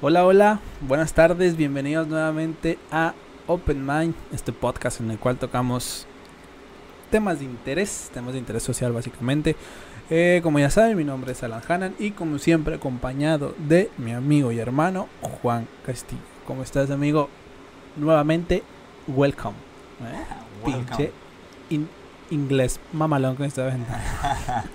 Hola, 0.00 0.24
hola, 0.26 0.60
buenas 0.82 1.12
tardes, 1.14 1.56
bienvenidos 1.56 2.06
nuevamente 2.08 2.78
a 2.90 3.14
Open 3.46 3.84
Mind, 3.86 4.14
este 4.32 4.52
podcast 4.52 5.00
en 5.00 5.10
el 5.10 5.18
cual 5.18 5.36
tocamos 5.38 6.06
temas 7.10 7.38
de 7.38 7.46
interés, 7.46 8.10
temas 8.12 8.32
de 8.32 8.38
interés 8.38 8.62
social 8.62 8.92
básicamente. 8.92 9.56
Eh, 10.10 10.40
como 10.42 10.58
ya 10.58 10.68
saben, 10.70 10.96
mi 10.96 11.04
nombre 11.04 11.32
es 11.32 11.42
Alan 11.42 11.62
Hanan 11.66 11.94
y 11.98 12.10
como 12.10 12.38
siempre 12.38 12.74
acompañado 12.74 13.54
de 13.58 13.90
mi 13.96 14.12
amigo 14.12 14.52
y 14.52 14.58
hermano 14.58 15.08
Juan 15.22 15.66
Castillo. 15.86 16.20
¿Cómo 16.46 16.62
estás 16.62 16.90
amigo? 16.90 17.30
Nuevamente, 17.96 18.62
welcome. 19.08 19.56
¿eh? 20.02 20.24
Welcome. 20.64 20.84
Pinche 20.86 21.12
in- 21.70 21.88
inglés 22.30 22.78
mamalón 22.92 23.36
con 23.36 23.46
esta 23.46 23.64
venta. 23.64 24.00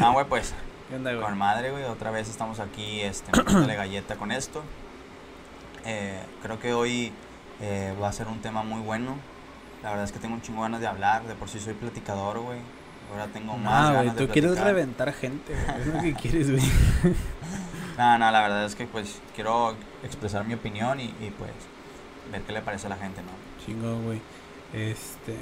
Ah, 0.00 0.12
güey, 0.12 0.24
pues, 0.28 0.54
¿Qué 0.88 0.96
onda, 0.96 1.12
güey? 1.12 1.24
con 1.24 1.38
madre, 1.38 1.70
güey, 1.70 1.84
otra 1.84 2.10
vez 2.10 2.28
estamos 2.28 2.60
aquí, 2.60 3.00
este, 3.00 3.30
metiéndole 3.36 3.74
galleta 3.76 4.16
con 4.16 4.32
esto. 4.32 4.62
Eh, 5.84 6.20
creo 6.42 6.58
que 6.58 6.72
hoy 6.72 7.12
eh, 7.60 7.94
va 8.00 8.08
a 8.08 8.12
ser 8.12 8.26
un 8.28 8.40
tema 8.40 8.62
muy 8.62 8.80
bueno. 8.80 9.16
La 9.82 9.90
verdad 9.90 10.04
es 10.04 10.12
que 10.12 10.18
tengo 10.18 10.34
un 10.34 10.42
chingo 10.42 10.62
ganas 10.62 10.80
de 10.80 10.86
hablar, 10.86 11.24
de 11.26 11.34
por 11.34 11.48
sí 11.48 11.60
soy 11.60 11.74
platicador, 11.74 12.38
güey. 12.40 12.58
Ahora 13.10 13.26
tengo 13.26 13.56
más 13.56 13.72
Ah, 13.72 13.92
güey, 13.92 13.96
ganas 14.06 14.16
de 14.16 14.26
tú 14.26 14.32
quieres 14.32 14.50
platicar. 14.52 14.74
reventar 14.74 15.12
gente, 15.12 15.54
güey. 15.54 15.80
Es 15.80 15.86
lo 15.86 16.00
que 16.00 16.14
quieres, 16.22 16.50
güey. 16.50 17.14
No, 17.96 18.18
no, 18.18 18.30
la 18.30 18.40
verdad 18.40 18.64
es 18.64 18.74
que 18.74 18.86
pues 18.86 19.20
quiero 19.34 19.74
expresar 20.02 20.44
mi 20.44 20.54
opinión 20.54 21.00
y, 21.00 21.04
y, 21.20 21.32
pues 21.36 21.50
ver 22.32 22.42
qué 22.42 22.52
le 22.52 22.60
parece 22.60 22.86
a 22.86 22.90
la 22.90 22.96
gente, 22.96 23.22
¿no? 23.22 23.30
Chingo, 23.64 24.00
güey. 24.02 24.20
Este. 24.72 25.36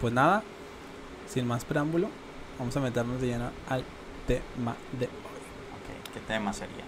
Pues 0.00 0.12
nada, 0.12 0.42
sin 1.28 1.46
más 1.46 1.64
preámbulo, 1.64 2.08
vamos 2.58 2.76
a 2.76 2.80
meternos 2.80 3.20
de 3.20 3.28
lleno 3.28 3.50
al 3.68 3.82
tema 4.26 4.76
de 4.92 5.06
hoy. 5.06 5.12
Ok, 5.12 6.12
¿qué 6.14 6.20
tema 6.20 6.52
sería? 6.52 6.84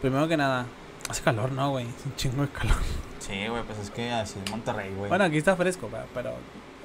Primero 0.00 0.28
que 0.28 0.36
nada, 0.36 0.66
hace 1.08 1.22
calor, 1.22 1.52
¿no, 1.52 1.70
güey? 1.70 1.86
Es 1.86 1.94
un 2.06 2.16
chingo 2.16 2.42
de 2.42 2.48
calor. 2.48 2.76
Sí, 3.18 3.46
güey, 3.48 3.62
pues 3.64 3.78
es 3.78 3.90
que 3.90 4.10
así 4.12 4.38
es 4.44 4.50
Monterrey, 4.50 4.94
güey. 4.94 5.08
Bueno, 5.08 5.24
aquí 5.24 5.38
está 5.38 5.56
fresco, 5.56 5.88
pero 6.14 6.34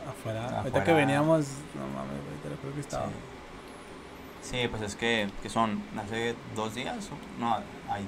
afuera. 0.09 0.45
Ahorita 0.59 0.83
que 0.83 0.91
Afuera. 0.91 0.93
veníamos, 0.97 1.45
no 1.75 1.87
mames, 1.95 2.21
güey, 2.25 2.37
te 2.43 2.49
lo 2.49 2.57
juro 2.57 2.73
que 2.73 2.81
estaba. 2.81 3.05
Sí. 3.07 3.11
Sí, 4.51 4.67
pues 4.67 4.81
es 4.81 4.95
que, 4.97 5.29
que 5.41 5.49
son 5.49 5.81
hace 5.97 6.35
dos 6.53 6.75
días, 6.75 7.09
no, 7.39 7.59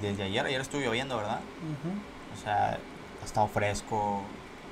desde 0.02 0.24
ayer, 0.24 0.44
ayer 0.44 0.60
estuvo 0.60 0.82
lloviendo, 0.82 1.16
¿verdad? 1.16 1.40
O 2.34 2.36
sea, 2.42 2.78
ha 3.22 3.24
estado 3.24 3.48
fresco, 3.48 4.20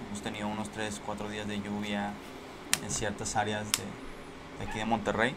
hemos 0.06 0.20
tenido 0.20 0.46
unos 0.46 0.68
3, 0.68 1.00
4 1.06 1.28
días 1.30 1.48
de 1.48 1.62
lluvia 1.62 2.12
en 2.82 2.90
ciertas 2.90 3.34
áreas 3.36 3.64
de, 3.72 3.82
de 4.62 4.70
aquí 4.70 4.78
de 4.78 4.84
Monterrey. 4.84 5.34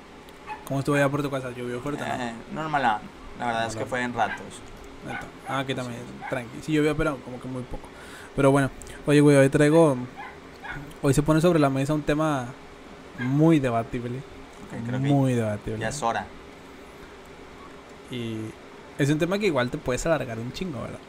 ¿Cómo 0.68 0.80
estuvo 0.80 0.96
allá 0.96 1.10
por 1.10 1.22
tu 1.22 1.32
casa? 1.32 1.50
¿Llovió 1.52 1.80
fuerte? 1.80 2.04
no? 2.06 2.14
Eh, 2.14 2.34
normal, 2.54 2.82
la 2.82 3.46
verdad 3.46 3.68
es 3.68 3.76
que 3.76 3.86
fue 3.86 4.04
en 4.04 4.14
ratos. 4.14 4.62
Ah, 5.48 5.60
aquí 5.60 5.74
también, 5.74 6.02
tranqui. 6.30 6.62
Sí 6.62 6.74
llovió, 6.74 6.96
pero 6.98 7.18
como 7.24 7.40
que 7.40 7.48
muy 7.48 7.64
poco. 7.64 7.88
Pero 8.36 8.52
bueno, 8.52 8.70
oye, 9.06 9.22
güey, 9.22 9.38
hoy 9.38 9.50
traigo. 9.50 9.96
Hoy 11.02 11.14
se 11.14 11.24
pone 11.24 11.40
sobre 11.40 11.60
la 11.60 11.70
mesa 11.70 11.94
un 11.94 12.02
tema 12.02 12.48
muy 13.20 13.60
debatible. 13.60 14.18
Ok, 14.18 14.86
creo 14.86 15.02
que 15.02 15.08
muy 15.08 15.34
debatible. 15.34 15.80
ya 15.80 15.90
es 15.90 16.04
hora. 16.04 16.26
Y 18.12 18.38
es 18.98 19.10
un 19.10 19.20
tema 19.20 19.40
que 19.40 19.48
igual 19.48 19.70
te 19.70 19.78
puedes 19.78 20.06
alargar 20.06 20.38
un 20.40 20.52
chingo, 20.52 20.82
¿verdad? 20.82 21.00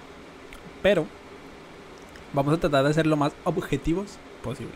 Pero 0.82 1.06
vamos 2.32 2.54
a 2.54 2.60
tratar 2.60 2.84
de 2.84 2.94
ser 2.94 3.06
lo 3.06 3.16
más 3.16 3.32
objetivos 3.44 4.18
posible. 4.42 4.74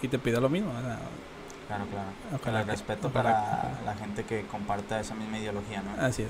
Y 0.00 0.08
te 0.08 0.18
pido 0.18 0.40
lo 0.40 0.48
mismo. 0.48 0.70
o 0.70 0.80
sea, 0.80 0.98
Claro, 1.72 1.86
claro. 1.90 2.08
Ojalá 2.40 2.60
el 2.60 2.64
que- 2.66 2.70
respeto 2.72 3.08
ojalá 3.08 3.22
para 3.32 3.78
que- 3.78 3.84
la 3.86 3.94
gente 3.94 4.24
que 4.24 4.42
comparta 4.46 5.00
esa 5.00 5.14
misma 5.14 5.38
ideología, 5.38 5.82
¿no? 5.82 6.02
así 6.02 6.22
es. 6.22 6.28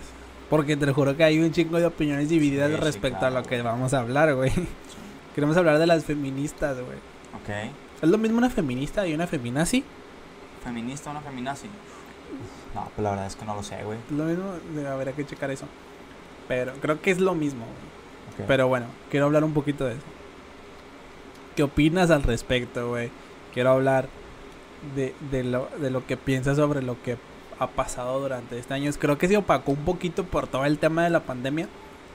Porque 0.48 0.76
te 0.76 0.86
lo 0.86 0.94
juro 0.94 1.16
que 1.16 1.25
hay 1.25 1.41
un 1.41 1.50
chingo 1.50 1.78
de 1.78 1.86
opiniones 1.86 2.28
divididas 2.28 2.69
Sí, 2.70 2.76
sí, 2.76 2.80
respecto 2.82 3.19
claro, 3.20 3.38
a 3.38 3.41
lo 3.41 3.47
que 3.47 3.60
vamos 3.62 3.92
a 3.94 4.00
hablar, 4.00 4.34
güey. 4.34 4.50
Sí. 4.50 4.66
Queremos 5.34 5.56
hablar 5.56 5.78
de 5.78 5.86
las 5.86 6.04
feministas, 6.04 6.76
güey. 6.76 6.98
Ok. 7.34 7.72
¿Es 8.03 8.08
lo 8.08 8.19
mismo 8.19 8.38
una 8.38 8.50
feminista 8.50 9.06
y 9.06 9.14
una 9.14 9.26
feminazi? 9.26 9.82
¿Feminista 10.62 11.08
o 11.08 11.12
una 11.12 11.22
feminazi? 11.22 11.69
No, 12.74 12.84
pues 12.94 12.98
la 13.03 13.10
verdad 13.10 13.26
es 13.26 13.34
que 13.36 13.44
no 13.44 13.54
lo 13.54 13.62
sé, 13.62 13.82
güey. 13.84 13.98
Lo 14.10 14.24
mismo, 14.24 14.53
de- 14.74 14.86
habría 14.88 15.12
que 15.14 15.24
checar 15.26 15.50
eso. 15.50 15.66
Pero 16.48 16.72
creo 16.82 17.00
que 17.00 17.10
es 17.10 17.19
lo 17.19 17.34
mismo, 17.34 17.64
güey. 18.36 18.47
Pero 18.47 18.69
bueno, 18.69 18.86
quiero 19.10 19.26
hablar 19.26 19.42
un 19.44 19.54
poquito 19.54 19.84
de 19.86 19.92
eso. 19.94 20.03
¿Qué 21.56 21.62
opinas 21.62 22.10
al 22.10 22.22
respecto, 22.22 22.91
güey? 22.91 23.10
Quiero 23.54 23.70
hablar 23.70 24.09
de, 24.97 25.15
de, 25.31 25.44
lo, 25.44 25.69
de 25.81 25.91
lo 25.91 26.06
que 26.06 26.16
piensas 26.16 26.56
sobre 26.56 26.82
lo 26.82 27.00
que 27.03 27.16
ha 27.59 27.66
pasado 27.69 28.20
durante 28.20 28.59
este 28.59 28.75
año. 28.75 28.91
Creo 28.98 29.19
que 29.19 29.28
se 29.28 29.37
opacó 29.37 29.72
un 29.72 29.84
poquito 29.84 30.25
por 30.25 30.47
todo 30.47 30.65
el 30.65 30.78
tema 30.78 31.04
de 31.04 31.10
la 31.10 31.20
pandemia. 31.20 31.69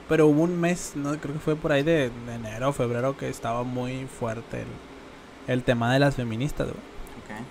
Pero 0.08 0.26
hubo 0.26 0.42
un 0.42 0.58
mes, 0.58 0.92
no 0.94 1.10
creo 1.18 1.34
que 1.34 1.40
fue 1.40 1.54
por 1.54 1.70
ahí 1.70 1.82
de, 1.82 2.10
de 2.26 2.34
enero 2.34 2.70
o 2.70 2.72
febrero, 2.72 3.16
que 3.18 3.28
estaba 3.28 3.62
muy 3.62 4.06
fuerte 4.06 4.62
el, 4.62 5.52
el 5.52 5.62
tema 5.64 5.92
de 5.92 5.98
las 5.98 6.14
feministas, 6.16 6.66
güey. 6.68 6.78
Ok. 6.78 7.44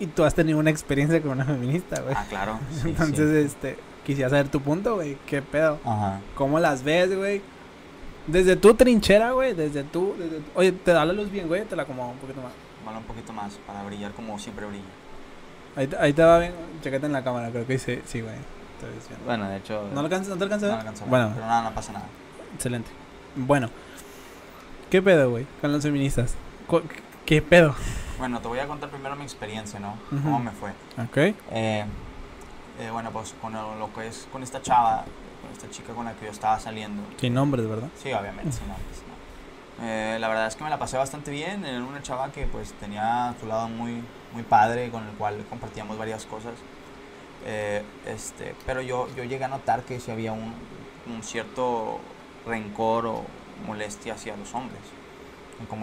Y 0.00 0.06
tú 0.06 0.24
has 0.24 0.34
tenido 0.34 0.58
una 0.58 0.70
experiencia 0.70 1.20
con 1.20 1.32
una 1.32 1.44
feminista, 1.44 2.00
güey. 2.00 2.14
Ah, 2.16 2.24
claro. 2.28 2.58
sí, 2.82 2.88
Entonces, 2.90 3.40
sí. 3.40 3.46
este, 3.46 3.76
quisiera 4.04 4.30
saber 4.30 4.48
tu 4.48 4.60
punto, 4.60 4.94
güey. 4.96 5.16
¿Qué 5.26 5.42
pedo? 5.42 5.78
Ajá. 5.84 6.20
¿Cómo 6.36 6.60
las 6.60 6.84
ves, 6.84 7.16
güey? 7.16 7.40
Desde 8.26 8.54
tu 8.56 8.74
trinchera, 8.74 9.32
güey, 9.32 9.52
desde 9.52 9.82
tu, 9.84 10.14
desde 10.18 10.38
tu- 10.38 10.50
Oye, 10.58 10.72
te 10.72 10.92
da 10.92 11.04
la 11.04 11.12
luz 11.12 11.30
bien, 11.30 11.46
güey, 11.48 11.64
te 11.64 11.74
la 11.76 11.82
acomodo 11.82 12.10
un 12.10 12.18
poquito 12.18 12.40
más. 12.40 12.52
Vale 12.84 12.98
un 12.98 13.04
poquito 13.04 13.32
más 13.32 13.54
para 13.66 13.82
brillar 13.84 14.12
como 14.12 14.38
siempre 14.38 14.66
brilla. 14.66 14.84
Ahí, 15.76 15.88
ahí 15.98 16.12
te 16.12 16.22
va 16.22 16.38
bien, 16.38 16.52
chécate 16.82 17.06
en 17.06 17.12
la 17.12 17.24
cámara, 17.24 17.50
creo 17.50 17.66
que 17.66 17.78
sí, 17.78 18.00
sí, 18.06 18.20
güey. 18.20 18.34
Bueno, 19.24 19.48
de 19.48 19.56
hecho. 19.56 19.88
¿No, 19.94 20.02
lo 20.02 20.08
alcanzas- 20.08 20.28
¿No 20.28 20.36
te 20.36 20.44
alcanzas 20.44 20.68
a 20.68 20.72
no 20.72 20.76
ver? 20.78 20.80
alcanzo 20.86 21.02
a 21.02 21.06
ver, 21.06 21.10
Bueno, 21.10 21.30
Pero 21.34 21.46
nada, 21.46 21.62
no 21.62 21.74
pasa 21.74 21.92
nada. 21.92 22.04
excelente. 22.54 22.90
Bueno, 23.34 23.70
¿qué 24.90 25.00
pedo, 25.02 25.30
güey, 25.30 25.46
con 25.60 25.72
las 25.72 25.82
feministas? 25.82 26.34
¿Qué 27.24 27.40
pedo? 27.40 27.74
Bueno, 28.18 28.40
te 28.40 28.48
voy 28.48 28.58
a 28.58 28.66
contar 28.66 28.90
primero 28.90 29.16
mi 29.16 29.22
experiencia, 29.24 29.80
¿no? 29.80 29.94
Ujú. 30.12 30.22
¿Cómo 30.22 30.38
me 30.38 30.50
fue? 30.50 30.70
Ok. 31.02 31.16
Eh, 31.16 31.84
eh, 32.78 32.90
bueno, 32.92 33.10
pues 33.10 33.34
con 33.40 33.52
lo, 33.54 33.74
lo 33.76 33.92
que 33.94 34.06
es 34.08 34.28
con 34.30 34.42
esta 34.42 34.60
chava, 34.60 35.04
con 35.42 35.50
esta 35.52 35.68
chica 35.70 35.92
con 35.94 36.04
la 36.04 36.12
que 36.12 36.26
yo 36.26 36.30
estaba 36.30 36.60
saliendo. 36.60 37.02
Sin 37.18 37.32
nombres, 37.34 37.66
¿verdad? 37.68 37.88
Sí, 38.00 38.12
obviamente, 38.12 38.52
sí, 38.52 38.60
no, 38.68 38.74
pues, 38.74 39.02
no. 39.08 39.13
Eh, 39.82 40.16
la 40.20 40.28
verdad 40.28 40.46
es 40.46 40.56
que 40.56 40.64
me 40.64 40.70
la 40.70 40.78
pasé 40.78 40.96
bastante 40.96 41.30
bien. 41.30 41.64
Era 41.64 41.82
una 41.84 42.02
chava 42.02 42.30
que 42.32 42.46
pues 42.46 42.72
tenía 42.74 43.34
su 43.40 43.46
lado 43.46 43.68
muy, 43.68 44.02
muy 44.32 44.42
padre, 44.42 44.90
con 44.90 45.06
el 45.06 45.14
cual 45.16 45.44
compartíamos 45.48 45.98
varias 45.98 46.24
cosas. 46.26 46.54
Eh, 47.46 47.82
este, 48.06 48.54
pero 48.66 48.80
yo, 48.80 49.08
yo 49.16 49.24
llegué 49.24 49.44
a 49.44 49.48
notar 49.48 49.82
que 49.82 50.00
sí 50.00 50.10
había 50.10 50.32
un, 50.32 50.54
un 51.06 51.22
cierto 51.22 52.00
rencor 52.46 53.06
o 53.06 53.22
molestia 53.66 54.14
hacia 54.14 54.36
los 54.36 54.54
hombres. 54.54 54.80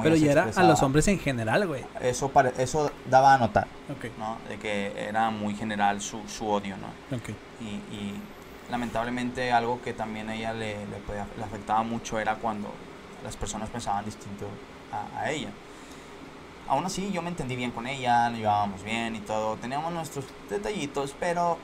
Pero 0.03 0.15
ya 0.15 0.31
era 0.31 0.43
a 0.55 0.63
los 0.63 0.83
hombres 0.83 1.07
en 1.07 1.19
general, 1.19 1.65
güey. 1.67 1.83
Eso, 2.01 2.31
eso 2.57 2.91
daba 3.09 3.33
a 3.35 3.37
notar, 3.37 3.67
Ok, 3.89 4.05
¿no? 4.17 4.37
De 4.49 4.57
que 4.57 4.91
era 5.07 5.29
muy 5.29 5.55
general 5.55 6.01
su, 6.01 6.27
su 6.27 6.47
odio, 6.49 6.75
¿no? 6.77 6.87
ok. 7.15 7.29
y, 7.61 7.65
y 7.95 8.13
lamentablemente 8.69 9.51
algo 9.51 9.81
que 9.81 9.93
también 9.93 10.29
a 10.29 10.35
ella 10.35 10.53
le, 10.53 10.85
le, 10.87 10.97
podía- 11.07 11.27
le 11.37 11.43
afectaba 11.43 11.83
mucho 11.83 12.19
era 12.19 12.35
cuando 12.35 12.69
las 13.23 13.35
personas 13.37 13.69
pensaban 13.69 14.05
distinto 14.05 14.47
a, 14.91 15.19
a 15.19 15.31
ella. 15.31 15.49
Aún 16.67 16.85
así 16.85 17.11
yo 17.11 17.21
me 17.21 17.29
entendí 17.29 17.55
bien 17.55 17.71
con 17.71 17.85
ella, 17.87 18.29
nos 18.29 18.39
llevábamos 18.39 18.83
bien 18.83 19.15
y 19.15 19.19
todo, 19.19 19.57
teníamos 19.57 19.91
nuestros 19.93 20.25
detallitos, 20.49 21.13
pero 21.19 21.57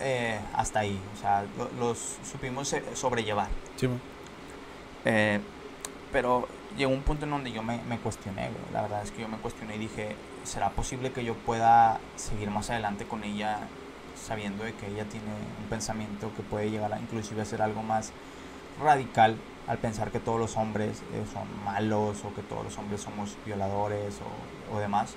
eh, 0.00 0.38
hasta 0.54 0.80
ahí, 0.80 1.00
o 1.16 1.20
sea, 1.20 1.44
lo- 1.58 1.70
los 1.78 2.18
supimos 2.30 2.72
eh, 2.72 2.84
sobrellevar. 2.94 3.48
Sí. 3.76 3.88
Eh, 5.04 5.40
pero 6.12 6.46
llegó 6.76 6.92
un 6.92 7.02
punto 7.02 7.24
en 7.24 7.30
donde 7.32 7.52
yo 7.52 7.62
me, 7.62 7.78
me 7.88 7.98
cuestioné, 7.98 8.42
güey. 8.48 8.72
La 8.72 8.82
verdad 8.82 9.02
es 9.02 9.10
que 9.10 9.22
yo 9.22 9.28
me 9.28 9.38
cuestioné 9.38 9.76
y 9.76 9.78
dije, 9.78 10.14
¿será 10.44 10.70
posible 10.70 11.12
que 11.12 11.24
yo 11.24 11.34
pueda 11.34 11.98
seguir 12.16 12.50
más 12.50 12.70
adelante 12.70 13.04
con 13.06 13.24
ella 13.24 13.58
sabiendo 14.14 14.64
de 14.64 14.72
que 14.74 14.86
ella 14.86 15.04
tiene 15.04 15.26
un 15.60 15.68
pensamiento 15.68 16.30
que 16.36 16.42
puede 16.42 16.70
llegar 16.70 16.92
a 16.92 17.00
inclusive 17.00 17.42
a 17.42 17.44
ser 17.44 17.60
algo 17.60 17.82
más 17.82 18.12
radical 18.82 19.36
al 19.66 19.78
pensar 19.78 20.10
que 20.10 20.20
todos 20.20 20.38
los 20.38 20.56
hombres 20.56 21.02
eh, 21.12 21.24
son 21.32 21.48
malos 21.64 22.24
o 22.24 22.34
que 22.34 22.42
todos 22.42 22.64
los 22.64 22.76
hombres 22.78 23.00
somos 23.00 23.36
violadores 23.46 24.14
o, 24.20 24.76
o 24.76 24.78
demás? 24.78 25.14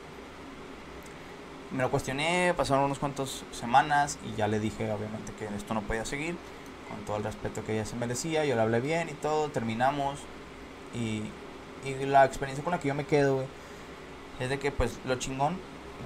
Me 1.72 1.84
lo 1.84 1.92
cuestioné, 1.92 2.54
pasaron 2.56 2.86
unos 2.86 3.00
cuantos 3.00 3.44
semanas 3.52 4.18
y 4.26 4.38
ya 4.38 4.48
le 4.48 4.60
dije 4.60 4.90
obviamente 4.92 5.34
que 5.34 5.46
esto 5.56 5.74
no 5.74 5.82
podía 5.82 6.06
seguir 6.06 6.38
con 6.90 7.04
todo 7.06 7.18
el 7.18 7.24
respeto 7.24 7.66
que 7.66 7.74
ella 7.74 7.86
se 7.86 7.98
merecía, 7.98 8.46
yo 8.46 8.56
le 8.56 8.62
hablé 8.62 8.80
bien 8.80 9.10
y 9.10 9.14
todo, 9.14 9.50
terminamos 9.50 10.20
y, 10.94 11.24
y 11.86 12.06
la 12.06 12.24
experiencia 12.24 12.64
con 12.64 12.72
la 12.72 12.80
que 12.80 12.88
yo 12.88 12.96
me 12.96 13.06
quedo, 13.06 13.36
güey, 13.36 13.48
es 14.40 14.50
de 14.50 14.60
que 14.60 14.72
pues 14.72 14.98
lo 15.06 15.16
chingón 15.16 15.58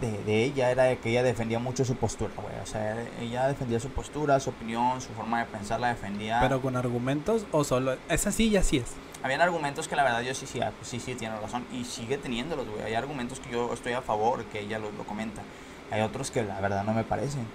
de, 0.02 0.24
de 0.24 0.44
ella 0.44 0.72
era 0.72 0.84
de 0.84 0.98
que 0.98 1.12
ella 1.12 1.24
defendía 1.24 1.60
mucho 1.60 1.86
su 1.86 1.96
postura, 1.96 2.34
güey, 2.36 2.56
o 2.62 2.66
sea, 2.66 3.06
ella 3.22 3.48
defendía 3.48 3.80
su 3.80 3.90
postura, 3.90 4.40
su 4.40 4.50
opinión, 4.50 5.00
su 5.00 5.10
forma 5.10 5.40
de 5.40 5.46
pensar, 5.46 5.80
la 5.80 5.90
defendía. 5.90 6.40
Pero 6.42 6.62
con 6.62 6.76
argumentos 6.76 7.46
o 7.52 7.64
solo. 7.64 7.96
Es 8.10 8.28
así 8.28 8.50
y 8.50 8.58
así 8.58 8.78
es. 8.78 8.94
Habían 9.24 9.42
argumentos 9.42 9.88
que 9.88 9.96
la 9.96 10.04
verdad 10.04 10.22
yo 10.22 10.34
sí, 10.34 10.48
sí, 10.48 10.60
ah, 10.62 10.72
pues 10.76 10.90
sí, 10.90 11.00
sí, 11.00 11.14
tiene 11.16 11.40
razón 11.40 11.66
y 11.72 11.86
sigue 11.86 12.18
teniéndolos, 12.18 12.68
güey. 12.68 12.82
Hay 12.84 12.96
argumentos 12.96 13.40
que 13.40 13.52
yo 13.52 13.72
estoy 13.74 13.94
a 13.94 14.02
favor, 14.02 14.44
que 14.46 14.60
ella 14.62 14.80
lo, 14.80 14.92
lo 14.92 15.04
comenta. 15.04 15.44
Hay 15.92 16.02
otros 16.02 16.32
que 16.32 16.44
la 16.44 16.60
verdad 16.60 16.84
no 16.84 16.94
me 16.94 17.04
parecen. 17.04 17.46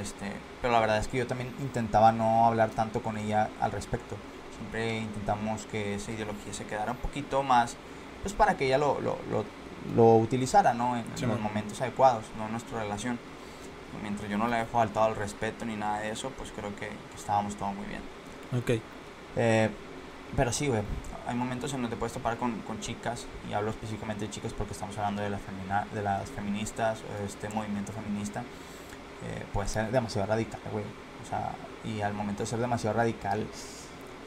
Este, 0.00 0.30
pero 0.60 0.72
la 0.72 0.80
verdad 0.80 0.98
es 0.98 1.08
que 1.08 1.18
yo 1.18 1.26
también 1.26 1.54
intentaba 1.60 2.12
no 2.12 2.46
hablar 2.46 2.70
tanto 2.70 3.00
con 3.02 3.16
ella 3.16 3.48
al 3.60 3.72
respecto. 3.72 4.16
Siempre 4.56 4.98
intentamos 4.98 5.66
que 5.66 5.94
esa 5.94 6.12
ideología 6.12 6.52
se 6.52 6.64
quedara 6.64 6.92
un 6.92 6.98
poquito 6.98 7.42
más, 7.42 7.76
pues 8.22 8.34
para 8.34 8.56
que 8.56 8.66
ella 8.66 8.78
lo, 8.78 9.00
lo, 9.00 9.18
lo, 9.30 9.44
lo 9.94 10.16
utilizara, 10.16 10.74
¿no? 10.74 10.96
En, 10.96 11.04
Sí, 11.14 11.24
en 11.24 11.30
los 11.30 11.40
momentos 11.40 11.80
adecuados, 11.80 12.24
no 12.38 12.46
en 12.46 12.52
nuestra 12.52 12.80
relación. 12.80 13.18
Y 13.98 14.02
mientras 14.02 14.28
yo 14.28 14.36
no 14.38 14.48
le 14.48 14.60
he 14.62 14.64
faltado 14.66 15.06
al 15.06 15.16
respeto 15.16 15.64
ni 15.64 15.76
nada 15.76 16.00
de 16.00 16.10
eso, 16.10 16.30
pues 16.36 16.52
creo 16.54 16.74
que, 16.76 16.88
que 16.88 17.16
estábamos 17.16 17.54
todo 17.56 17.72
muy 17.72 17.86
bien. 17.86 18.00
Ok. 18.56 18.82
Eh, 19.36 19.70
pero 20.36 20.52
sí, 20.52 20.68
güey. 20.68 20.82
Hay 21.28 21.34
momentos 21.34 21.72
en 21.72 21.82
donde 21.82 21.96
te 21.96 21.98
puedes 21.98 22.12
topar 22.12 22.36
con, 22.36 22.60
con 22.60 22.78
chicas, 22.80 23.26
y 23.50 23.52
hablo 23.52 23.70
específicamente 23.70 24.26
de 24.26 24.30
chicas 24.30 24.52
porque 24.52 24.72
estamos 24.74 24.96
hablando 24.98 25.22
de, 25.22 25.30
las 25.30 25.40
femina- 25.40 25.86
de 25.92 26.02
las 26.02 26.28
feministas, 26.30 26.98
este 27.24 27.48
movimiento 27.48 27.92
feminista. 27.92 28.40
eh, 29.24 29.44
puede 29.52 29.68
ser 29.68 29.90
demasiado 29.90 30.26
radical, 30.28 30.60
güey. 30.72 30.84
O 31.24 31.28
sea, 31.28 31.52
y 31.84 32.00
al 32.02 32.12
momento 32.14 32.42
de 32.42 32.46
ser 32.46 32.58
demasiado 32.58 32.96
radical, 32.96 33.46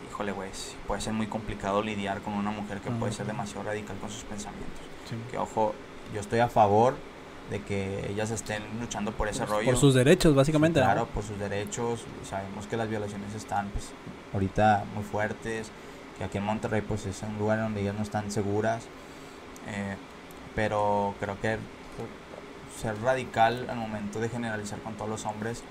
híjole, 0.09 0.31
güey, 0.31 0.49
puede 0.87 0.99
ser 1.01 1.13
muy 1.13 1.27
complicado 1.27 1.81
lidiar 1.83 2.21
con 2.21 2.33
una 2.33 2.51
mujer 2.51 2.79
que 2.79 2.89
puede 2.91 3.13
ser 3.13 3.25
demasiado 3.27 3.63
radical 3.63 3.95
con 3.99 4.09
sus 4.09 4.23
pensamientos. 4.23 4.81
Sí. 5.09 5.15
Que 5.31 5.37
ojo, 5.37 5.73
yo 6.13 6.19
estoy 6.21 6.39
a 6.39 6.47
favor 6.49 6.95
de 7.49 7.61
que 7.63 8.09
ellas 8.11 8.29
estén 8.31 8.61
luchando 8.79 9.11
por 9.11 9.27
ese 9.27 9.45
rollo. 9.45 9.65
Por 9.65 9.77
sus 9.77 9.93
derechos, 9.95 10.35
básicamente. 10.35 10.79
Sí, 10.79 10.85
¿no? 10.85 10.91
claro, 10.91 11.07
por 11.07 11.23
sus 11.23 11.39
derechos. 11.39 12.05
Sabemos 12.29 12.67
que 12.67 12.77
las 12.77 12.87
violaciones 12.89 13.33
están 13.33 13.69
pues, 13.69 13.89
ahorita 14.33 14.85
muy 14.93 15.03
fuertes. 15.03 15.71
Que 16.17 16.25
aquí 16.25 16.37
en 16.37 16.43
Monterrey 16.43 16.81
pues 16.81 17.05
es 17.05 17.23
un 17.23 17.37
lugar 17.39 17.59
donde 17.59 17.81
ellas 17.81 17.95
no 17.95 18.03
están 18.03 18.29
seguras. 18.31 18.83
eh, 19.67 19.95
pero 20.55 21.13
creo 21.19 21.39
que 21.41 21.57
ser 22.81 22.99
radical 23.01 23.67
al 23.69 23.77
momento 23.77 24.19
de 24.19 24.29
generalizar 24.29 24.79
con 24.79 24.95
todos 24.95 25.09
los 25.09 25.25
hombres 25.25 25.63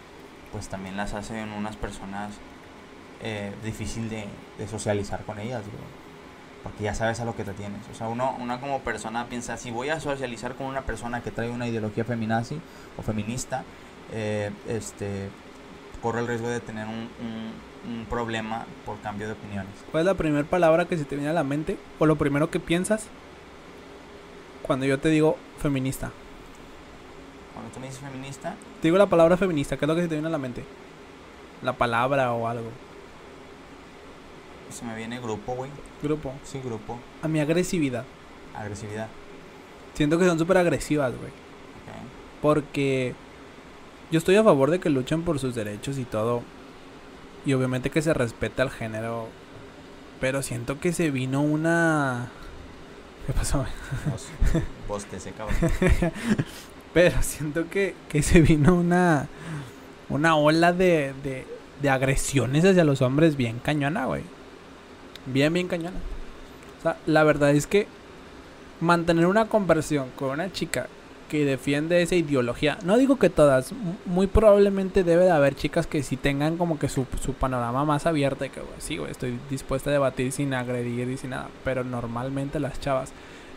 pues 0.53 0.69
también 0.69 0.97
las 0.97 1.15
hace 1.15 1.41
en 1.41 1.51
unas 1.53 1.77
personas 1.77 2.33
eh, 3.23 3.53
difícil 3.65 4.09
de, 4.09 4.27
de 4.57 4.69
socializar 4.69 5.25
con 5.25 5.39
ellas. 5.39 5.63
Porque 6.69 6.85
ya 6.85 6.95
sabes 6.95 7.19
a 7.21 7.25
lo 7.25 7.35
que 7.35 7.45
te 7.45 7.53
tienes. 7.53 7.81
O 7.91 7.95
sea, 7.95 8.09
uno, 8.09 8.37
una 8.39 8.61
como 8.61 8.81
persona 8.81 9.27
piensa, 9.27 9.57
si 9.57 9.71
voy 9.71 9.89
a 9.89 10.01
socializar 10.01 10.55
con 10.55 10.67
una 10.67 10.83
persona 10.83 11.23
que 11.23 11.31
trae 11.31 11.51
una 11.51 11.67
ideología 11.67 12.05
feminazi 12.05 12.61
o 12.99 13.03
feminista, 13.03 13.65
eh, 14.13 14.51
este, 14.69 15.29
corre 16.03 16.21
el 16.21 16.27
riesgo 16.27 16.49
de 16.49 16.61
tener 16.61 16.87
un, 16.87 17.09
un- 17.21 17.69
un 17.91 18.05
problema 18.07 18.67
por 18.85 18.99
cambio 19.01 19.27
de 19.29 19.33
opiniones. 19.35 19.73
¿Cuál 19.91 20.03
es 20.03 20.07
la 20.07 20.15
primera 20.15 20.45
palabra 20.47 20.85
que 20.87 20.99
se 20.99 21.05
te 21.05 21.15
viene 21.17 21.31
a 21.31 21.35
la 21.35 21.45
mente? 21.45 21.79
O 21.99 22.07
lo 22.07 22.17
primero 22.17 22.51
que 22.51 22.61
piensas 22.61 23.07
cuando 24.63 24.85
yo 24.85 24.99
te 24.99 25.09
digo 25.09 25.37
feminista. 25.59 26.11
Cuando 27.55 27.73
tú 27.73 27.81
me 27.81 27.87
dices 27.87 28.01
feminista, 28.03 28.55
Te 28.83 28.89
digo 28.89 28.99
la 28.99 29.07
palabra 29.07 29.37
feminista, 29.37 29.77
¿qué 29.77 29.85
es 29.85 29.89
lo 29.89 29.95
que 29.95 30.03
se 30.03 30.09
te 30.09 30.15
viene 30.17 30.29
a 30.29 30.31
la 30.33 30.39
mente? 30.39 30.65
La 31.63 31.73
palabra 31.73 32.33
o 32.33 32.47
algo. 32.47 32.71
Se 34.71 34.85
me 34.85 34.97
viene 34.97 35.21
grupo, 35.21 35.55
güey. 35.55 35.71
Grupo. 36.03 36.33
Sí, 36.45 36.61
grupo. 36.65 36.99
A 37.23 37.29
mi 37.29 37.41
agresividad. 37.41 38.05
Agresividad. 38.55 39.09
Siento 39.95 40.19
que 40.19 40.27
son 40.27 40.39
súper 40.39 40.59
agresivas, 40.59 41.13
güey. 41.17 41.31
ok. 41.31 42.43
Porque 42.43 43.15
yo 44.11 44.19
estoy 44.19 44.37
a 44.37 44.45
favor 44.45 44.71
de 44.71 44.81
que 44.81 44.91
luchen 44.91 45.23
por 45.23 45.39
sus 45.39 45.55
derechos 45.55 45.99
y 45.99 46.05
todo. 46.05 46.43
Y 47.45 47.53
obviamente 47.53 47.91
que 47.91 48.03
se 48.03 48.15
respete 48.15 48.63
al 48.63 48.71
género. 48.71 49.29
Pero 50.21 50.43
siento 50.43 50.81
que 50.81 50.93
se 50.93 51.11
vino 51.11 51.43
una... 51.43 52.29
¿Qué 53.27 53.33
pasó? 53.33 53.59
güey? 53.59 54.65
Vos, 54.89 55.05
te 55.05 55.19
cabrón. 55.33 55.57
Pero 56.95 57.23
siento 57.23 57.69
que, 57.69 57.95
que 58.09 58.23
se 58.23 58.41
vino 58.41 58.75
una... 58.75 59.29
Una 60.09 60.37
ola 60.37 60.73
de, 60.73 61.13
de, 61.23 61.47
de 61.83 61.91
agresiones 61.91 62.65
hacia 62.65 62.85
los 62.85 63.03
hombres 63.03 63.37
bien 63.37 63.59
cañona, 63.59 64.07
güey. 64.07 64.23
Bien, 65.33 65.53
bien 65.53 65.69
cañona. 65.69 65.97
O 66.79 66.83
sea, 66.83 66.97
la 67.07 67.25
verdad 67.25 67.51
es 67.51 67.67
que 67.67 67.87
mantener 68.81 69.27
una 69.27 69.47
conversión 69.47 70.09
con 70.17 70.31
una 70.31 70.53
chica 70.53 70.87
que 71.29 71.45
defiende 71.45 72.01
esa 72.01 72.15
ideología, 72.15 72.79
no 72.85 72.97
digo 72.97 73.19
que 73.19 73.29
todas, 73.29 73.73
mu- 73.73 73.95
muy 74.07 74.27
probablemente 74.29 75.05
debe 75.05 75.25
de 75.25 75.31
haber 75.31 75.55
chicas 75.55 75.87
que 75.87 76.03
sí 76.03 76.17
tengan 76.17 76.57
como 76.57 76.79
que 76.79 76.89
su, 76.89 77.05
su 77.21 77.35
panorama 77.35 77.85
más 77.85 78.07
abierto 78.07 78.47
y 78.47 78.49
que, 78.49 78.61
güey, 78.61 78.73
sí, 78.79 78.99
estoy 79.11 79.39
dispuesta 79.51 79.91
a 79.91 79.93
debatir 79.93 80.33
sin 80.33 80.55
agredir 80.55 81.09
y 81.11 81.19
sin 81.19 81.31
nada. 81.31 81.49
Pero 81.65 81.85
normalmente 81.85 82.61
las 82.61 82.81
chavas 82.81 83.13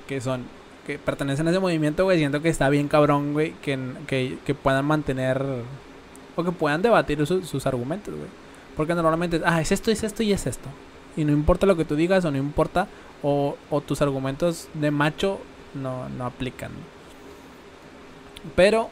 que 0.08 0.20
son, 0.20 0.44
que 0.86 1.00
pertenecen 1.00 1.48
a 1.48 1.52
ese 1.52 1.60
movimiento, 1.62 2.04
güey, 2.04 2.18
siento 2.18 2.42
que 2.42 2.50
está 2.50 2.68
bien 2.68 2.90
cabrón, 2.90 3.32
güey, 3.32 3.54
que, 3.62 3.80
que, 4.06 4.54
puedan 4.54 4.84
mantener 4.86 5.42
o 6.36 6.44
que 6.44 6.52
puedan 6.52 6.82
debatir 6.82 7.26
su- 7.26 7.46
sus 7.46 7.66
argumentos, 7.68 8.14
güey. 8.14 8.28
Porque 8.76 8.96
normalmente, 8.96 9.40
ah, 9.46 9.62
es 9.62 9.72
esto, 9.72 9.92
es 9.92 10.04
esto 10.04 10.24
y 10.24 10.34
es 10.34 10.46
esto. 10.46 10.68
Y 11.18 11.26
no 11.26 11.32
importa 11.32 11.66
lo 11.66 11.76
que 11.76 11.86
tú 11.86 11.96
digas 11.96 12.24
o 12.26 12.32
no 12.32 12.38
importa, 12.38 12.88
o, 13.24 13.58
o 13.70 13.82
tus 13.82 14.02
argumentos 14.02 14.70
de 14.74 14.92
macho 14.92 15.40
no, 15.74 16.10
no 16.10 16.26
aplican. 16.26 16.72
Pero 18.56 18.90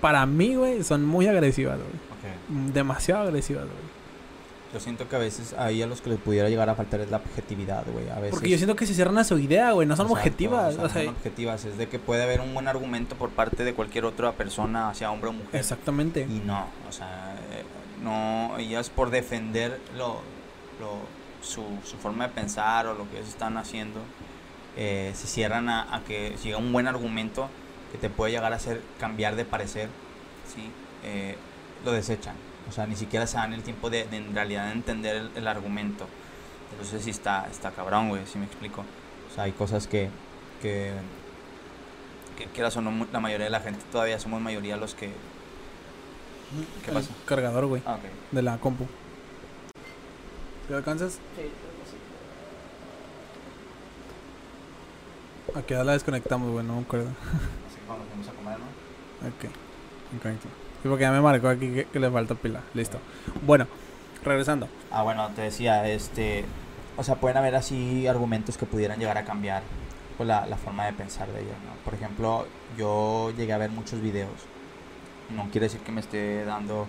para 0.00 0.26
mí, 0.26 0.54
güey, 0.54 0.82
son 0.82 1.04
muy 1.04 1.26
agresivas, 1.26 1.78
güey. 1.78 2.72
Demasiado 2.72 3.22
agresivas, 3.22 3.64
güey. 3.64 3.92
Yo 4.72 4.80
siento 4.80 5.06
que 5.06 5.16
a 5.16 5.18
veces 5.18 5.54
ahí 5.58 5.82
a 5.82 5.86
los 5.86 6.00
que 6.00 6.10
les 6.10 6.18
pudiera 6.18 6.48
llegar 6.48 6.70
a 6.70 6.74
faltar 6.74 7.00
es 7.00 7.10
la 7.10 7.18
objetividad, 7.18 7.84
güey. 7.92 8.08
A 8.08 8.14
veces. 8.14 8.30
Porque 8.30 8.48
yo 8.48 8.56
siento 8.56 8.74
que 8.74 8.86
se 8.86 8.94
cierran 8.94 9.18
a 9.18 9.24
su 9.24 9.38
idea, 9.38 9.72
güey. 9.72 9.86
No 9.86 9.96
son 9.96 10.06
Exacto, 10.06 10.18
objetivas. 10.20 10.74
o 10.74 10.76
sea, 10.76 10.84
o 10.84 10.88
sea, 10.88 11.02
no 11.02 11.08
son 11.08 11.14
objetivas. 11.16 11.64
Es 11.66 11.76
de 11.76 11.88
que 11.88 11.98
puede 11.98 12.22
haber 12.22 12.40
un 12.40 12.54
buen 12.54 12.68
argumento 12.68 13.14
por 13.16 13.28
parte 13.30 13.64
de 13.64 13.74
cualquier 13.74 14.06
otra 14.06 14.32
persona, 14.32 14.94
sea 14.94 15.10
hombre 15.10 15.28
o 15.28 15.34
mujer. 15.34 15.60
exactamente. 15.60 16.22
Y 16.22 16.40
no, 16.46 16.66
o 16.88 16.92
sea, 16.92 17.36
eh, 17.52 17.64
no, 18.02 18.56
ellas 18.58 18.88
por 18.88 19.10
defender 19.10 19.78
lo, 19.94 20.20
lo, 20.80 20.96
su, 21.42 21.64
su 21.84 21.96
forma 21.98 22.28
de 22.28 22.34
pensar 22.34 22.86
o 22.86 22.94
lo 22.94 23.08
que 23.10 23.16
ellos 23.18 23.28
están 23.28 23.56
haciendo, 23.58 24.00
eh, 24.76 25.12
se 25.14 25.26
cierran 25.26 25.68
a, 25.68 25.94
a 25.94 26.00
que 26.04 26.36
llega 26.42 26.56
un 26.56 26.72
buen 26.72 26.86
argumento 26.88 27.48
que 27.92 27.98
te 27.98 28.08
puede 28.08 28.32
llegar 28.32 28.52
a 28.52 28.56
hacer 28.56 28.80
cambiar 28.98 29.36
de 29.36 29.44
parecer, 29.44 29.88
¿sí? 30.54 30.70
Eh, 31.04 31.36
lo 31.84 31.92
desechan. 31.92 32.36
O 32.68 32.72
sea, 32.72 32.86
ni 32.86 32.96
siquiera 32.96 33.26
se 33.26 33.36
dan 33.36 33.52
el 33.52 33.62
tiempo 33.62 33.90
de, 33.90 34.06
de 34.06 34.16
en 34.18 34.34
realidad 34.34 34.72
entender 34.72 35.16
el, 35.16 35.30
el 35.34 35.46
argumento. 35.48 36.06
Entonces 36.70 37.02
sí 37.04 37.10
está, 37.10 37.46
está 37.50 37.70
cabrón, 37.72 38.08
güey, 38.08 38.24
si 38.26 38.38
me 38.38 38.46
explico. 38.46 38.82
O 39.30 39.34
sea, 39.34 39.44
hay 39.44 39.52
cosas 39.52 39.86
que, 39.86 40.08
que, 40.62 40.92
que 42.38 42.46
quieras 42.46 42.76
o 42.76 42.80
no, 42.80 43.06
la 43.12 43.20
mayoría 43.20 43.44
de 43.46 43.50
la 43.50 43.60
gente 43.60 43.80
todavía 43.90 44.18
somos 44.18 44.40
mayoría 44.40 44.76
los 44.76 44.94
que 44.94 45.12
¿Qué 46.84 46.90
El 46.90 46.94
pasa? 46.94 47.10
cargador, 47.26 47.66
güey, 47.66 47.82
Ah, 47.86 47.94
ok. 47.94 48.02
de 48.30 48.42
la 48.42 48.58
compu. 48.58 48.86
¿Te 50.72 50.78
alcanzas? 50.78 51.18
¿A 55.54 55.60
qué 55.60 55.74
edad 55.74 55.84
la 55.84 55.92
desconectamos, 55.92 56.50
güey? 56.50 56.64
No 56.64 56.76
me 56.76 56.80
acuerdo. 56.80 57.08
Así 57.68 57.76
que 57.76 57.86
cuando 57.86 58.06
fuimos 58.06 58.26
a 58.26 58.32
comer, 58.32 58.58
¿no? 58.58 59.28
Ok. 59.28 59.54
Incorrecto. 60.14 60.48
Sí, 60.82 60.88
porque 60.88 61.02
ya 61.02 61.12
me 61.12 61.20
marcó 61.20 61.48
aquí 61.48 61.74
que, 61.74 61.84
que 61.84 62.00
le 62.00 62.10
falta 62.10 62.34
pila. 62.36 62.62
Listo. 62.72 62.96
Bueno, 63.44 63.66
regresando. 64.24 64.66
Ah, 64.90 65.02
bueno, 65.02 65.28
te 65.36 65.42
decía, 65.42 65.86
este, 65.86 66.46
o 66.96 67.04
sea, 67.04 67.16
pueden 67.16 67.36
haber 67.36 67.54
así 67.54 68.06
argumentos 68.06 68.56
que 68.56 68.64
pudieran 68.64 68.98
llegar 68.98 69.18
a 69.18 69.26
cambiar 69.26 69.62
pues, 70.16 70.26
la, 70.26 70.46
la 70.46 70.56
forma 70.56 70.86
de 70.86 70.94
pensar 70.94 71.30
de 71.32 71.42
ellos, 71.42 71.56
¿no? 71.66 71.84
Por 71.84 71.92
ejemplo, 71.92 72.46
yo 72.78 73.30
llegué 73.36 73.52
a 73.52 73.58
ver 73.58 73.68
muchos 73.68 74.00
videos. 74.00 74.46
No 75.36 75.50
quiere 75.50 75.66
decir 75.66 75.82
que 75.82 75.92
me 75.92 76.00
esté 76.00 76.46
dando 76.46 76.88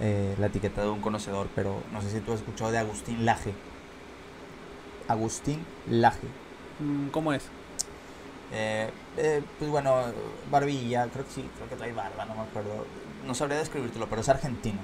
eh, 0.00 0.34
la 0.38 0.46
etiqueta 0.46 0.82
de 0.82 0.88
un 0.88 1.00
conocedor, 1.00 1.48
pero 1.54 1.82
no 1.92 2.02
sé 2.02 2.10
si 2.10 2.20
tú 2.20 2.32
has 2.32 2.40
escuchado 2.40 2.70
de 2.70 2.78
Agustín 2.78 3.24
Laje. 3.24 3.52
Agustín 5.08 5.64
Laje. 5.88 6.26
Mm, 6.80 7.08
¿Cómo 7.08 7.32
es? 7.32 7.44
Eh, 8.52 8.90
eh, 9.16 9.42
pues 9.58 9.70
bueno, 9.70 9.96
barbilla, 10.50 11.06
creo 11.08 11.24
que 11.24 11.32
sí, 11.32 11.48
creo 11.56 11.68
que 11.68 11.76
trae 11.76 11.92
barba, 11.92 12.24
no 12.24 12.34
me 12.34 12.42
acuerdo. 12.42 12.86
No 13.26 13.34
sabría 13.34 13.58
describírtelo, 13.58 14.08
pero 14.08 14.20
es 14.20 14.28
argentino. 14.28 14.78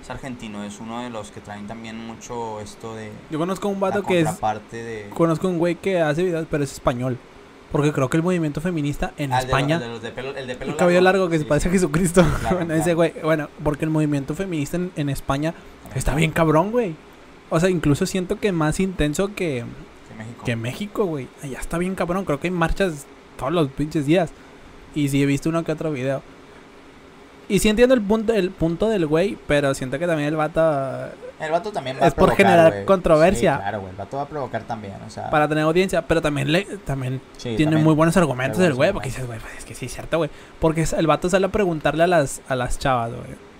Es 0.00 0.08
argentino, 0.08 0.64
es 0.64 0.80
uno 0.80 1.02
de 1.02 1.10
los 1.10 1.30
que 1.30 1.40
traen 1.40 1.66
también 1.66 1.98
mucho 2.06 2.60
esto 2.60 2.94
de 2.94 3.12
Yo 3.30 3.38
conozco 3.38 3.68
un 3.68 3.80
vato 3.80 4.02
que 4.02 4.20
es. 4.20 4.40
de... 4.72 5.10
Conozco 5.14 5.48
un 5.48 5.58
güey 5.58 5.74
que 5.76 6.00
hace 6.00 6.22
videos, 6.22 6.46
pero 6.50 6.64
es 6.64 6.72
español. 6.72 7.18
Porque 7.72 7.92
creo 7.92 8.10
que 8.10 8.16
el 8.16 8.22
movimiento 8.22 8.60
feminista 8.60 9.12
en 9.16 9.32
Ah, 9.32 9.38
de 9.38 9.44
España. 9.46 9.76
el 9.76 9.82
de 9.82 9.88
los 9.88 10.02
de 10.02 10.10
pelo, 10.10 10.36
el 10.36 10.46
de 10.46 10.54
pelo 10.56 10.72
el 10.72 10.76
cabello 10.76 11.00
largo 11.00 11.28
que 11.28 11.36
sí, 11.38 11.44
se 11.44 11.48
parece 11.48 11.68
a. 11.68 11.72
Jesucristo. 11.72 12.22
Claro, 12.22 12.40
bueno, 12.56 12.66
claro. 12.66 12.80
ese 12.80 12.94
güey. 12.94 13.14
Bueno, 13.22 13.48
porque 13.62 13.84
el 13.84 13.90
movimiento 13.90 14.34
feminista 14.34 14.76
en, 14.76 14.90
en 14.96 15.08
España 15.08 15.54
está 15.94 16.14
bien 16.14 16.32
cabrón, 16.32 16.72
güey. 16.72 16.96
O 17.48 17.60
sea, 17.60 17.70
incluso 17.70 18.06
siento 18.06 18.38
que 18.40 18.50
más 18.52 18.80
intenso 18.80 19.34
que, 19.34 19.64
México. 20.18 20.44
que 20.44 20.56
México, 20.56 21.04
güey. 21.04 21.28
Allá 21.42 21.58
está 21.60 21.78
bien 21.78 21.94
cabrón. 21.94 22.24
Creo 22.24 22.40
que 22.40 22.48
hay 22.48 22.52
marchas 22.52 23.06
todos 23.38 23.52
los 23.52 23.68
pinches 23.70 24.06
días. 24.06 24.30
Y 24.94 25.08
sí 25.08 25.22
he 25.22 25.26
visto 25.26 25.48
uno 25.48 25.62
que 25.64 25.70
otro 25.72 25.92
video. 25.92 26.22
Y 27.48 27.58
sí 27.60 27.68
entiendo 27.68 27.94
el 27.94 28.02
punto, 28.02 28.32
el 28.32 28.50
punto 28.50 28.88
del 28.88 29.06
güey, 29.06 29.36
pero 29.48 29.74
siento 29.74 29.98
que 29.98 30.06
también 30.06 30.28
el 30.28 30.36
vato 30.36 30.60
El 31.40 31.50
vato 31.50 31.72
también 31.72 31.96
va 31.96 32.06
Es 32.06 32.12
a 32.12 32.16
por 32.16 32.26
provocar, 32.26 32.46
generar 32.46 32.72
güey. 32.72 32.84
controversia. 32.84 33.54
Sí, 33.56 33.60
claro, 33.62 33.80
güey. 33.80 33.90
El 33.92 33.96
vato 33.96 34.16
va 34.18 34.22
a 34.24 34.28
provocar 34.28 34.62
también, 34.64 34.94
o 35.06 35.10
sea... 35.10 35.30
para 35.30 35.48
tener 35.48 35.64
audiencia, 35.64 36.02
pero 36.06 36.20
también 36.20 36.52
le 36.52 36.64
también 36.84 37.20
sí, 37.38 37.56
tiene 37.56 37.64
también. 37.64 37.84
muy 37.84 37.94
buenos 37.94 38.16
argumentos 38.16 38.60
el 38.60 38.74
güey, 38.74 38.92
porque 38.92 39.08
dices, 39.08 39.26
güey, 39.26 39.38
pues 39.40 39.54
es 39.58 39.64
que 39.64 39.74
sí 39.74 39.86
es 39.86 39.92
cierto, 39.94 40.18
güey, 40.18 40.28
porque 40.60 40.84
el 40.96 41.06
vato 41.06 41.30
sale 41.30 41.46
a 41.46 41.48
preguntarle 41.48 42.02
a 42.04 42.06
las 42.06 42.42
a 42.48 42.54
las 42.56 42.78
chavas, 42.78 43.10
güey. 43.10 43.50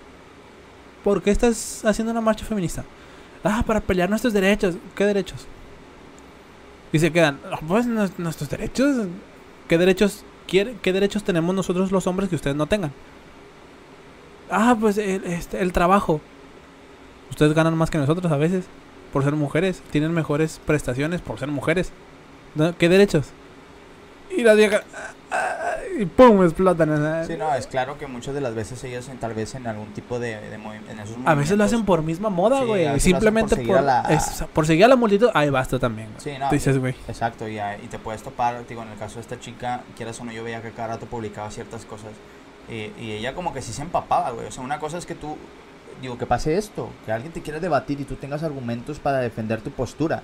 ¿por 1.03 1.23
qué 1.23 1.31
estás 1.31 1.83
haciendo 1.83 2.11
una 2.11 2.21
marcha 2.21 2.45
feminista? 2.45 2.83
Ah, 3.43 3.63
para 3.65 3.79
pelear 3.79 4.07
nuestros 4.07 4.33
derechos. 4.33 4.75
¿Qué 4.93 5.03
derechos? 5.05 5.47
Y 6.93 6.99
se 6.99 7.11
quedan, 7.11 7.39
"Ah, 7.51 7.57
pues 7.67 7.87
nues- 7.87 8.11
nuestros 8.19 8.47
derechos. 8.51 9.07
¿Qué 9.67 9.79
derechos 9.79 10.23
quiere, 10.47 10.75
qué 10.83 10.93
derechos 10.93 11.23
tenemos 11.23 11.55
nosotros 11.55 11.91
los 11.91 12.05
hombres 12.05 12.29
que 12.29 12.35
ustedes 12.35 12.55
no 12.55 12.67
tengan? 12.67 12.91
Ah, 14.51 14.75
pues 14.79 14.97
el, 14.99 15.23
este, 15.23 15.59
el 15.61 15.71
trabajo. 15.73 16.21
Ustedes 17.31 17.53
ganan 17.53 17.75
más 17.75 17.89
que 17.89 17.97
nosotros 17.97 18.31
a 18.31 18.37
veces 18.37 18.65
por 19.11 19.23
ser 19.23 19.33
mujeres. 19.35 19.81
Tienen 19.91 20.13
mejores 20.13 20.59
prestaciones 20.65 21.21
por 21.21 21.39
ser 21.39 21.47
mujeres. 21.49 21.91
¿No? 22.55 22.77
¿Qué 22.77 22.87
derechos? 22.89 23.27
Y 24.29 24.43
las 24.43 24.55
viejas... 24.55 24.83
ah, 24.93 25.11
ah, 25.31 25.75
Y 25.99 26.05
pum, 26.05 26.41
explotan. 26.43 27.25
Sí, 27.27 27.33
no, 27.37 27.53
es 27.53 27.67
claro 27.67 27.97
que 27.97 28.07
muchas 28.07 28.33
de 28.33 28.39
las 28.41 28.55
veces 28.55 28.81
ellas 28.85 29.07
en- 29.09 29.17
tal 29.17 29.33
vez 29.33 29.55
en 29.55 29.67
algún 29.67 29.87
tipo 29.93 30.19
de, 30.19 30.39
de 30.39 30.57
movi- 30.57 30.79
en 30.89 30.99
esos 30.99 31.17
A 31.25 31.33
veces 31.35 31.57
lo 31.57 31.63
hacen 31.65 31.83
por 31.85 32.01
misma 32.01 32.29
moda, 32.29 32.59
Sí, 32.61 32.65
güey. 32.65 32.85
hacen 32.87 32.99
Simplemente 33.01 33.55
por 33.57 33.65
por, 33.65 33.75
seguir 33.75 33.77
a 33.77 33.81
la- 33.81 34.01
es- 34.13 34.43
por 34.53 34.65
seguir 34.67 34.85
a 34.85 34.87
la 34.87 34.95
multitud. 34.95 35.29
Ahí 35.33 35.49
basta 35.49 35.79
también. 35.79 36.09
güey. 36.13 36.21
Sí, 36.21 36.39
no, 36.39 36.47
Tú 36.49 36.55
dices, 36.55 36.77
güey. 36.77 36.95
Exacto, 37.09 37.47
y, 37.47 37.59
ah, 37.59 37.77
y 37.81 37.87
te 37.87 37.99
puedes 37.99 38.23
topar, 38.23 38.65
digo, 38.67 38.81
en 38.83 38.89
el 38.89 38.97
caso 38.97 39.15
de 39.15 39.21
esta 39.21 39.39
chica, 39.39 39.81
quieras 39.97 40.19
o 40.21 40.25
no, 40.25 40.31
yo 40.31 40.43
veía 40.43 40.61
que 40.61 40.71
cada 40.71 40.89
rato 40.89 41.05
publicaba 41.07 41.51
ciertas 41.51 41.83
cosas. 41.85 42.11
Y, 42.69 42.91
y 43.01 43.11
ella 43.11 43.33
como 43.33 43.53
que 43.53 43.61
sí 43.61 43.73
se 43.73 43.81
empapaba, 43.81 44.31
güey. 44.31 44.47
O 44.47 44.51
sea, 44.51 44.63
una 44.63 44.79
cosa 44.79 44.97
es 44.97 45.05
que 45.05 45.15
tú, 45.15 45.35
digo, 46.01 46.17
que 46.17 46.25
pase 46.25 46.57
esto, 46.57 46.89
que 47.05 47.11
alguien 47.11 47.31
te 47.31 47.41
quiera 47.41 47.59
debatir 47.59 47.99
y 48.01 48.05
tú 48.05 48.15
tengas 48.15 48.43
argumentos 48.43 48.99
para 48.99 49.19
defender 49.19 49.61
tu 49.61 49.71
postura. 49.71 50.23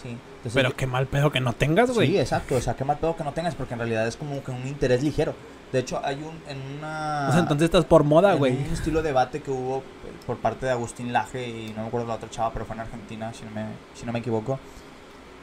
Sí. 0.00 0.10
Entonces, 0.10 0.52
Pero 0.54 0.76
qué 0.76 0.86
mal 0.86 1.06
pedo 1.06 1.32
que 1.32 1.40
no 1.40 1.52
tengas, 1.52 1.90
güey. 1.90 2.08
Sí, 2.08 2.18
exacto, 2.18 2.54
o 2.54 2.60
sea, 2.60 2.74
qué 2.74 2.84
mal 2.84 2.98
pedo 2.98 3.16
que 3.16 3.24
no 3.24 3.32
tengas, 3.32 3.54
porque 3.54 3.74
en 3.74 3.80
realidad 3.80 4.06
es 4.06 4.16
como 4.16 4.42
que 4.42 4.50
un 4.50 4.66
interés 4.66 5.02
ligero. 5.02 5.34
De 5.72 5.80
hecho, 5.80 6.00
hay 6.02 6.16
un, 6.16 6.40
en 6.48 6.78
una... 6.78 7.26
O 7.28 7.32
sea, 7.32 7.40
entonces 7.40 7.66
estás 7.66 7.84
por 7.84 8.04
moda, 8.04 8.34
güey. 8.34 8.56
un 8.56 8.72
estilo 8.72 9.02
de 9.02 9.08
debate 9.08 9.42
que 9.42 9.50
hubo 9.50 9.78
eh, 9.78 10.12
por 10.26 10.38
parte 10.38 10.66
de 10.66 10.72
Agustín 10.72 11.12
Laje 11.12 11.46
y 11.46 11.72
no 11.76 11.82
me 11.82 11.88
acuerdo 11.88 12.06
la 12.06 12.14
otra 12.14 12.30
chava, 12.30 12.52
pero 12.52 12.64
fue 12.64 12.74
en 12.74 12.80
Argentina, 12.80 13.32
si 13.34 13.44
no 13.44 13.50
me, 13.50 13.66
si 13.94 14.06
no 14.06 14.12
me 14.12 14.20
equivoco, 14.20 14.58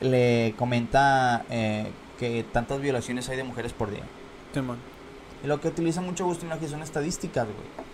le 0.01 0.55
comenta 0.57 1.45
eh, 1.49 1.91
que 2.17 2.43
tantas 2.51 2.81
violaciones 2.81 3.29
hay 3.29 3.37
de 3.37 3.43
mujeres 3.43 3.73
por 3.73 3.91
día. 3.91 4.03
Simón. 4.53 4.77
Y 5.43 5.47
lo 5.47 5.59
que 5.59 5.67
utiliza 5.67 6.01
mucho 6.01 6.23
Agustín 6.23 6.49
Laje 6.49 6.67
son 6.67 6.81
estadísticas, 6.81 7.45
güey. 7.45 7.85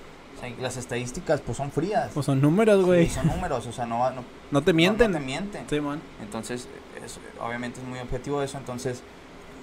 Sea, 0.41 0.49
las 0.59 0.75
estadísticas 0.77 1.39
pues 1.41 1.57
son 1.57 1.71
frías. 1.71 2.11
Pues 2.13 2.25
son 2.25 2.41
números, 2.41 2.79
Sí, 2.79 2.85
güey. 2.85 3.09
son 3.09 3.27
números, 3.27 3.65
o 3.67 3.71
sea, 3.71 3.85
no, 3.85 4.09
no, 4.11 4.23
No 4.51 4.61
te 4.61 4.73
mienten. 4.73 5.11
no 5.11 5.19
te 5.19 5.23
mienten. 5.25 5.69
Simón. 5.69 6.01
Entonces, 6.21 6.67
es- 7.05 7.19
obviamente 7.39 7.79
es 7.79 7.85
muy 7.85 7.99
objetivo 7.99 8.41
eso. 8.43 8.57
Entonces, 8.57 9.01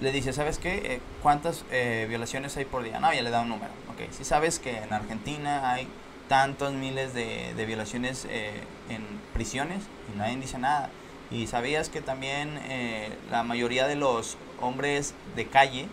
le 0.01 0.11
dice, 0.11 0.31
¿sabes 0.33 0.57
qué? 0.57 0.75
Eh, 0.95 1.01
¿Cuántas 1.21 1.65
eh, 1.71 2.05
violaciones 2.09 2.55
hay 2.57 2.65
por 2.65 2.83
día? 2.83 2.99
No, 2.99 3.13
ya 3.13 3.21
le 3.21 3.29
da 3.29 3.41
un 3.41 3.49
número. 3.49 3.71
Ok, 3.89 4.09
si 4.11 4.23
sabes 4.23 4.57
que 4.59 4.77
en 4.77 4.93
Argentina 4.93 5.71
hay 5.71 5.87
tantos 6.29 6.73
miles 6.73 7.13
de, 7.13 7.53
de 7.55 7.65
violaciones 7.65 8.25
eh, 8.29 8.51
en 8.89 9.03
prisiones 9.33 9.83
y 10.13 10.17
nadie 10.17 10.37
dice 10.37 10.57
nada. 10.57 10.89
Y 11.31 11.47
sabías 11.47 11.89
que 11.89 12.01
también 12.01 12.57
eh, 12.69 13.09
la 13.29 13.43
mayoría 13.43 13.87
de 13.87 13.95
los 13.95 14.37
hombres 14.61 15.13
de 15.35 15.45
calle, 15.47 15.87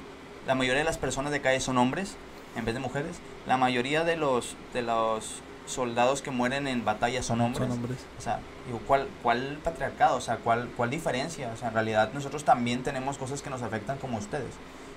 la 0.47 0.55
mayoría 0.55 0.78
de 0.78 0.85
las 0.85 0.99
personas 0.99 1.33
de 1.33 1.40
calle 1.40 1.59
son 1.61 1.76
hombres 1.78 2.16
en 2.57 2.65
vez 2.65 2.75
de 2.75 2.81
mujeres. 2.81 3.17
La 3.47 3.57
mayoría 3.57 4.05
de 4.05 4.17
los, 4.17 4.57
de 4.75 4.83
los 4.83 5.41
soldados 5.67 6.23
que 6.23 6.31
mueren 6.31 6.67
en 6.69 6.85
batalla 6.85 7.23
son 7.23 7.41
hombres. 7.41 7.69
Son 7.69 7.73
hombres. 7.79 7.99
O 8.19 8.21
sea, 8.23 8.41
digo, 8.67 8.81
¿cuál, 8.87 9.09
¿cuál 9.23 9.59
patriarcado? 9.65 10.17
O 10.17 10.21
sea, 10.21 10.37
¿cuál, 10.39 10.69
¿cuál 10.77 10.91
diferencia? 10.91 11.51
O 11.53 11.57
sea, 11.57 11.69
en 11.69 11.75
realidad 11.75 12.11
nosotros 12.15 12.45
también 12.45 12.83
tenemos 12.83 13.19
cosas 13.19 13.43
que 13.43 13.51
nos 13.51 13.63
afectan 13.63 13.99
como 13.99 14.19
ustedes. 14.19 14.51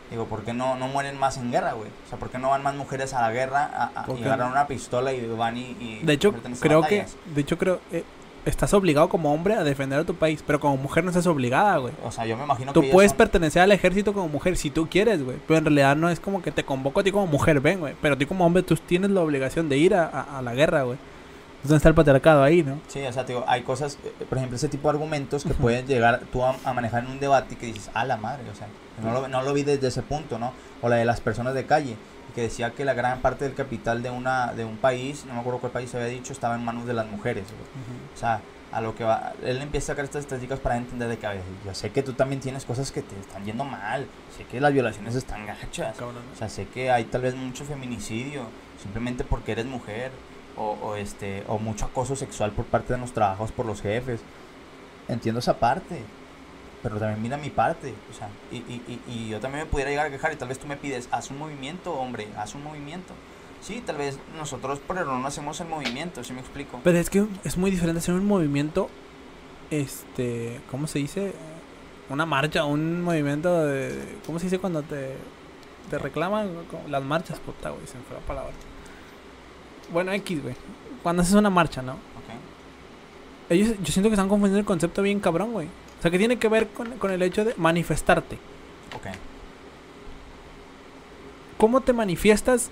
Digo, 0.10 0.26
¿por 0.26 0.44
qué 0.44 0.54
no, 0.54 0.76
no 0.76 0.88
mueren 0.88 1.20
más 1.20 1.38
en 1.38 1.52
guerra, 1.52 1.74
güey? 1.74 1.90
O 2.06 2.10
sea, 2.10 2.18
¿por 2.18 2.32
qué 2.32 2.40
no 2.40 2.50
van 2.50 2.64
más 2.64 2.74
mujeres 2.74 3.14
a 3.14 3.22
la 3.22 3.32
guerra 3.32 3.70
a, 3.72 4.02
a- 4.02 4.06
¿Por 4.06 4.18
y 4.18 4.24
agarran 4.24 4.50
una 4.52 4.66
pistola 4.66 5.14
y 5.14 5.24
van 5.28 5.56
y... 5.56 5.76
y 5.80 6.00
De 6.04 6.14
hecho, 6.14 6.34
creo 6.60 6.82
que. 6.82 6.98
batallas? 6.98 7.16
De 7.34 7.42
hecho, 7.42 7.58
creo. 7.60 7.80
eh, 7.92 8.04
estás 8.46 8.74
obligado 8.74 9.10
como 9.10 9.34
hombre 9.34 9.54
a 9.56 9.64
defender 9.64 10.00
a 10.00 10.04
tu 10.04 10.16
país. 10.16 10.44
Pero 10.46 10.60
como 10.60 10.78
mujer 10.78 11.04
no 11.04 11.10
estás 11.10 11.28
obligada, 11.28 11.78
güey. 11.78 11.94
O 12.04 12.12
sea, 12.12 12.26
yo 12.26 12.38
me 12.38 12.44
imagino 12.44 12.74
Tú 12.74 12.82
que 12.82 12.88
ellas 12.88 12.94
puedes 12.94 13.12
son- 13.12 13.18
pertenecer 13.18 13.62
al 13.62 13.72
ejército 13.72 14.14
como 14.14 14.28
mujer 14.28 14.58
si 14.58 14.70
tú 14.70 14.88
quieres, 14.90 15.24
güey. 15.24 15.38
Pero 15.48 15.58
en 15.60 15.66
realidad 15.66 15.96
no 15.96 16.10
es 16.10 16.20
como 16.20 16.42
que 16.42 16.52
te 16.52 16.64
convoco 16.64 17.00
a 17.00 17.04
ti 17.04 17.12
como 17.12 17.28
mujer, 17.28 17.60
ven, 17.62 17.80
güey. 17.80 17.96
Pero 18.02 18.16
a 18.16 18.18
ti 18.18 18.26
como 18.26 18.46
hombre 18.46 18.64
tú 18.64 18.76
tienes 18.76 19.12
la 19.12 19.22
obligación 19.22 19.70
de 19.70 19.78
ir 19.78 19.96
a, 19.96 20.06
a- 20.08 20.40
a 20.40 20.42
la 20.42 20.54
guerra, 20.54 20.84
güey. 20.84 20.98
Entonces 21.58 21.76
está 21.78 21.90
el 21.90 21.96
patriarcado 21.96 22.42
ahí, 22.42 22.64
¿no? 22.64 22.80
Sí, 22.88 23.02
o 23.04 23.12
sea, 23.12 23.26
digo, 23.26 23.44
hay 23.46 23.64
cosas, 23.64 23.98
eh, 24.06 24.26
por 24.30 24.38
ejemplo, 24.38 24.56
ese 24.56 24.70
tipo 24.70 24.88
de 24.90 24.96
argumentos 24.96 25.44
que 25.44 25.54
pueden 25.54 25.86
llegar 25.88 26.22
tú 26.32 26.46
a, 26.46 26.56
a 26.64 26.72
manejar 26.74 27.04
en 27.04 27.12
un 27.12 27.20
debate 27.20 27.56
y 27.56 27.58
que 27.58 27.66
dices, 27.66 27.90
a 27.94 28.06
la 28.06 28.16
madre, 28.16 28.44
o 28.50 28.56
sea, 28.56 28.68
no 29.04 29.12
lo, 29.12 29.28
no 29.28 29.42
lo 29.42 29.54
vi 29.54 29.64
desde 29.64 29.88
ese 29.90 30.02
punto, 30.02 30.40
¿no? 30.40 30.54
O 30.82 30.88
la 30.88 30.96
de 30.96 31.04
las 31.04 31.20
personas 31.20 31.54
de 31.54 31.66
calle, 31.66 31.98
que 32.34 32.42
decía 32.42 32.72
que 32.72 32.86
la 32.86 32.94
gran 32.94 33.22
parte 33.22 33.46
del 33.46 33.54
capital 33.54 34.02
de, 34.04 34.10
una, 34.10 34.54
de 34.54 34.66
un 34.66 34.78
país, 34.78 35.26
no 35.26 35.34
me 35.34 35.40
acuerdo 35.40 35.60
cuál 35.60 35.72
país 35.72 35.90
se 35.90 35.98
había 35.98 36.10
dicho, 36.10 36.34
estaba 36.34 36.56
en 36.56 36.64
manos 36.64 36.86
de 36.86 36.94
las 36.94 37.08
mujeres, 37.08 37.46
güey. 37.46 37.98
O 38.14 38.18
sea, 38.18 38.42
a 38.72 38.82
lo 38.82 38.96
que 38.96 39.04
va, 39.04 39.34
él 39.44 39.62
empieza 39.62 39.92
a 39.92 39.96
sacar 39.96 40.06
estas 40.06 40.22
estadísticas 40.22 40.60
para 40.60 40.78
entender 40.78 41.10
de 41.10 41.18
que, 41.18 41.26
a 41.26 41.32
ver, 41.32 41.42
yo 41.66 41.74
sé 41.74 41.92
que 41.92 42.04
tú 42.04 42.14
también 42.14 42.40
tienes 42.40 42.66
cosas 42.66 42.92
que 42.92 43.02
te 43.02 43.20
están 43.20 43.44
yendo 43.44 43.66
mal, 43.66 44.08
sé 44.38 44.46
que 44.46 44.62
las 44.62 44.74
violaciones 44.74 45.16
están 45.16 45.46
gachas, 45.46 45.98
Cabrón. 45.98 46.24
o 46.34 46.36
sea, 46.36 46.50
sé 46.50 46.68
que 46.68 46.92
hay 46.92 47.06
tal 47.06 47.22
vez 47.22 47.36
mucho 47.36 47.66
feminicidio, 47.66 48.44
simplemente 48.82 49.24
porque 49.24 49.54
eres 49.54 49.66
mujer, 49.66 50.12
o, 50.56 50.78
o 50.82 50.96
este, 50.96 51.44
o 51.48 51.58
mucho 51.58 51.86
acoso 51.86 52.16
sexual 52.16 52.52
por 52.52 52.66
parte 52.66 52.94
de 52.94 53.00
los 53.00 53.14
trabajos 53.14 53.52
por 53.52 53.66
los 53.66 53.82
jefes. 53.82 54.22
Entiendo 55.08 55.40
esa 55.40 55.58
parte, 55.58 56.04
pero 56.82 56.98
también 56.98 57.22
mira 57.22 57.38
mi 57.38 57.50
parte, 57.50 57.94
o 58.10 58.14
sea, 58.14 58.30
y, 58.52 58.58
y, 58.58 59.02
y, 59.08 59.12
y 59.12 59.30
yo 59.30 59.40
también 59.40 59.66
me 59.66 59.70
pudiera 59.70 59.90
llegar 59.90 60.08
a 60.08 60.10
quejar 60.10 60.34
y 60.34 60.36
tal 60.38 60.48
vez 60.48 60.60
tú 60.60 60.68
me 60.68 60.78
pides, 60.78 61.10
haz 61.12 61.30
un 61.30 61.38
movimiento, 61.38 61.94
hombre, 61.94 62.28
haz 62.38 62.56
un 62.56 62.64
movimiento. 62.64 63.14
Sí, 63.62 63.84
tal 63.86 63.98
vez 63.98 64.18
nosotros 64.38 64.80
por 64.80 64.98
error 64.98 65.20
no 65.20 65.28
hacemos 65.28 65.60
el 65.60 65.68
movimiento, 65.68 66.24
¿sí 66.24 66.32
me 66.32 66.40
explico? 66.40 66.80
Pero 66.84 66.98
es 66.98 67.10
que 67.10 67.26
es 67.44 67.58
muy 67.58 67.70
diferente 67.72 68.00
hacer 68.00 68.16
un 68.16 68.26
movimiento, 68.26 68.90
este, 69.70 70.62
¿cómo 70.72 70.88
se 70.88 71.00
dice? 71.00 71.34
Una 72.10 72.26
marcha, 72.26 72.64
un 72.64 73.02
movimiento 73.02 73.66
de, 73.66 74.18
¿cómo 74.26 74.40
se 74.40 74.46
dice 74.46 74.60
cuando 74.60 74.82
te, 74.82 75.18
te 75.90 75.98
reclaman? 76.00 76.50
Las 76.88 77.04
marchas, 77.04 77.40
puta, 77.40 77.70
güey, 77.72 77.86
se 77.86 77.98
me 77.98 78.04
fue 78.06 78.16
la 78.16 78.26
palabra. 78.26 78.54
Bueno, 79.92 80.14
X, 80.14 80.42
güey. 80.42 80.56
Cuando 81.04 81.22
haces 81.22 81.36
una 81.36 81.50
marcha, 81.50 81.82
¿no? 81.82 81.94
Ok. 81.94 83.50
Ellos, 83.50 83.76
yo 83.84 83.92
siento 83.92 84.10
que 84.10 84.14
están 84.14 84.30
confundiendo 84.30 84.60
el 84.60 84.66
concepto 84.66 85.02
bien 85.02 85.20
cabrón, 85.20 85.52
güey. 85.52 85.68
O 86.00 86.02
sea, 86.02 86.10
que 86.12 86.18
tiene 86.18 86.40
que 86.40 86.48
ver 86.48 86.68
con, 86.70 86.92
con 86.98 87.12
el 87.12 87.22
hecho 87.22 87.44
de 87.44 87.54
manifestarte. 87.58 88.38
Ok. 88.96 89.08
¿Cómo 91.58 91.82
te 91.82 91.94
manifiestas? 91.94 92.72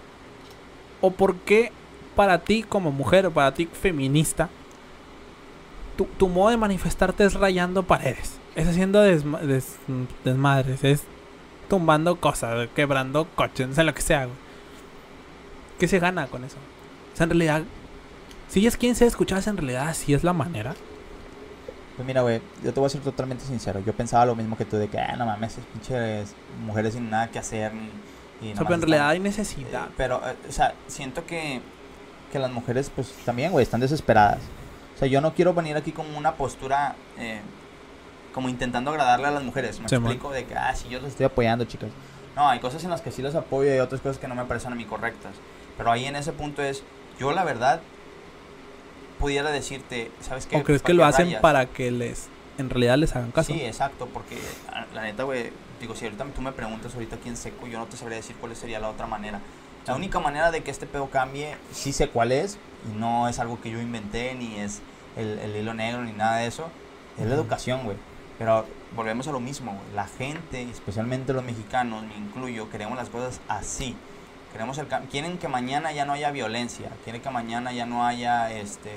¿O 1.02 1.12
por 1.12 1.36
qué 1.36 1.72
para 2.16 2.40
ti 2.40 2.64
como 2.64 2.92
mujer 2.92 3.26
o 3.26 3.32
para 3.32 3.54
ti 3.54 3.68
feminista, 3.68 4.50
tu, 5.98 6.06
tu 6.06 6.30
modo 6.30 6.50
de 6.52 6.58
manifestarte 6.58 7.26
es 7.26 7.34
rayando 7.34 7.84
paredes? 7.84 8.38
Es 8.56 8.68
haciendo 8.68 9.04
desma- 9.06 9.42
des- 9.42 9.76
desmadres, 10.24 10.84
es 10.84 11.04
tumbando 11.70 12.16
cosas, 12.16 12.70
quebrando 12.76 13.28
coches, 13.36 13.68
no 13.68 13.76
sé 13.76 13.84
lo 13.84 13.94
que 13.94 14.02
sea, 14.02 14.26
güey. 14.26 14.38
¿Qué 15.80 15.88
se 15.88 16.00
gana 16.00 16.28
con 16.28 16.44
eso? 16.44 16.56
O 17.14 17.18
sea, 17.18 17.26
en 17.26 17.32
realidad, 17.32 17.64
si 18.48 18.62
ellas 18.62 18.78
quieren 18.78 18.96
ser 18.96 19.08
escuchadas, 19.10 19.46
en 19.48 19.58
realidad 19.58 19.90
así 19.90 20.14
es 20.14 20.24
la 20.24 20.34
manera. 20.34 20.74
Pues 21.98 22.06
mira, 22.06 22.22
güey, 22.22 22.42
yo 22.64 22.72
te 22.74 22.80
voy 22.80 22.88
a 22.88 22.90
ser 22.90 23.02
totalmente 23.02 23.44
sincero. 23.44 23.80
Yo 23.86 23.92
pensaba 23.94 24.26
lo 24.26 24.36
mismo 24.36 24.56
que 24.56 24.64
tú, 24.66 24.78
de 24.78 24.88
que, 24.88 25.00
ah, 25.00 25.16
no 25.18 25.26
mames, 25.26 25.54
esas 25.54 25.66
pinches 25.66 26.36
mujeres 26.64 26.94
sin 26.94 27.10
nada 27.10 27.30
que 27.30 27.40
hacer. 27.40 27.74
Ni, 27.74 27.90
y 28.50 28.54
O 28.54 28.56
sea, 28.56 28.64
pero 28.66 28.76
en 28.76 28.82
realidad 28.84 29.10
hay 29.10 29.18
Eh, 29.18 29.22
necesidad. 29.22 29.88
pero, 29.98 30.22
eh, 30.26 30.36
o 30.48 30.52
sea, 30.52 30.76
siento 30.88 31.26
que, 31.26 31.60
que 32.32 32.38
las 32.40 32.52
mujeres, 32.52 32.92
pues 32.96 33.12
también, 33.26 33.52
güey, 33.52 33.64
están 33.64 33.80
desesperadas. 33.82 34.40
O 34.96 35.00
sea, 35.00 35.08
yo 35.08 35.22
no 35.22 35.34
quiero 35.34 35.54
venir 35.56 35.76
aquí 35.76 35.92
como 35.92 36.16
una 36.18 36.36
postura, 36.36 36.96
eh, 37.18 37.42
como 38.34 38.48
intentando 38.48 38.92
agradarle 38.92 39.28
a 39.28 39.32
las 39.32 39.44
mujeres. 39.44 39.80
Me 39.80 39.90
Sí, 39.90 39.96
man. 39.96 40.04
explico 40.06 40.32
de 40.32 40.46
que, 40.46 40.54
ah, 40.56 40.76
sí, 40.76 40.90
yo 40.90 41.00
las 41.00 41.10
estoy 41.10 41.26
apoyando, 41.26 41.66
chicas. 41.66 41.90
No, 42.36 42.48
hay 42.48 42.60
cosas 42.60 42.84
en 42.84 42.92
las 42.92 43.02
que 43.02 43.12
sí 43.12 43.24
las 43.24 43.34
apoyo 43.34 43.70
y 43.70 43.74
hay 43.74 43.80
otras 43.80 44.02
cosas 44.02 44.20
que 44.20 44.28
no 44.28 44.36
me 44.36 44.46
parecen 44.46 44.72
a 44.72 44.76
mí 44.76 44.86
correctas. 44.86 45.34
Pero 45.78 45.92
ahí 45.92 46.06
en 46.06 46.16
ese 46.16 46.32
punto 46.32 46.62
es, 46.62 46.84
yo 47.20 47.32
la 47.32 47.44
verdad, 47.44 47.82
pudiera 49.20 49.52
decirte, 49.52 50.12
¿sabes 50.22 50.46
qué? 50.46 50.58
¿O 50.58 50.64
crees 50.64 50.82
¿Pa' 50.82 50.88
que 50.88 50.94
lo 50.94 51.04
qué 51.04 51.10
hacen 51.10 51.26
rayas? 51.28 51.42
para 51.42 51.66
que 51.66 51.92
les, 51.92 52.28
en 52.58 52.70
realidad 52.70 52.98
les 52.98 53.16
hagan 53.16 53.32
caso? 53.32 53.54
Sí, 53.54 53.62
exacto, 53.62 54.08
porque 54.14 54.38
ah, 54.72 54.86
la 54.94 55.04
neta, 55.04 55.24
güey, 55.24 55.52
digo, 55.82 55.96
si 55.96 56.06
ahorita 56.06 56.26
tú 56.36 56.42
me 56.42 56.52
preguntas 56.52 56.94
ahorita 56.94 57.16
aquí 57.18 57.30
en 57.30 57.38
seco, 57.38 57.68
yo 57.68 57.80
no 57.80 57.86
te 57.86 57.98
sabría 57.98 58.18
decir 58.18 58.36
cuál 58.40 58.56
sería 58.56 58.80
la 58.80 58.90
otra 58.90 59.08
manera. 59.08 59.40
La 59.86 59.96
única 59.96 60.20
manera 60.20 60.52
de 60.52 60.64
que 60.64 60.72
este 60.72 60.86
pedo 60.86 61.10
cambie, 61.10 61.56
sí 61.72 61.94
sé 61.94 62.10
cuál 62.10 62.32
es, 62.34 62.58
y 62.92 62.98
no 62.98 63.30
es 63.30 63.40
algo 63.40 63.62
que 63.62 63.70
yo 63.70 63.80
inventé, 63.80 64.36
ni 64.36 64.58
es 64.58 64.82
el, 65.16 65.40
el 65.40 65.56
hilo 65.56 65.74
negro, 65.74 66.04
ni 66.04 66.12
nada 66.12 66.38
de 66.38 66.48
eso, 66.48 66.68
es 67.18 67.26
la 67.26 67.34
Ujú. 67.36 67.42
educación, 67.44 67.84
güey. 67.86 67.96
Pero 68.38 68.66
volvemos 68.96 69.28
a 69.28 69.32
lo 69.32 69.40
mismo, 69.40 69.72
güey. 69.72 69.96
La 69.96 70.06
gente, 70.08 70.64
especialmente 70.64 71.32
los 71.34 71.44
mexicanos, 71.44 72.04
me 72.04 72.18
incluyo, 72.18 72.70
queremos 72.70 72.98
las 72.98 73.10
cosas 73.10 73.40
así. 73.48 73.96
Queremos 74.58 74.78
el 74.80 74.88
quieren 74.88 75.38
que 75.38 75.48
mañana 75.48 75.92
ya 75.92 76.06
no 76.06 76.14
haya 76.14 76.32
violencia, 76.32 76.90
quieren 77.04 77.22
que 77.22 77.30
mañana 77.30 77.72
ya 77.74 77.86
no 77.86 78.06
haya 78.06 78.52
este 78.52 78.92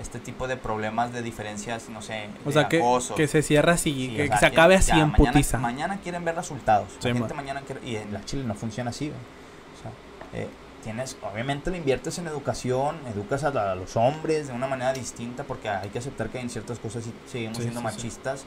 este 0.00 0.18
tipo 0.20 0.46
de 0.48 0.56
problemas 0.56 1.12
de 1.12 1.22
diferencias, 1.22 1.88
no 1.88 2.02
sé, 2.02 2.28
O 2.44 2.48
de 2.48 2.52
sea, 2.52 2.68
que, 2.68 2.78
acoso. 2.78 3.14
que 3.16 3.26
se 3.28 3.42
cierra 3.42 3.72
así, 3.74 3.92
Sí, 3.92 4.08
que, 4.16 4.22
o 4.22 4.24
que 4.24 4.28
sea, 4.28 4.38
se 4.38 4.46
acabe 4.46 4.76
así 4.76 4.88
ya, 4.92 4.98
en 5.00 5.10
mañana, 5.12 5.32
putiza. 5.32 5.58
Mañana 5.58 5.98
quieren 6.02 6.24
ver 6.24 6.36
resultados. 6.36 6.88
Sí, 7.00 7.08
la 7.08 7.14
gente 7.14 7.34
man. 7.34 7.44
mañana 7.44 7.62
quiere, 7.66 7.80
y 7.84 7.96
en 7.96 8.12
la 8.12 8.24
Chile 8.24 8.44
no 8.44 8.54
funciona 8.54 8.90
así. 8.90 9.06
güey. 9.08 9.18
O 9.18 9.82
sea, 9.82 10.40
eh, 10.40 10.48
tienes, 10.84 11.16
obviamente 11.22 11.70
le 11.72 11.78
inviertes 11.78 12.16
en 12.18 12.28
educación, 12.28 12.96
educas 13.12 13.42
a, 13.44 13.48
a 13.48 13.74
los 13.74 13.96
hombres 13.96 14.46
de 14.48 14.52
una 14.52 14.66
manera 14.68 14.92
distinta, 14.92 15.42
porque 15.44 15.68
hay 15.68 15.88
que 15.88 15.98
aceptar 15.98 16.28
que 16.28 16.38
en 16.38 16.48
ciertas 16.50 16.78
cosas 16.78 17.02
sí 17.04 17.12
seguimos 17.26 17.56
Sí, 17.56 17.62
siendo 17.64 17.80
machistas. 17.82 18.44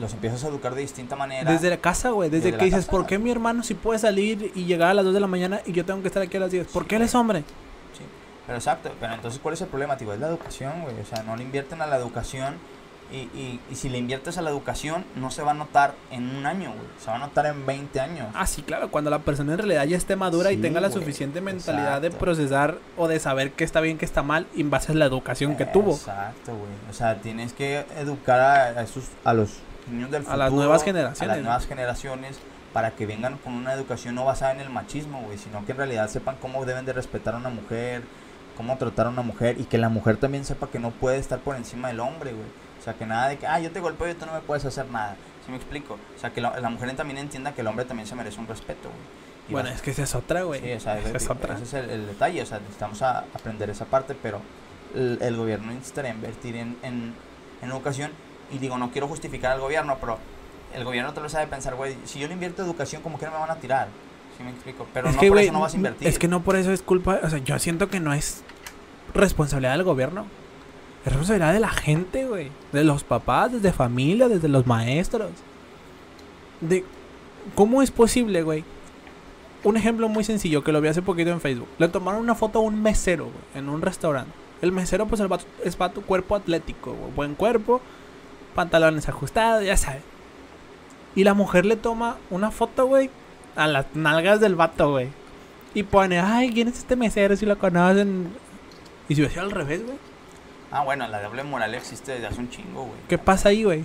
Los 0.00 0.12
empiezas 0.12 0.44
a 0.44 0.48
educar 0.48 0.74
de 0.74 0.80
distinta 0.82 1.16
manera. 1.16 1.50
Desde 1.50 1.70
la 1.70 1.76
casa, 1.78 2.10
güey. 2.10 2.30
Desde, 2.30 2.46
Desde 2.46 2.58
que 2.58 2.64
dices, 2.66 2.80
casa. 2.86 2.90
¿por 2.90 3.06
qué 3.06 3.18
mi 3.18 3.30
hermano 3.30 3.62
sí 3.62 3.74
puede 3.74 3.98
salir 3.98 4.52
y 4.54 4.64
llegar 4.64 4.90
a 4.90 4.94
las 4.94 5.04
2 5.04 5.14
de 5.14 5.20
la 5.20 5.26
mañana 5.26 5.60
y 5.66 5.72
yo 5.72 5.84
tengo 5.84 6.00
que 6.02 6.08
estar 6.08 6.22
aquí 6.22 6.36
a 6.36 6.40
las 6.40 6.50
10? 6.52 6.68
¿Por 6.68 6.82
Sí, 6.84 6.88
qué 6.88 6.96
él 6.96 7.02
es 7.02 7.14
hombre? 7.14 7.40
Sí, 7.96 8.04
pero 8.46 8.58
exacto, 8.58 8.90
pero 9.00 9.14
entonces 9.14 9.40
¿cuál 9.42 9.54
es 9.54 9.60
el 9.60 9.68
problema, 9.68 9.96
tío? 9.96 10.12
Es 10.12 10.20
la 10.20 10.28
educación, 10.28 10.82
güey, 10.82 11.00
o 11.00 11.04
sea, 11.04 11.22
no 11.24 11.36
le 11.36 11.42
invierten 11.42 11.82
a 11.82 11.86
la 11.86 11.96
educación 11.96 12.54
y, 13.10 13.16
y, 13.16 13.58
y 13.70 13.74
si 13.74 13.88
le 13.88 13.96
inviertes 13.96 14.36
a 14.36 14.42
la 14.42 14.50
educación 14.50 15.02
no 15.16 15.30
se 15.30 15.40
va 15.42 15.52
a 15.52 15.54
notar 15.54 15.94
en 16.10 16.28
un 16.36 16.44
año, 16.44 16.68
güey, 16.72 16.86
se 17.02 17.10
va 17.10 17.16
a 17.16 17.18
notar 17.18 17.46
en 17.46 17.64
20 17.64 17.98
años. 18.00 18.28
Ah, 18.34 18.46
sí, 18.46 18.60
claro. 18.62 18.90
Cuando 18.90 19.08
la 19.10 19.18
persona 19.20 19.52
en 19.52 19.58
realidad 19.58 19.84
ya 19.86 19.96
esté 19.96 20.14
madura 20.14 20.52
y 20.52 20.58
tenga 20.58 20.78
la 20.80 20.88
güey, 20.88 21.00
suficiente 21.00 21.40
mentalidad 21.40 22.02
de 22.02 22.10
procesar 22.10 22.76
o 22.98 23.08
de 23.08 23.18
saber 23.18 23.52
qué 23.52 23.64
está 23.64 23.80
bien, 23.80 23.96
qué 23.96 24.04
está 24.04 24.22
mal, 24.22 24.46
en 24.54 24.68
base 24.68 24.92
a 24.92 24.94
la 24.94 25.06
educación 25.06 25.56
que 25.56 25.64
tuvo. 25.64 25.92
Exacto, 25.94 26.52
güey, 26.54 26.70
o 26.90 26.92
sea, 26.92 27.16
tienes 27.22 27.54
que 27.54 27.86
educar 27.98 28.40
a, 28.40 28.64
a 28.78 28.82
esos, 28.82 29.04
a 29.24 29.32
los 29.32 29.54
niños 29.90 30.10
del 30.10 30.22
A 30.22 30.24
futuro. 30.24 30.38
las 30.38 30.52
nuevas 30.52 30.82
A 30.82 30.84
generaciones, 30.84 31.28
las 31.28 31.36
¿no? 31.38 31.42
nuevas 31.44 31.66
generaciones 31.66 32.38
para 32.72 32.90
que 32.92 33.06
vengan 33.06 33.38
con 33.38 33.54
una 33.54 33.72
educación 33.72 34.14
no 34.14 34.24
basada 34.24 34.52
en 34.52 34.60
el 34.60 34.70
machismo, 34.70 35.22
güey, 35.22 35.38
sino 35.38 35.64
que 35.64 35.72
en 35.72 35.78
realidad 35.78 36.08
sepan 36.08 36.36
cómo 36.40 36.64
deben 36.64 36.84
de 36.84 36.92
respetar 36.92 37.34
a 37.34 37.38
una 37.38 37.48
mujer, 37.48 38.02
cómo 38.56 38.76
tratar 38.76 39.06
a 39.06 39.10
una 39.10 39.22
mujer 39.22 39.58
y 39.60 39.64
que 39.64 39.78
la 39.78 39.88
mujer 39.88 40.16
también 40.18 40.44
sepa 40.44 40.68
que 40.68 40.78
no 40.78 40.90
puede 40.90 41.16
estar 41.18 41.38
por 41.40 41.56
encima 41.56 41.88
del 41.88 42.00
hombre, 42.00 42.32
güey. 42.32 42.46
O 42.78 42.82
sea, 42.82 42.94
que 42.94 43.06
nada 43.06 43.28
de 43.28 43.38
que, 43.38 43.46
ah, 43.46 43.58
yo 43.60 43.70
te 43.72 43.80
golpeo 43.80 44.08
y 44.10 44.14
tú 44.14 44.26
no 44.26 44.32
me 44.32 44.40
puedes 44.40 44.64
hacer 44.64 44.86
nada. 44.90 45.16
¿Sí 45.44 45.50
me 45.50 45.56
explico? 45.56 45.98
O 46.16 46.20
sea, 46.20 46.30
que 46.30 46.40
la, 46.40 46.58
la 46.60 46.68
mujer 46.70 46.94
también 46.94 47.18
entienda 47.18 47.52
que 47.52 47.62
el 47.62 47.66
hombre 47.66 47.84
también 47.84 48.06
se 48.06 48.14
merece 48.14 48.38
un 48.38 48.46
respeto, 48.46 48.88
güey. 48.88 49.28
Y 49.48 49.52
Bueno, 49.52 49.70
va- 49.70 49.74
es 49.74 49.80
que 49.82 49.90
esa 49.92 50.02
es 50.02 50.14
otra, 50.14 50.42
güey. 50.42 50.60
Sí, 50.60 50.72
o 50.72 50.80
sea, 50.80 50.98
esa 50.98 51.08
ese, 51.08 51.16
es 51.16 51.30
otra. 51.30 51.54
ese 51.54 51.62
es 51.64 51.74
el, 51.74 51.88
el 51.90 52.06
detalle, 52.06 52.42
o 52.42 52.46
sea, 52.46 52.58
necesitamos 52.58 53.00
a- 53.02 53.20
aprender 53.34 53.70
esa 53.70 53.86
parte, 53.86 54.14
pero 54.22 54.40
el, 54.94 55.18
el 55.22 55.36
gobierno 55.36 55.72
necesitaría 55.72 56.10
invertir 56.12 56.54
en, 56.56 56.76
en, 56.82 57.14
en 57.62 57.70
educación. 57.70 58.10
Y 58.50 58.58
digo, 58.58 58.78
no 58.78 58.90
quiero 58.90 59.08
justificar 59.08 59.52
al 59.52 59.60
gobierno, 59.60 59.96
pero 60.00 60.18
el 60.74 60.84
gobierno 60.84 61.12
tal 61.12 61.24
vez 61.24 61.32
sabe 61.32 61.46
pensar, 61.46 61.74
güey, 61.74 61.96
si 62.04 62.18
yo 62.18 62.26
le 62.26 62.34
invierto 62.34 62.62
educación, 62.62 63.02
como 63.02 63.18
que 63.18 63.26
no 63.26 63.32
me 63.32 63.38
van 63.38 63.50
a 63.50 63.56
tirar. 63.56 63.88
¿Sí 64.36 64.44
me 64.44 64.50
explico? 64.50 64.86
Pero 64.94 65.08
es 65.08 65.14
no 65.16 65.20
que, 65.20 65.28
por 65.28 65.38
eso 65.38 65.52
no 65.52 65.60
vas 65.60 65.74
a 65.74 65.76
invertir. 65.76 66.06
es 66.06 66.18
que 66.18 66.28
no 66.28 66.42
por 66.42 66.56
eso 66.56 66.72
es 66.72 66.82
culpa, 66.82 67.20
o 67.22 67.30
sea, 67.30 67.38
yo 67.40 67.58
siento 67.58 67.88
que 67.88 68.00
no 68.00 68.12
es 68.12 68.42
responsabilidad 69.14 69.72
del 69.72 69.84
gobierno. 69.84 70.26
Es 71.04 71.12
responsabilidad 71.12 71.52
de 71.52 71.60
la 71.60 71.70
gente, 71.70 72.26
güey. 72.26 72.50
De 72.72 72.84
los 72.84 73.04
papás, 73.04 73.52
desde 73.52 73.72
familia, 73.72 74.28
desde 74.28 74.48
los 74.48 74.66
maestros. 74.66 75.30
De 76.60 76.84
cómo 77.54 77.82
es 77.82 77.90
posible, 77.90 78.42
güey. 78.42 78.64
Un 79.64 79.76
ejemplo 79.76 80.08
muy 80.08 80.22
sencillo 80.22 80.62
que 80.62 80.72
lo 80.72 80.80
vi 80.80 80.88
hace 80.88 81.02
poquito 81.02 81.30
en 81.30 81.40
Facebook. 81.40 81.68
Le 81.78 81.88
tomaron 81.88 82.20
una 82.20 82.34
foto 82.34 82.60
a 82.60 82.62
un 82.62 82.80
mesero, 82.80 83.24
güey, 83.24 83.36
en 83.54 83.68
un 83.68 83.82
restaurante. 83.82 84.32
El 84.60 84.72
mesero, 84.72 85.06
pues, 85.06 85.20
el 85.20 85.28
vato, 85.28 85.44
es 85.64 85.78
vato 85.78 86.02
cuerpo 86.02 86.36
atlético, 86.36 86.92
güey, 86.92 87.12
buen 87.14 87.34
cuerpo, 87.34 87.80
pantalones 88.58 89.08
ajustados, 89.08 89.64
ya 89.64 89.76
sabes. 89.76 90.02
Y 91.14 91.22
la 91.22 91.32
mujer 91.32 91.64
le 91.64 91.76
toma 91.76 92.16
una 92.28 92.50
foto, 92.50 92.86
güey, 92.86 93.08
a 93.54 93.68
las 93.68 93.86
nalgas 93.94 94.40
del 94.40 94.56
vato, 94.56 94.90
güey. 94.90 95.10
Y 95.74 95.84
pone, 95.84 96.18
ay, 96.18 96.50
¿quién 96.52 96.66
es 96.66 96.78
este 96.78 96.96
mesero 96.96 97.36
si 97.36 97.46
lo 97.46 97.56
conocen? 97.56 98.32
Y 99.08 99.14
si 99.14 99.20
hubiera 99.20 99.32
sido 99.32 99.44
al 99.44 99.52
revés, 99.52 99.86
güey. 99.86 99.96
Ah, 100.72 100.82
bueno, 100.82 101.06
la 101.06 101.22
doble 101.22 101.44
moral 101.44 101.72
existe 101.76 102.10
desde 102.10 102.26
hace 102.26 102.40
un 102.40 102.50
chingo, 102.50 102.82
güey. 102.82 102.98
¿Qué 103.08 103.16
pasa 103.16 103.50
ahí, 103.50 103.62
güey? 103.62 103.84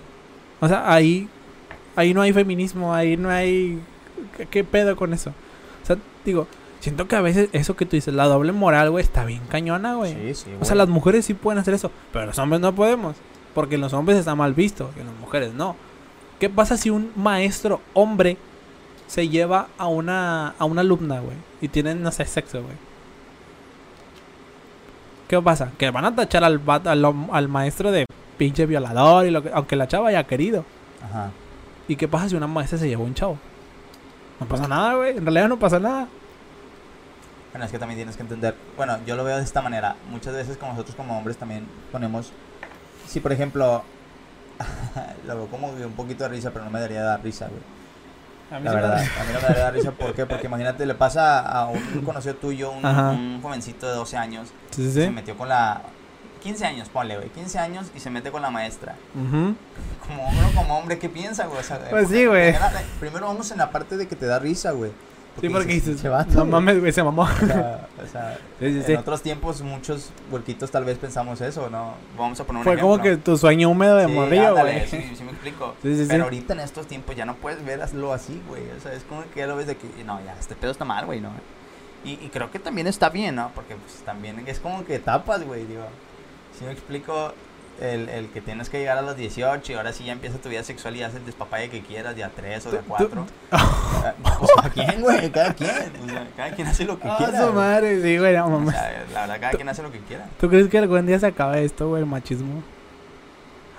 O 0.60 0.68
sea, 0.68 0.92
ahí, 0.92 1.30
ahí 1.96 2.16
no 2.16 2.24
hay 2.24 2.33
feminismo, 2.33 2.96
ahí 2.96 3.16
no 3.16 3.29
hay... 3.29 3.79
¿Qué, 4.36 4.48
qué 4.48 4.64
pedo 4.64 4.96
con 4.96 5.14
eso? 5.14 5.36
O 5.83 5.86
sea, 5.86 5.98
digo, 6.25 6.48
siento 6.79 7.07
que 7.07 7.16
a 7.16 7.22
veces 7.22 7.50
eso 7.53 7.75
que 7.75 7.86
tú 7.86 7.96
dices, 7.96 8.12
la 8.16 8.25
doble 8.25 8.53
moral, 8.53 8.90
güey, 8.90 9.03
está 9.03 9.24
bien 9.24 9.44
cañona, 9.50 9.94
güey. 9.94 10.33
Sí, 10.33 10.46
sí, 10.46 10.51
O 10.59 10.66
sea, 10.66 10.75
las 10.75 10.90
mujeres 10.90 11.25
sí 11.25 11.36
pueden 11.36 11.59
hacer 11.59 11.75
eso, 11.75 11.92
pero 12.12 12.25
los 12.25 12.40
hombres 12.40 12.59
no 12.59 12.74
podemos. 12.74 13.16
Porque 13.53 13.75
en 13.75 13.81
los 13.81 13.94
hombres 13.94 14.18
está 14.18 14.35
mal 14.35 14.53
visto, 14.53 14.92
y 14.98 15.01
en 15.01 15.07
las 15.07 15.16
mujeres 15.18 15.53
no. 15.53 15.75
¿Qué 16.39 16.50
pasa 16.50 16.77
si 16.77 16.89
un 16.89 17.11
maestro 17.16 17.81
hombre 17.94 18.37
se 19.07 19.29
lleva 19.29 19.68
a 19.77 19.87
una, 19.87 20.55
a 20.57 20.66
una 20.66 20.81
alumna, 20.81 21.20
güey? 21.20 21.37
Y 21.61 21.68
tienen, 21.68 22.01
no 22.01 22.11
sé, 22.11 22.25
sexo, 22.25 22.61
güey. 22.63 22.75
¿Qué 25.27 25.42
pasa? 25.42 25.72
Que 25.77 25.89
van 25.92 26.05
a 26.05 26.16
tachar 26.16 26.44
al, 26.44 26.61
al, 26.68 27.05
al 27.31 27.48
maestro 27.48 27.92
de 27.92 28.05
pinche 28.37 28.66
violador, 28.66 29.25
y 29.25 29.31
lo 29.31 29.44
que, 29.44 29.51
aunque 29.53 29.75
la 29.75 29.87
chava 29.87 30.09
haya 30.09 30.25
querido. 30.25 30.66
Ajá. 31.03 31.31
¿Y 31.87 31.96
qué 31.96 32.07
pasa 32.07 32.29
si 32.29 32.35
una 32.35 32.48
maestra 32.48 32.77
se 32.77 32.87
llevó 32.87 33.03
a 33.03 33.07
un 33.07 33.13
chavo? 33.13 33.37
No 34.39 34.48
pasa 34.48 34.68
nada, 34.68 34.96
güey. 34.96 35.18
En 35.18 35.24
realidad 35.24 35.48
no 35.48 35.59
pasa 35.59 35.79
nada. 35.79 36.07
Bueno, 37.51 37.66
es 37.66 37.72
que 37.72 37.77
también 37.77 37.98
tienes 38.00 38.16
que 38.16 38.24
entender, 38.24 38.55
bueno, 38.75 38.98
yo 39.05 39.16
lo 39.16 39.24
veo 39.24 39.37
de 39.37 39.44
esta 39.44 39.61
manera. 39.61 39.96
Muchas 40.09 40.33
veces 40.33 40.57
como 40.57 40.72
nosotros 40.72 40.96
como 40.96 41.16
hombres 41.18 41.37
también 41.37 41.68
ponemos, 41.92 42.31
si 43.07 43.20
por 43.20 43.31
ejemplo, 43.31 43.83
lo 45.27 45.35
veo 45.35 45.48
como 45.48 45.75
que 45.75 45.85
un 45.85 45.94
poquito 45.94 46.24
de 46.24 46.29
risa, 46.29 46.51
pero 46.51 46.66
no 46.66 46.72
me 46.72 46.79
daría 46.79 47.03
dar 47.03 47.24
risa, 47.24 47.48
güey. 47.48 47.61
A 48.51 48.59
mí 48.59 48.66
La 48.66 48.72
sí 48.72 48.75
me 48.75 48.81
verdad, 48.81 49.00
a 49.00 49.24
mí 49.24 49.33
no 49.33 49.39
me 49.39 49.48
daría 49.48 49.63
dar 49.63 49.74
risa, 49.74 49.92
¿por 49.92 50.13
qué? 50.13 50.25
Porque 50.25 50.48
imagínate, 50.48 50.85
le 50.85 50.96
pasa 50.96 51.39
a 51.39 51.68
un 51.68 52.01
conocido 52.03 52.35
tuyo, 52.35 52.72
un, 52.72 53.42
jovencito 53.42 53.87
de 53.87 53.96
12 53.96 54.18
años, 54.18 54.50
Sí, 54.72 54.85
sí, 54.85 55.01
se 55.01 55.09
metió 55.09 55.37
con 55.37 55.50
la... 55.50 55.81
15 56.42 56.66
años, 56.66 56.89
ponle, 56.89 57.16
güey, 57.16 57.29
15 57.29 57.57
años 57.57 57.87
y 57.96 58.01
se 58.01 58.09
mete 58.09 58.29
con 58.29 58.42
la 58.42 58.51
maestra. 58.51 58.96
Como 59.13 60.27
uno 60.27 60.51
como 60.53 60.77
hombre, 60.77 61.00
¿qué 61.00 61.07
piensa, 61.07 61.46
güey? 61.46 61.59
O 61.59 61.63
sea, 61.63 61.79
Pues 61.89 62.09
sí, 62.09 62.25
güey. 62.25 62.53
Primero 63.00 63.27
vamos 63.27 63.50
en 63.51 63.59
la 63.59 63.72
parte 63.72 63.96
de 63.96 64.09
que 64.09 64.18
te 64.18 64.25
da 64.25 64.39
risa, 64.39 64.72
güey. 64.72 64.92
Sí, 65.41 65.50
porque 65.50 65.74
dices, 65.74 66.01
"Che, 66.01 66.09
vato, 66.09 66.31
no 66.33 66.39
güey". 66.41 66.51
mames, 66.51 66.79
güey, 66.79 66.91
se 66.91 67.03
mamó. 67.03 67.24
O 67.24 67.27
sea, 67.46 67.87
o 68.03 68.07
sea, 68.07 68.37
Sí, 68.59 68.69
sí, 68.72 68.77
en 68.77 68.83
sí. 68.85 68.93
otros 68.93 69.22
tiempos, 69.22 69.61
muchos 69.61 70.11
huerquitos 70.31 70.69
tal 70.72 70.85
vez 70.85 70.98
pensamos 71.00 71.41
eso, 71.41 71.69
¿no? 71.69 71.96
Vamos 72.17 72.39
a 72.39 72.43
poner 72.46 72.59
un 72.59 72.63
Fue 72.63 72.77
como 72.79 73.01
que 73.01 73.17
tu 73.17 73.35
sueño 73.37 73.69
húmedo 73.69 73.98
de 73.98 74.07
morrillo, 74.07 74.53
güey. 74.55 74.87
Sí, 74.87 75.01
sí 75.15 75.24
me 75.24 75.31
explico. 75.31 75.74
Pero 75.81 76.24
ahorita 76.25 76.53
en 76.53 76.59
estos 76.59 76.85
tiempos 76.87 77.15
ya 77.15 77.25
no 77.25 77.35
puedes 77.35 77.63
verlo 77.65 78.13
así, 78.13 78.41
güey. 78.48 78.63
O 78.77 78.79
sea, 78.81 78.93
es 78.93 79.03
como 79.03 79.24
que 79.33 79.39
ya 79.39 79.48
lo 79.48 79.55
ves 79.55 79.67
de 79.67 79.75
que, 79.75 79.87
no, 80.05 80.19
ya, 80.24 80.35
este 80.39 80.55
pedo 80.55 80.72
está 80.72 80.85
mal, 80.85 81.05
güey, 81.05 81.19
¿no? 81.19 81.29
Y, 82.05 82.11
y 82.22 82.29
creo 82.31 82.51
que 82.51 82.59
también 82.59 82.85
está 82.87 83.09
bien, 83.09 83.35
¿no? 83.35 83.50
Porque 83.55 83.75
pues 83.75 84.03
también 84.05 84.43
es 84.46 84.59
como 84.59 84.85
que 84.85 84.96
etapas, 84.96 85.43
güey, 85.43 85.65
digo. 85.65 85.85
Si 86.59 86.63
me 86.65 86.72
explico, 86.74 87.33
el, 87.81 88.07
el 88.09 88.29
que 88.29 88.42
tienes 88.42 88.70
que 88.70 88.79
llegar 88.79 88.98
a 88.98 89.01
los 89.01 89.16
18 89.18 89.72
y 89.72 89.75
ahora 89.75 89.92
sí 89.94 90.03
ya 90.05 90.14
empieza 90.14 90.38
tu 90.38 90.50
vida 90.50 90.64
sexual 90.64 90.96
y 90.96 91.03
haces 91.03 91.18
el 91.20 91.25
despapalle 91.25 91.70
que 91.70 91.81
quieras, 91.81 92.16
de 92.16 92.24
a 92.24 92.29
3 92.29 92.66
o 92.68 92.72
de 92.72 92.77
a 92.77 92.81
Tú- 92.81 92.88
4. 92.88 93.25
Pues 94.40 94.51
cada 94.55 94.70
quien, 94.70 95.01
güey, 95.01 95.31
cada 95.31 95.53
quien. 95.53 95.70
O 96.03 96.09
sea, 96.09 96.27
cada 96.36 96.51
quien 96.51 96.68
hace 96.68 96.86
lo 96.86 97.00
que 97.00 97.07
Ah, 97.07 97.16
quiera. 97.18 97.46
su 97.48 97.53
madre, 97.53 98.01
sí, 98.01 98.18
güey, 98.18 98.36
no 98.36 98.46
O 98.57 98.72
sea, 98.72 99.03
la 99.14 99.22
verdad, 99.22 99.40
cada 99.40 99.53
quien 99.53 99.70
hace 99.70 99.81
lo 99.81 99.92
que 99.92 100.00
quiera. 100.00 100.25
¿Tú 100.40 100.50
crees 100.50 100.68
que 100.68 100.77
algún 100.77 101.05
día 101.05 101.20
se 101.20 101.27
acabe 101.27 101.64
esto, 101.64 101.88
güey, 101.90 102.01
el 102.03 102.07
machismo? 102.09 102.62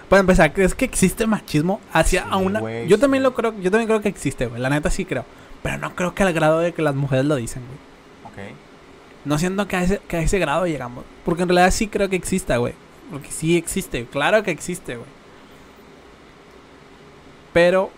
Para 0.09 0.21
empezar, 0.21 0.53
¿crees 0.53 0.75
que 0.75 0.85
existe 0.85 1.27
machismo 1.27 1.81
hacia 1.93 2.23
Sí, 2.23 2.29
a 2.31 2.37
una...? 2.37 2.61
güey, 2.61 2.87
yo 2.89 2.99
también 2.99 3.23
lo 3.23 3.35
creo, 3.35 3.53
yo 3.61 3.71
también 3.71 3.87
creo 3.89 4.01
que 4.01 4.09
existe, 4.09 4.47
güey, 4.47 4.61
la 4.61 4.71
neta 4.71 4.91
sí 4.91 5.05
creo. 5.05 5.25
Pero 5.63 5.79
no 5.79 5.95
creo 5.95 6.15
que 6.15 6.23
al 6.23 6.33
grado 6.33 6.59
de 6.61 6.73
que 6.73 6.83
las 6.83 6.95
mujeres 6.95 7.25
lo 7.25 7.37
dicen, 7.37 7.63
güey. 7.67 8.51
Ok. 8.51 8.55
No 9.25 9.39
siento 9.39 9.67
que 9.67 9.77
a 9.77 9.83
ese, 9.83 9.99
que 10.07 10.17
a 10.19 10.21
ese 10.21 10.39
grado 10.39 10.67
llegamos. 10.67 11.05
Porque 11.25 11.43
en 11.43 11.49
realidad 11.49 11.71
sí 11.71 11.89
creo 11.89 12.09
que 12.11 12.17
exista, 12.17 12.59
güey. 12.59 12.75
Porque 13.11 13.31
sí 13.31 13.57
existe, 13.57 14.07
claro 14.07 14.43
que 14.43 14.51
existe, 14.51 14.97
güey. 14.97 15.09
Pero 17.53 17.91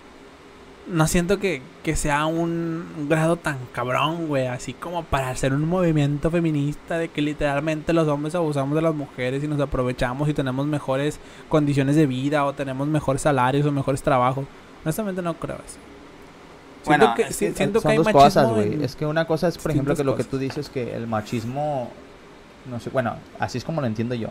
no 0.87 1.07
siento 1.09 1.39
que, 1.39 1.63
que 1.83 1.97
sea 1.97 2.27
un, 2.27 2.87
un 2.99 3.09
grado 3.09 3.37
tan 3.37 3.59
cabrón, 3.73 4.29
güey. 4.29 4.47
Así 4.47 4.73
como 4.73 5.03
para 5.05 5.31
hacer 5.31 5.53
un 5.53 5.67
movimiento 5.69 6.31
feminista 6.31 6.99
de 6.99 7.09
que 7.09 7.23
literalmente 7.23 7.93
los 7.93 8.07
hombres 8.09 8.35
abusamos 8.35 8.75
de 8.77 8.83
las 8.83 8.95
mujeres 8.95 9.43
y 9.43 9.49
nos 9.49 9.61
aprovechamos 9.61 10.29
y 10.29 10.35
tenemos 10.35 10.67
mejores 10.67 11.19
condiciones 11.49 11.97
de 11.97 12.07
vida 12.07 12.45
o 12.45 12.53
tenemos 12.53 12.87
mejores 12.89 13.23
salarios 13.23 13.67
o 13.67 13.73
mejores 13.73 14.03
trabajos. 14.03 14.45
Honestamente 14.85 15.23
no 15.23 15.35
creo 15.35 15.57
eso. 15.57 15.79
Siento 16.85 17.07
Bueno, 17.07 17.15
que, 17.17 17.23
es 17.23 17.35
sí- 17.37 17.47
que 17.47 17.55
siento 17.55 17.81
son 17.81 17.89
que 17.89 17.93
hay 17.93 17.97
dos 17.99 18.05
machismo 18.07 18.23
cosas, 18.23 18.49
güey. 18.51 18.85
Es 18.85 18.95
que 18.95 19.07
una 19.07 19.27
cosa 19.27 19.49
es, 19.49 19.59
por 19.59 19.73
ejemplo, 19.73 19.97
que 19.97 20.05
lo 20.05 20.17
que 20.17 20.23
tú 20.25 20.39
dices 20.39 20.69
que 20.69 20.95
el 20.95 21.09
machismo, 21.09 21.91
no 22.71 22.79
sé, 22.79 22.91
bueno, 22.91 23.17
así 23.41 23.59
es 23.59 23.65
como 23.65 23.81
lo 23.81 23.89
entiendo 23.89 24.15
yo. 24.15 24.29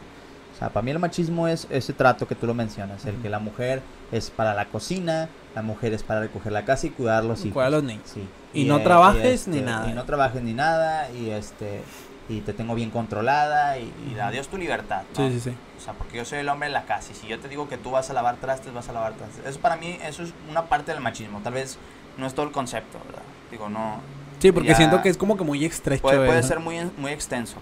O 0.55 0.57
sea, 0.57 0.69
para 0.69 0.83
mí 0.83 0.91
el 0.91 0.99
machismo 0.99 1.49
es 1.49 1.67
ese 1.69 1.91
trato 1.91 2.27
que 2.27 2.35
tú 2.35 2.47
lo 2.47 2.53
mencionas, 2.53 3.05
el 3.05 3.15
que 3.17 3.27
la 3.29 3.39
mujer 3.39 3.81
es 4.13 4.29
para 4.29 4.53
la 4.53 4.65
cocina, 4.65 5.27
la 5.53 5.61
mujer 5.61 5.93
es 5.93 6.01
para 6.01 6.21
recoger 6.21 6.53
la 6.53 6.63
casa 6.63 6.87
y 6.87 6.91
cuidar 6.91 7.25
los 7.25 7.41
hijos. 7.41 7.55
Cuidar 7.55 7.71
los 7.71 7.83
niños. 7.83 8.03
Sí. 8.05 8.25
Y 8.53 8.63
no 8.63 8.81
trabajes 8.81 9.49
ni 9.49 9.57
este, 9.57 9.69
nada. 9.69 9.89
Y 9.89 9.93
no 9.93 10.05
trabajes 10.05 10.41
ni 10.41 10.53
nada 10.53 11.11
y 11.11 11.29
este 11.29 11.81
y 12.27 12.39
te 12.39 12.53
tengo 12.53 12.73
bien 12.73 12.89
controlada 12.89 13.77
y, 13.77 13.93
y 14.09 14.19
adiós 14.19 14.47
tu 14.47 14.57
libertad. 14.57 15.03
¿no? 15.15 15.27
Sí, 15.29 15.33
sí, 15.33 15.51
sí. 15.51 15.57
O 15.77 15.81
sea, 15.81 15.93
porque 15.93 16.17
yo 16.17 16.25
soy 16.25 16.39
el 16.39 16.49
hombre 16.49 16.69
de 16.69 16.73
la 16.73 16.85
casa 16.85 17.11
y 17.11 17.15
si 17.15 17.27
yo 17.27 17.37
te 17.39 17.49
digo 17.49 17.67
que 17.67 17.77
tú 17.77 17.91
vas 17.91 18.09
a 18.09 18.13
lavar 18.13 18.37
trastes, 18.37 18.73
vas 18.73 18.87
a 18.89 18.93
lavar 18.93 19.13
trastes. 19.13 19.45
Eso 19.45 19.59
para 19.59 19.75
mí, 19.75 19.99
eso 20.07 20.23
es 20.23 20.33
una 20.49 20.63
parte 20.65 20.91
del 20.93 21.01
machismo. 21.01 21.41
Tal 21.43 21.53
vez 21.53 21.77
no 22.17 22.25
es 22.25 22.33
todo 22.33 22.45
el 22.45 22.51
concepto, 22.53 22.97
¿verdad? 23.05 23.23
Digo, 23.51 23.69
no. 23.69 23.99
Sí, 24.39 24.51
porque 24.51 24.69
Ya 24.69 24.75
siento 24.75 25.01
que 25.01 25.09
es 25.09 25.17
como 25.17 25.37
que 25.37 25.43
muy 25.43 25.63
estrecho. 25.65 26.01
Puede, 26.01 26.25
puede 26.25 26.43
ser 26.43 26.59
muy, 26.59 26.89
muy 26.97 27.11
extenso. 27.11 27.57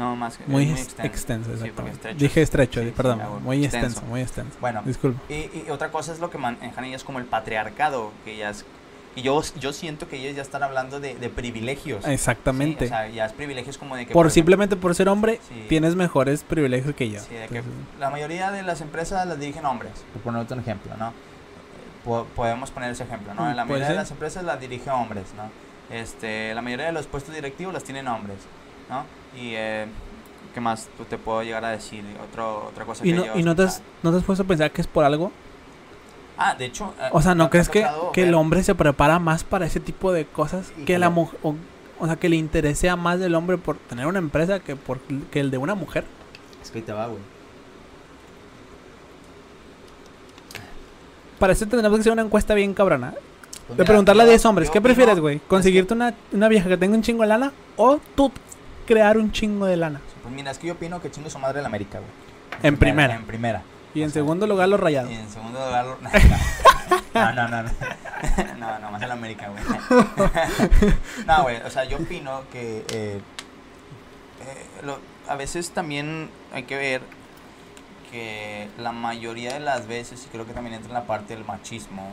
No, 0.00 0.16
más 0.16 0.38
que 0.38 0.44
Muy, 0.46 0.70
extenso, 1.02 1.50
Sí, 1.60 1.68
estrecho 1.68 2.18
Dije 2.18 2.40
es- 2.40 2.48
estrecho, 2.48 2.80
sí, 2.80 2.86
sí, 2.86 2.92
perdón. 2.96 3.20
muy 3.42 3.62
extenso. 3.64 3.86
extenso, 3.86 4.08
muy 4.08 4.20
extenso. 4.22 4.56
Bueno, 4.60 4.80
Disculpa. 4.82 5.20
y, 5.28 5.34
y 5.34 5.66
otra 5.70 5.90
cosa 5.90 6.10
es 6.14 6.20
lo 6.20 6.30
que 6.30 6.38
manejan 6.38 6.84
ellas 6.86 7.04
como 7.04 7.18
el 7.18 7.26
patriarcado, 7.26 8.12
que 8.24 8.32
ellas 8.34 8.64
Y 9.16 9.22
yo, 9.22 9.42
yo 9.58 9.72
siento 9.74 10.08
que 10.08 10.16
ellos 10.16 10.36
ya 10.36 10.42
están 10.42 10.62
hablando 10.62 11.00
de, 11.00 11.16
de 11.16 11.28
privilegios. 11.28 12.06
Exactamente. 12.06 12.86
Sí, 12.86 12.92
o 12.94 12.96
sea, 12.96 13.08
ya 13.08 13.26
es 13.26 13.32
privilegios 13.32 13.76
como 13.76 13.96
de 13.96 14.06
que... 14.06 14.12
por 14.14 14.30
simplemente 14.30 14.76
por 14.76 14.94
ser 14.94 15.08
hombre, 15.08 15.38
sí, 15.48 15.66
tienes 15.68 15.96
mejores 15.96 16.44
privilegios 16.44 16.94
que 16.94 17.10
yo. 17.10 17.20
sí, 17.20 17.34
de 17.34 17.48
que 17.48 17.62
la 17.98 18.08
mayoría 18.08 18.52
de 18.52 18.62
las 18.62 18.80
empresas 18.80 19.26
las 19.26 19.38
dirigen 19.38 19.66
hombres, 19.66 19.92
por 20.14 20.22
ponerte 20.22 20.54
un 20.54 20.60
ejemplo, 20.60 20.92
¿no? 20.96 21.12
Po- 22.04 22.24
podemos 22.36 22.70
poner 22.70 22.92
ese 22.92 23.02
ejemplo, 23.02 23.34
¿no? 23.34 23.42
Mm, 23.50 23.54
La 23.56 23.64
mayoría 23.66 23.88
de 23.90 23.94
las 23.96 24.10
empresas 24.12 24.44
las 24.44 24.58
dirigen 24.60 24.92
hombres, 24.94 25.24
¿no? 25.36 25.50
Este, 25.94 26.54
la 26.54 26.62
mayoría 26.62 26.86
de 26.86 26.92
los 26.92 27.06
puestos 27.08 27.34
directivos 27.34 27.74
las 27.74 27.82
tienen 27.84 28.06
hombres, 28.08 28.38
¿no? 28.88 29.04
Y, 29.36 29.52
eh, 29.54 29.86
¿qué 30.54 30.60
más 30.60 30.88
tú 30.96 31.04
te 31.04 31.18
puedo 31.18 31.42
llegar 31.42 31.64
a 31.64 31.70
decir? 31.70 32.04
Otro, 32.30 32.66
otra 32.66 32.84
cosa 32.84 33.06
¿Y 33.06 33.10
que 33.10 33.16
no, 33.16 33.24
yo 33.26 33.36
y 33.38 33.42
no 33.42 33.54
te, 33.54 33.62
has, 33.64 33.82
no 34.02 34.10
te 34.10 34.18
has 34.18 34.24
puesto 34.24 34.42
a 34.42 34.46
pensar 34.46 34.70
que 34.70 34.80
es 34.80 34.86
por 34.86 35.04
algo? 35.04 35.30
Ah, 36.36 36.54
de 36.54 36.64
hecho... 36.66 36.94
eh, 37.00 37.08
O 37.12 37.20
sea, 37.22 37.34
¿no 37.34 37.50
crees 37.50 37.68
que, 37.68 37.86
que 38.12 38.22
el 38.24 38.34
hombre 38.34 38.62
se 38.62 38.74
prepara 38.74 39.18
más 39.18 39.44
para 39.44 39.66
ese 39.66 39.78
tipo 39.80 40.12
de 40.12 40.24
cosas? 40.26 40.72
Que 40.86 40.98
la 40.98 41.10
mujer... 41.10 41.38
O, 41.42 41.54
o 41.98 42.06
sea, 42.06 42.16
que 42.16 42.30
le 42.30 42.36
interese 42.36 42.88
a 42.88 42.96
más 42.96 43.20
del 43.20 43.34
hombre 43.34 43.58
por 43.58 43.76
tener 43.76 44.06
una 44.06 44.18
empresa 44.18 44.58
que 44.60 44.74
por 44.74 44.98
que 45.00 45.38
el 45.40 45.50
de 45.50 45.58
una 45.58 45.74
mujer. 45.74 46.04
Es 46.62 46.70
que 46.70 46.78
ahí 46.78 46.84
te 46.84 46.92
va, 46.94 47.06
güey. 47.08 47.20
Para 51.38 51.52
eso 51.52 51.66
tendremos 51.66 51.96
que 51.98 52.00
hacer 52.00 52.12
una 52.12 52.22
encuesta 52.22 52.54
bien 52.54 52.74
cabrona. 52.74 53.14
Pues 53.66 53.78
De 53.78 53.84
preguntarle 53.84 54.22
a 54.22 54.26
yo- 54.26 54.30
10 54.32 54.44
hombres, 54.46 54.70
¿qué 54.70 54.80
prefieres, 54.80 55.18
güey? 55.20 55.40
¿Conseguirte 55.46 55.94
una, 55.94 56.14
una 56.32 56.48
vieja 56.48 56.68
que 56.68 56.76
tenga 56.76 56.96
un 56.96 57.02
chingo 57.02 57.22
de 57.22 57.28
lana 57.28 57.52
o 57.76 57.98
tú 58.14 58.32
crear 58.90 59.16
un 59.18 59.30
chingo 59.30 59.66
de 59.66 59.76
lana? 59.76 60.00
Pues 60.22 60.34
mira, 60.34 60.50
es 60.50 60.58
que 60.58 60.66
yo 60.66 60.72
opino 60.74 61.00
que 61.00 61.10
chingue 61.10 61.30
su 61.30 61.38
madre 61.38 61.60
la 61.60 61.68
América, 61.68 61.98
güey. 61.98 62.10
En 62.62 62.76
primera. 62.76 63.14
En 63.14 63.24
primera. 63.24 63.62
Y 63.94 64.00
O 64.00 64.04
en 64.04 64.10
sea, 64.10 64.20
segundo 64.22 64.46
lugar 64.48 64.68
los 64.68 64.80
rayados. 64.80 65.10
Y 65.10 65.14
en 65.14 65.28
segundo 65.30 65.58
lugar... 65.64 65.86
lo- 65.86 65.98
No, 67.14 67.32
no, 67.32 67.48
no. 67.48 67.62
No, 67.62 67.70
no, 68.58 68.78
no 68.80 68.90
más 68.90 69.02
el 69.02 69.10
América, 69.12 69.48
güey. 69.48 69.62
No, 71.26 71.42
güey, 71.42 71.56
o 71.62 71.70
sea, 71.70 71.84
yo 71.84 71.98
opino 71.98 72.42
que... 72.52 72.84
eh, 72.92 73.20
eh, 74.40 74.66
lo- 74.84 74.98
a 75.28 75.36
veces 75.36 75.70
también 75.70 76.28
hay 76.52 76.64
que 76.64 76.76
ver 76.76 77.02
que 78.10 78.68
la 78.78 78.90
mayoría 78.92 79.52
de 79.52 79.60
las 79.60 79.86
veces, 79.86 80.24
y 80.26 80.28
creo 80.30 80.46
que 80.46 80.52
también 80.52 80.74
entra 80.74 80.88
en 80.88 80.94
la 80.94 81.04
parte 81.06 81.34
del 81.36 81.44
machismo, 81.44 82.08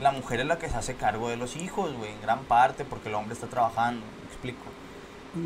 la 0.00 0.10
mujer 0.10 0.40
es 0.40 0.46
la 0.46 0.58
que 0.58 0.68
se 0.68 0.76
hace 0.76 0.94
cargo 0.96 1.28
de 1.28 1.36
los 1.36 1.54
hijos, 1.56 1.92
güey, 1.94 2.10
en 2.12 2.20
gran 2.22 2.40
parte, 2.44 2.84
porque 2.84 3.08
el 3.08 3.14
hombre 3.14 3.34
está 3.34 3.46
trabajando, 3.46 4.04
¿me 4.20 4.26
explico? 4.28 4.58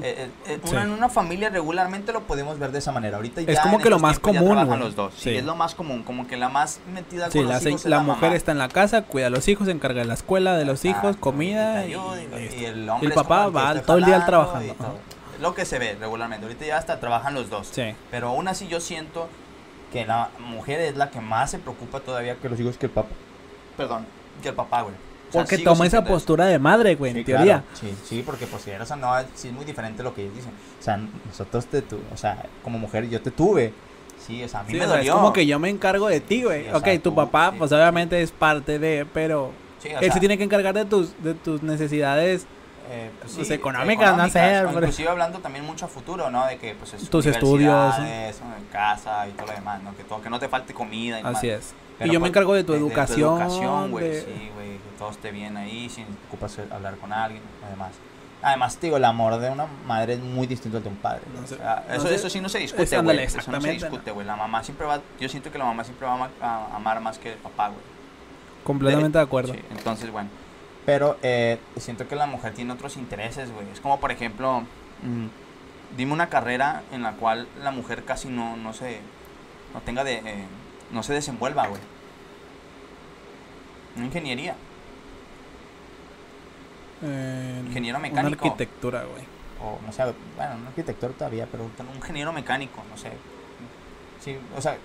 Eh, 0.02 0.26
eh, 0.26 0.30
eh, 0.48 0.60
Sí. 0.64 0.72
una- 0.72 0.82
en 0.82 0.90
una 0.90 1.08
familia 1.08 1.48
regularmente 1.48 2.12
lo 2.12 2.22
podemos 2.22 2.58
ver 2.58 2.72
de 2.72 2.78
esa 2.80 2.90
manera. 2.90 3.16
Ahorita 3.18 3.40
Es 3.40 3.46
ya 3.46 3.62
como 3.62 3.78
que 3.78 3.88
lo 3.88 4.00
más 4.00 4.18
común, 4.18 4.56
los 4.80 4.96
dos. 4.96 5.14
Sí. 5.14 5.30
Sí. 5.30 5.36
es 5.36 5.44
lo 5.44 5.54
más 5.54 5.76
común, 5.76 6.02
como 6.02 6.26
que 6.26 6.36
la 6.36 6.48
más 6.48 6.80
metida 6.92 7.30
con 7.30 7.46
la, 7.46 7.54
los 7.54 7.62
se- 7.62 7.68
hijos 7.70 7.84
la 7.84 7.98
la 7.98 8.02
mujer 8.02 8.22
mamá. 8.22 8.36
está 8.36 8.50
en 8.52 8.58
la 8.58 8.68
casa, 8.68 9.02
cuida 9.02 9.28
a 9.28 9.30
los 9.30 9.46
hijos, 9.46 9.66
se 9.66 9.72
encarga 9.72 10.00
de 10.00 10.06
la 10.08 10.14
escuela, 10.14 10.56
de 10.56 10.64
los 10.64 10.84
hijos, 10.84 11.16
comida 11.16 11.86
y, 11.86 11.92
el 12.64 12.88
hombre 12.88 13.08
El 13.08 13.14
papá 13.14 13.48
va 13.48 13.80
todo 13.82 13.98
el 13.98 14.04
día 14.04 14.26
trabajando, 14.26 14.74
Lo 15.40 15.54
que 15.54 15.64
se 15.64 15.78
ve 15.78 15.96
regularmente. 16.00 16.46
Ahorita 16.46 16.64
ya 16.64 16.78
hasta 16.78 16.98
trabajan 16.98 17.34
los 17.34 17.48
dos. 17.50 17.68
Sí. 17.70 17.94
Pero 18.10 18.28
aún 18.30 18.48
así 18.48 18.66
yo 18.68 18.80
siento 18.80 19.28
que 19.92 20.04
la 20.04 20.30
mujer 20.40 20.80
es 20.80 20.96
la 20.96 21.10
que 21.10 21.20
más 21.20 21.50
se 21.52 21.58
preocupa 21.58 22.00
todavía 22.00 22.34
que 22.36 22.48
los 22.48 22.58
hijos 22.58 22.76
que 22.76 22.86
el 22.86 22.92
papá. 22.92 23.10
Perdón, 23.76 24.06
que 24.42 24.48
el 24.48 24.54
papá, 24.54 24.82
güey. 24.82 24.94
Porque 25.36 25.58
toma 25.58 25.86
esa 25.86 26.04
postura 26.04 26.46
de 26.46 26.58
madre, 26.58 26.94
güey, 26.96 27.12
en 27.12 27.18
Sí, 27.18 27.24
teoría. 27.24 27.62
claro. 27.62 27.76
Sí, 27.80 27.94
sí, 28.04 28.22
porque 28.24 28.46
pues 28.46 28.62
si 28.62 28.70
eres 28.70 28.90
o 28.90 28.96
no, 28.96 29.12
sí 29.34 29.48
es 29.48 29.54
muy 29.54 29.64
diferente 29.64 30.02
lo 30.02 30.14
que 30.14 30.22
ellos 30.22 30.34
dicen. 30.36 30.52
O 30.80 30.82
sea, 30.82 30.98
nosotros 31.26 31.66
te 31.66 31.82
tu, 31.82 31.98
o 32.12 32.16
sea, 32.16 32.44
como 32.62 32.78
mujer 32.78 33.08
yo 33.08 33.20
te 33.22 33.30
tuve. 33.30 33.72
Sí, 34.18 34.42
o 34.42 34.48
sea, 34.48 34.60
a 34.60 34.62
mí 34.64 34.70
Sí, 34.72 34.76
me 34.78 34.84
o 34.84 34.88
sea, 34.88 34.96
dolió. 34.96 35.12
es 35.12 35.16
como 35.16 35.32
que 35.32 35.46
yo 35.46 35.58
me 35.58 35.68
encargo 35.68 36.08
de 36.08 36.20
ti, 36.20 36.42
güey. 36.42 36.64
Sí, 36.64 36.70
ok, 36.72 36.84
sea, 36.84 36.94
tu 36.94 37.10
tú, 37.10 37.14
papá, 37.14 37.52
pues 37.56 37.70
obviamente 37.72 38.20
es 38.22 38.32
parte 38.32 38.78
de, 38.78 39.06
pero 39.12 39.52
él 39.84 40.12
se 40.12 40.18
tiene 40.20 40.36
que 40.38 40.44
encargar 40.44 40.74
de 40.74 40.84
tus, 40.84 41.22
de 41.22 41.34
tus 41.34 41.62
necesidades. 41.62 42.46
eh, 42.90 43.10
pues, 43.20 43.32
pues, 43.34 43.50
económicas, 43.50 44.16
no 44.16 44.28
sé, 44.28 44.62
Inclusive 44.72 45.08
hablando 45.08 45.40
también 45.40 45.64
mucho 45.64 45.84
a 45.86 45.88
futuro, 45.88 46.30
¿no? 46.30 46.46
De 46.46 46.56
que 46.56 46.74
pues 46.74 46.94
es 46.94 47.08
Tus 47.10 47.26
estudios. 47.26 47.98
¿no? 47.98 48.06
casa 48.72 49.28
y 49.28 49.32
todo 49.32 49.46
lo 49.46 49.52
demás, 49.52 49.82
¿no? 49.82 49.96
Que, 49.96 50.04
todo, 50.04 50.20
que 50.22 50.30
no 50.30 50.38
te 50.38 50.48
falte 50.48 50.72
comida 50.74 51.20
y. 51.20 51.24
Así 51.24 51.48
es. 51.48 51.74
Pero, 51.98 52.10
y 52.10 52.14
yo 52.14 52.20
me 52.20 52.28
encargo 52.28 52.54
de 52.54 52.64
tu 52.64 52.72
de- 52.72 52.78
educación. 52.78 53.40
educación, 53.40 53.90
güey, 53.90 54.04
de- 54.10 54.20
sí, 54.22 54.50
güey, 54.54 54.72
que 54.72 54.98
todo 54.98 55.10
esté 55.10 55.30
bien 55.30 55.56
ahí, 55.56 55.88
sin 55.88 56.04
ocupas 56.28 56.58
hablar 56.70 56.96
con 56.96 57.12
alguien, 57.12 57.42
además. 57.66 57.92
Además, 58.42 58.76
te 58.76 58.86
digo, 58.88 58.98
el 58.98 59.04
amor 59.04 59.38
de 59.40 59.50
una 59.50 59.66
madre 59.86 60.12
es 60.12 60.20
muy 60.20 60.46
distinto 60.46 60.76
al 60.76 60.82
de 60.84 60.90
un 60.90 60.96
padre. 60.96 61.22
No 61.34 61.40
o 61.42 61.46
sé, 61.46 61.56
sea, 61.56 61.84
no 61.88 61.94
eso, 61.94 62.06
sé. 62.06 62.14
eso 62.14 62.30
sí 62.30 62.40
no 62.40 62.48
se 62.48 62.58
discute, 62.58 63.00
güey. 63.00 63.18
Eso 63.20 63.50
no 63.50 63.60
se 63.60 63.70
discute, 63.72 64.10
güey. 64.10 64.26
La 64.26 64.36
mamá 64.36 64.62
siempre 64.62 64.86
va, 64.86 65.00
yo 65.18 65.28
siento 65.28 65.50
que 65.50 65.58
la 65.58 65.64
mamá 65.64 65.82
siempre 65.84 66.06
va 66.06 66.28
a 66.42 66.76
amar 66.76 67.00
más 67.00 67.18
que 67.18 67.32
el 67.32 67.38
papá, 67.38 67.68
güey. 67.68 67.80
completamente 68.62 69.18
de 69.18 69.24
acuerdo. 69.24 69.54
Sí, 69.54 69.60
entonces, 69.70 70.10
bueno. 70.10 70.28
Pero 70.84 71.16
eh, 71.22 71.58
siento 71.78 72.06
que 72.06 72.14
la 72.14 72.26
mujer 72.26 72.52
tiene 72.52 72.72
otros 72.72 72.96
intereses, 72.96 73.50
güey. 73.52 73.66
Es 73.72 73.80
como, 73.80 73.98
por 73.98 74.12
ejemplo, 74.12 74.60
mm, 75.02 75.26
dime 75.96 76.12
una 76.12 76.28
carrera 76.28 76.82
en 76.92 77.02
la 77.02 77.12
cual 77.12 77.48
la 77.62 77.70
mujer 77.72 78.04
casi 78.04 78.28
no, 78.28 78.56
no 78.56 78.72
se, 78.72 79.00
no 79.74 79.80
tenga 79.80 80.04
de, 80.04 80.14
eh, 80.24 80.44
no 80.90 81.02
se 81.02 81.12
desenvuelva, 81.14 81.66
güey. 81.68 81.80
Una 83.96 84.06
ingeniería, 84.06 84.54
Eh, 87.02 87.62
Ingeniero 87.66 87.98
Una 87.98 88.08
mecánico. 88.08 88.46
arquitectura, 88.46 89.04
güey. 89.04 89.22
o 89.62 89.78
no 89.84 89.92
sé, 89.92 90.02
bueno, 90.36 90.54
un 90.56 90.66
arquitector 90.66 91.12
todavía, 91.12 91.46
pero 91.50 91.64
un 91.64 91.96
ingeniero 91.96 92.32
mecánico, 92.32 92.82
no 92.90 92.96
sé. 92.96 93.10
Sí, 94.20 94.36
o 94.56 94.60
sea, 94.62 94.76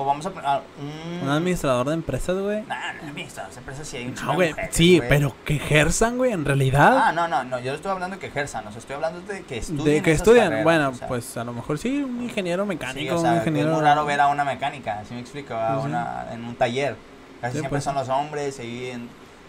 o 0.00 0.04
vamos 0.04 0.24
a 0.26 0.30
poner 0.30 0.60
un... 0.80 1.22
Un 1.24 1.28
administrador 1.28 1.88
de 1.88 1.94
empresas, 1.94 2.38
güey. 2.38 2.62
Nah, 2.68 2.92
no, 3.04 3.12
mira, 3.12 3.26
esa 3.26 3.48
empresa 3.58 3.84
sí 3.84 3.96
hay 3.96 4.06
un 4.06 4.14
No, 4.14 4.30
de 4.30 4.34
güey. 4.36 4.48
mujeres, 4.50 4.70
Sí, 4.76 4.98
güey. 4.98 5.08
pero 5.08 5.34
que 5.44 5.56
ejerzan, 5.56 6.16
güey, 6.18 6.32
en 6.32 6.44
realidad. 6.44 6.98
Ah, 7.06 7.12
no, 7.12 7.26
no, 7.26 7.42
no, 7.42 7.58
yo 7.58 7.70
no 7.72 7.76
estoy 7.76 7.90
hablando 7.90 8.14
de 8.16 8.20
que 8.20 8.26
ejerzan, 8.28 8.64
o 8.66 8.70
sea, 8.70 8.78
estoy 8.78 8.94
hablando 8.94 9.20
de 9.22 9.42
que 9.42 9.58
estudien. 9.58 9.84
de 9.84 10.02
que 10.02 10.12
estudian. 10.12 10.44
carreras, 10.46 10.64
Bueno, 10.64 10.88
o 10.90 10.94
sea, 10.94 11.08
pues 11.08 11.36
a 11.36 11.42
lo 11.44 11.52
mejor 11.52 11.78
sí, 11.78 12.02
un 12.02 12.22
ingeniero 12.22 12.62
sí, 12.62 12.68
mecánico, 12.68 13.16
o 13.16 13.18
sea, 13.20 13.30
un 13.30 13.36
que 13.38 13.40
ingeniero. 13.50 13.70
es 13.70 13.74
muy 13.76 13.82
raro 13.84 14.04
ver 14.04 14.20
a 14.20 14.28
una 14.28 14.44
mecánica, 14.44 15.02
¿sí 15.08 15.14
me 15.14 15.20
explico? 15.20 15.54
A 15.54 15.78
una, 15.80 16.26
en 16.32 16.44
un 16.44 16.54
taller. 16.54 16.94
Casi 17.40 17.52
Sí, 17.54 17.58
siempre 17.58 17.70
pues. 17.70 17.84
son 17.84 17.94
los 17.96 18.08
hombres, 18.08 18.58
ahí 18.60 18.90
en, 18.90 19.08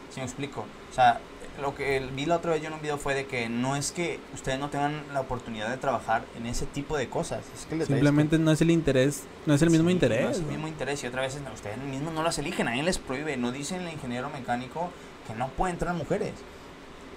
¿sí 0.09 0.19
me 0.19 0.23
explico? 0.23 0.61
O 0.91 0.93
sea, 0.93 1.19
lo 1.59 1.75
que 1.75 1.99
vi 2.13 2.25
la 2.25 2.37
otra 2.37 2.51
vez 2.51 2.61
yo 2.61 2.67
en 2.67 2.73
un 2.73 2.81
video 2.81 2.97
fue 2.97 3.13
de 3.13 3.25
que 3.25 3.49
no 3.49 3.75
es 3.75 3.91
que 3.91 4.19
ustedes 4.33 4.59
no 4.59 4.69
tengan 4.69 5.03
la 5.13 5.21
oportunidad 5.21 5.69
de 5.69 5.77
trabajar 5.77 6.23
en 6.37 6.45
ese 6.45 6.65
tipo 6.65 6.97
de 6.97 7.09
cosas, 7.09 7.41
es 7.55 7.65
que 7.65 7.75
les 7.75 7.87
Simplemente 7.87 8.37
no 8.39 8.51
es 8.51 8.61
el 8.61 8.71
interés, 8.71 9.23
no 9.45 9.53
es 9.53 9.61
el 9.61 9.69
mismo 9.69 9.89
Sí, 9.89 9.93
interés. 9.93 10.23
No 10.23 10.29
es 10.31 10.37
el 10.39 10.45
mismo 10.45 10.67
interés 10.67 11.03
y 11.03 11.07
otra 11.07 11.21
vez 11.21 11.39
no, 11.41 11.51
ustedes 11.53 11.77
mismos 11.77 12.13
no 12.13 12.23
las 12.23 12.37
eligen, 12.39 12.65
nadie 12.65 12.83
les 12.83 12.97
prohíbe, 12.97 13.37
no 13.37 13.51
dicen 13.51 13.81
el 13.81 13.93
ingeniero 13.93 14.29
mecánico 14.29 14.89
que 15.27 15.35
no 15.35 15.47
puede 15.49 15.73
entrar 15.73 15.93
mujeres, 15.95 16.33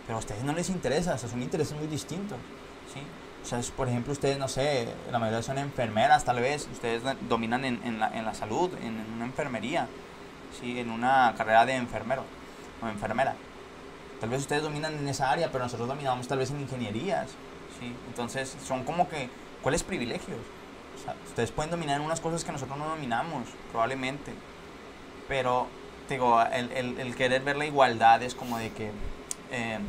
pero 0.07 0.16
a 0.16 0.18
ustedes 0.20 0.42
no 0.44 0.52
les 0.52 0.68
interesa, 0.68 1.14
o 1.14 1.18
sea, 1.18 1.28
son 1.28 1.42
intereses 1.42 1.76
muy 1.76 1.87
distintos, 1.87 2.38
¿sí? 2.92 3.00
O 3.42 3.44
sea, 3.44 3.59
es, 3.59 3.70
por 3.70 3.88
ejemplo, 3.88 4.12
ustedes, 4.12 4.38
no 4.38 4.46
sé, 4.48 4.87
la 5.11 5.18
mayoría 5.18 5.42
son 5.42 5.59
enfermeras 5.59 6.24
tal 6.24 6.38
vez, 6.40 6.68
ustedes 6.72 7.02
do- 7.02 7.14
dominan 7.28 7.64
en, 7.64 7.81
en 7.85 7.98
la, 7.98 8.09
en 8.16 8.24
la 8.24 8.35
salud, 8.35 8.70
en, 8.81 9.00
en 9.00 9.12
una 9.16 9.24
enfermería, 9.24 9.88
¿sí? 10.61 10.78
En 10.78 10.90
una 10.90 11.35
carrera 11.37 11.66
de 11.66 11.74
enfermero 11.74 12.24
o 12.81 12.88
enfermera. 12.88 13.35
Tal 14.22 14.30
vez 14.30 14.40
ustedes 14.42 14.62
dominan 14.62 14.94
en 14.96 15.08
esa 15.08 15.32
área, 15.32 15.50
pero 15.50 15.64
nosotros 15.64 15.88
dominamos 15.88 16.28
tal 16.28 16.38
vez 16.38 16.48
en 16.52 16.61
ingenierías, 16.61 17.26
¿sí? 17.80 17.92
Entonces, 18.06 18.56
son 18.64 18.85
como 18.85 19.08
que, 19.08 19.28
¿cuáles 19.62 19.82
privilegios? 19.82 20.38
O 20.96 21.04
sea, 21.04 21.16
ustedes 21.26 21.50
pueden 21.50 21.72
dominar 21.72 21.96
en 21.98 22.06
unas 22.06 22.20
cosas 22.20 22.44
que 22.44 22.52
nosotros 22.52 22.78
no 22.78 22.87
dominamos, 22.88 23.48
probablemente. 23.72 24.32
Pero, 25.26 25.66
digo, 26.08 26.40
el, 26.40 26.70
el- 26.70 27.00
el 27.00 27.16
querer 27.16 27.42
ver 27.42 27.56
la 27.56 27.66
igualdad 27.66 28.22
es 28.22 28.37
como 28.37 28.58
de 28.58 28.70
que 28.70 28.92
eh, 29.50 29.80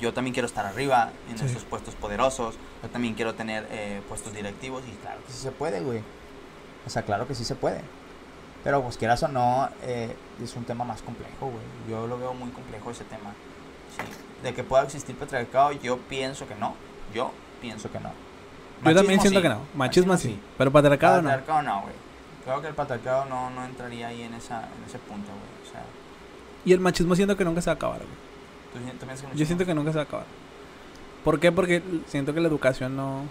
yo 0.00 0.14
también 0.14 0.32
quiero 0.32 0.46
estar 0.46 0.64
arriba 0.64 1.10
en 1.28 1.38
Sí. 1.38 1.46
estos 1.46 1.64
puestos 1.64 1.96
poderosos, 1.96 2.54
yo 2.84 2.88
también 2.88 3.14
quiero 3.14 3.34
tener 3.34 3.66
eh, 3.72 4.00
puestos 4.08 4.32
directivos 4.32 4.84
y 4.86 4.92
claro 5.02 5.18
que 5.26 5.32
sí 5.32 5.38
se 5.40 5.50
puede, 5.50 5.80
güey. 5.80 6.02
O 6.86 6.90
sea, 6.90 7.02
claro 7.02 7.26
que 7.26 7.34
sí 7.34 7.44
se 7.44 7.56
puede. 7.56 7.80
Pero 8.68 8.82
pues 8.82 8.98
quieras 8.98 9.22
o 9.22 9.28
no, 9.28 9.66
eh, 9.82 10.14
es 10.44 10.54
un 10.54 10.62
tema 10.64 10.84
más 10.84 11.00
complejo, 11.00 11.46
güey. 11.46 11.64
Yo 11.88 12.06
lo 12.06 12.18
veo 12.18 12.34
muy 12.34 12.50
complejo 12.50 12.90
ese 12.90 13.02
tema. 13.04 13.30
Sí. 13.96 14.04
De 14.42 14.52
que 14.52 14.62
pueda 14.62 14.82
existir 14.82 15.16
patriarcado, 15.16 15.72
yo 15.72 15.96
pienso 15.96 16.46
que 16.46 16.54
no. 16.54 16.74
Yo 17.14 17.32
pienso 17.62 17.90
que 17.90 17.98
no. 17.98 18.10
Yo 18.84 18.94
también 18.94 19.22
siento 19.22 19.38
sí. 19.38 19.42
que 19.42 19.48
no. 19.48 19.62
Machismo 19.74 20.18
sí. 20.18 20.38
Pero 20.58 20.70
patriarcado 20.70 21.22
no. 21.22 21.30
Patriarcado 21.30 21.62
no, 21.62 21.80
güey. 21.80 21.94
Creo 22.44 22.60
que 22.60 22.68
el 22.68 22.74
patriarcado 22.74 23.24
no, 23.24 23.48
no 23.48 23.64
entraría 23.64 24.08
ahí 24.08 24.20
en, 24.20 24.34
esa, 24.34 24.58
en 24.58 24.84
ese 24.86 24.98
punto, 24.98 25.28
güey. 25.30 25.66
O 25.66 25.72
sea, 25.72 25.82
Y 26.66 26.74
el 26.74 26.80
machismo 26.80 27.16
siento 27.16 27.38
que 27.38 27.46
nunca 27.46 27.62
se 27.62 27.70
va 27.70 27.72
a 27.72 27.76
acabar, 27.76 28.00
güey. 28.00 28.10
¿tú, 28.74 28.78
si- 28.80 28.98
tú 28.98 29.06
piensas 29.06 29.30
que 29.30 29.38
Yo 29.38 29.46
siento 29.46 29.64
que 29.64 29.74
nunca 29.74 29.92
se 29.92 29.96
va 29.96 30.02
a 30.02 30.06
acabar. 30.06 30.26
¿Por 31.24 31.40
qué? 31.40 31.52
Porque 31.52 31.82
siento 32.06 32.34
que 32.34 32.40
la 32.42 32.48
educación 32.48 32.94
no. 32.96 33.22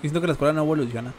Siento 0.00 0.20
que 0.20 0.26
la 0.26 0.32
escuela 0.32 0.52
no 0.52 0.62
evoluciona. 0.62 1.12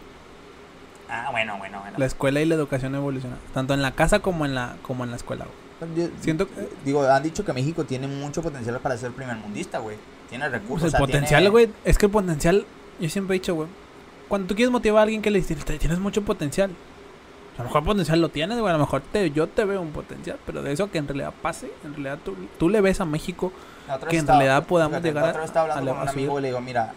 Ah, 1.16 1.30
bueno, 1.32 1.58
bueno, 1.58 1.80
bueno. 1.82 1.98
La 2.00 2.06
escuela 2.06 2.42
y 2.42 2.46
la 2.46 2.56
educación 2.56 2.96
evolucionan. 2.96 3.38
Tanto 3.54 3.74
en 3.74 3.82
la 3.82 3.92
casa 3.92 4.20
como 4.20 4.46
en 4.46 4.56
la, 4.56 4.78
como 4.82 5.04
en 5.04 5.12
la 5.12 5.18
escuela, 5.18 5.46
güey. 5.46 5.96
Yo- 5.96 6.08
Siento 6.22 6.48
que. 6.48 6.68
Digo, 6.86 7.04
han 7.08 7.22
dicho 7.22 7.44
que 7.46 7.54
México 7.54 7.84
tiene 7.84 8.08
mucho 8.08 8.42
potencial 8.42 8.80
para 8.80 8.98
ser 8.98 9.12
primer 9.12 9.36
mundista, 9.38 9.80
güey. 9.80 9.98
Tiene 10.30 10.50
Pues 10.50 10.62
recursos. 10.62 10.84
el 10.86 10.88
o 10.88 10.92
sea, 10.92 11.00
potencial, 11.00 11.42
tiene- 11.42 11.50
güey. 11.50 11.70
Es 11.86 11.98
que 11.98 12.06
el 12.08 12.12
potencial. 12.12 12.66
Yo 13.00 13.10
siempre 13.10 13.36
he 13.36 13.40
dicho, 13.40 13.54
güces 13.56 13.72
Cuando 14.28 14.48
tú 14.48 14.56
quieres 14.56 14.72
motivar 14.72 15.00
a 15.00 15.04
alguien 15.04 15.22
que 15.22 15.30
le 15.30 15.40
dices, 15.40 15.64
tienes 15.66 16.00
mucho 16.00 16.24
potencial. 16.24 16.72
A 17.56 17.60
lo 17.60 17.66
mejor 17.66 17.84
potencial 17.84 18.20
lo 18.20 18.30
tienes, 18.30 18.58
güey. 18.60 18.70
A 18.70 18.74
lo 18.78 18.80
mejor 18.84 19.02
te, 19.02 19.30
yo 19.30 19.48
te 19.48 19.64
veo 19.66 19.80
un 19.82 19.92
potencial. 19.92 20.40
Pero 20.46 20.64
de 20.64 20.72
eso 20.72 20.90
que 20.90 20.98
en 20.98 21.08
realidad 21.08 21.34
pase, 21.42 21.70
en 21.84 21.92
realidad 21.94 22.18
tú, 22.26 22.36
tú 22.58 22.70
le 22.70 22.82
ves 22.82 23.00
a 23.02 23.06
México 23.06 23.52
que 24.10 24.16
en 24.16 24.22
estaba- 24.22 24.40
realidad 24.40 24.66
podamos 24.66 24.94
fíjate, 24.94 25.08
llegar 25.10 25.24
la 25.26 25.30
otra 25.30 25.42
vez 25.42 25.50
estaba 25.50 25.68
a- 25.68 25.70
hablando 25.78 25.92
a 25.92 25.94
con 25.94 26.00
un 26.02 26.06
la- 26.06 26.12
a 26.12 26.14
amigo 26.14 26.40
y 26.40 26.42
le 26.42 26.48
digo, 26.48 26.62
mira, 26.62 26.94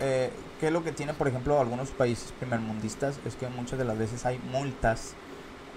eh, 0.00 0.32
¿qué 0.60 0.68
es 0.68 0.72
lo 0.72 0.82
que 0.84 0.92
tiene, 0.92 1.14
por 1.14 1.28
ejemplo, 1.28 1.60
algunos 1.60 1.90
países 1.90 2.32
primermundistas? 2.32 3.18
Es 3.24 3.36
que 3.36 3.48
muchas 3.48 3.78
de 3.78 3.84
las 3.84 3.98
veces 3.98 4.26
hay 4.26 4.38
multas, 4.38 5.14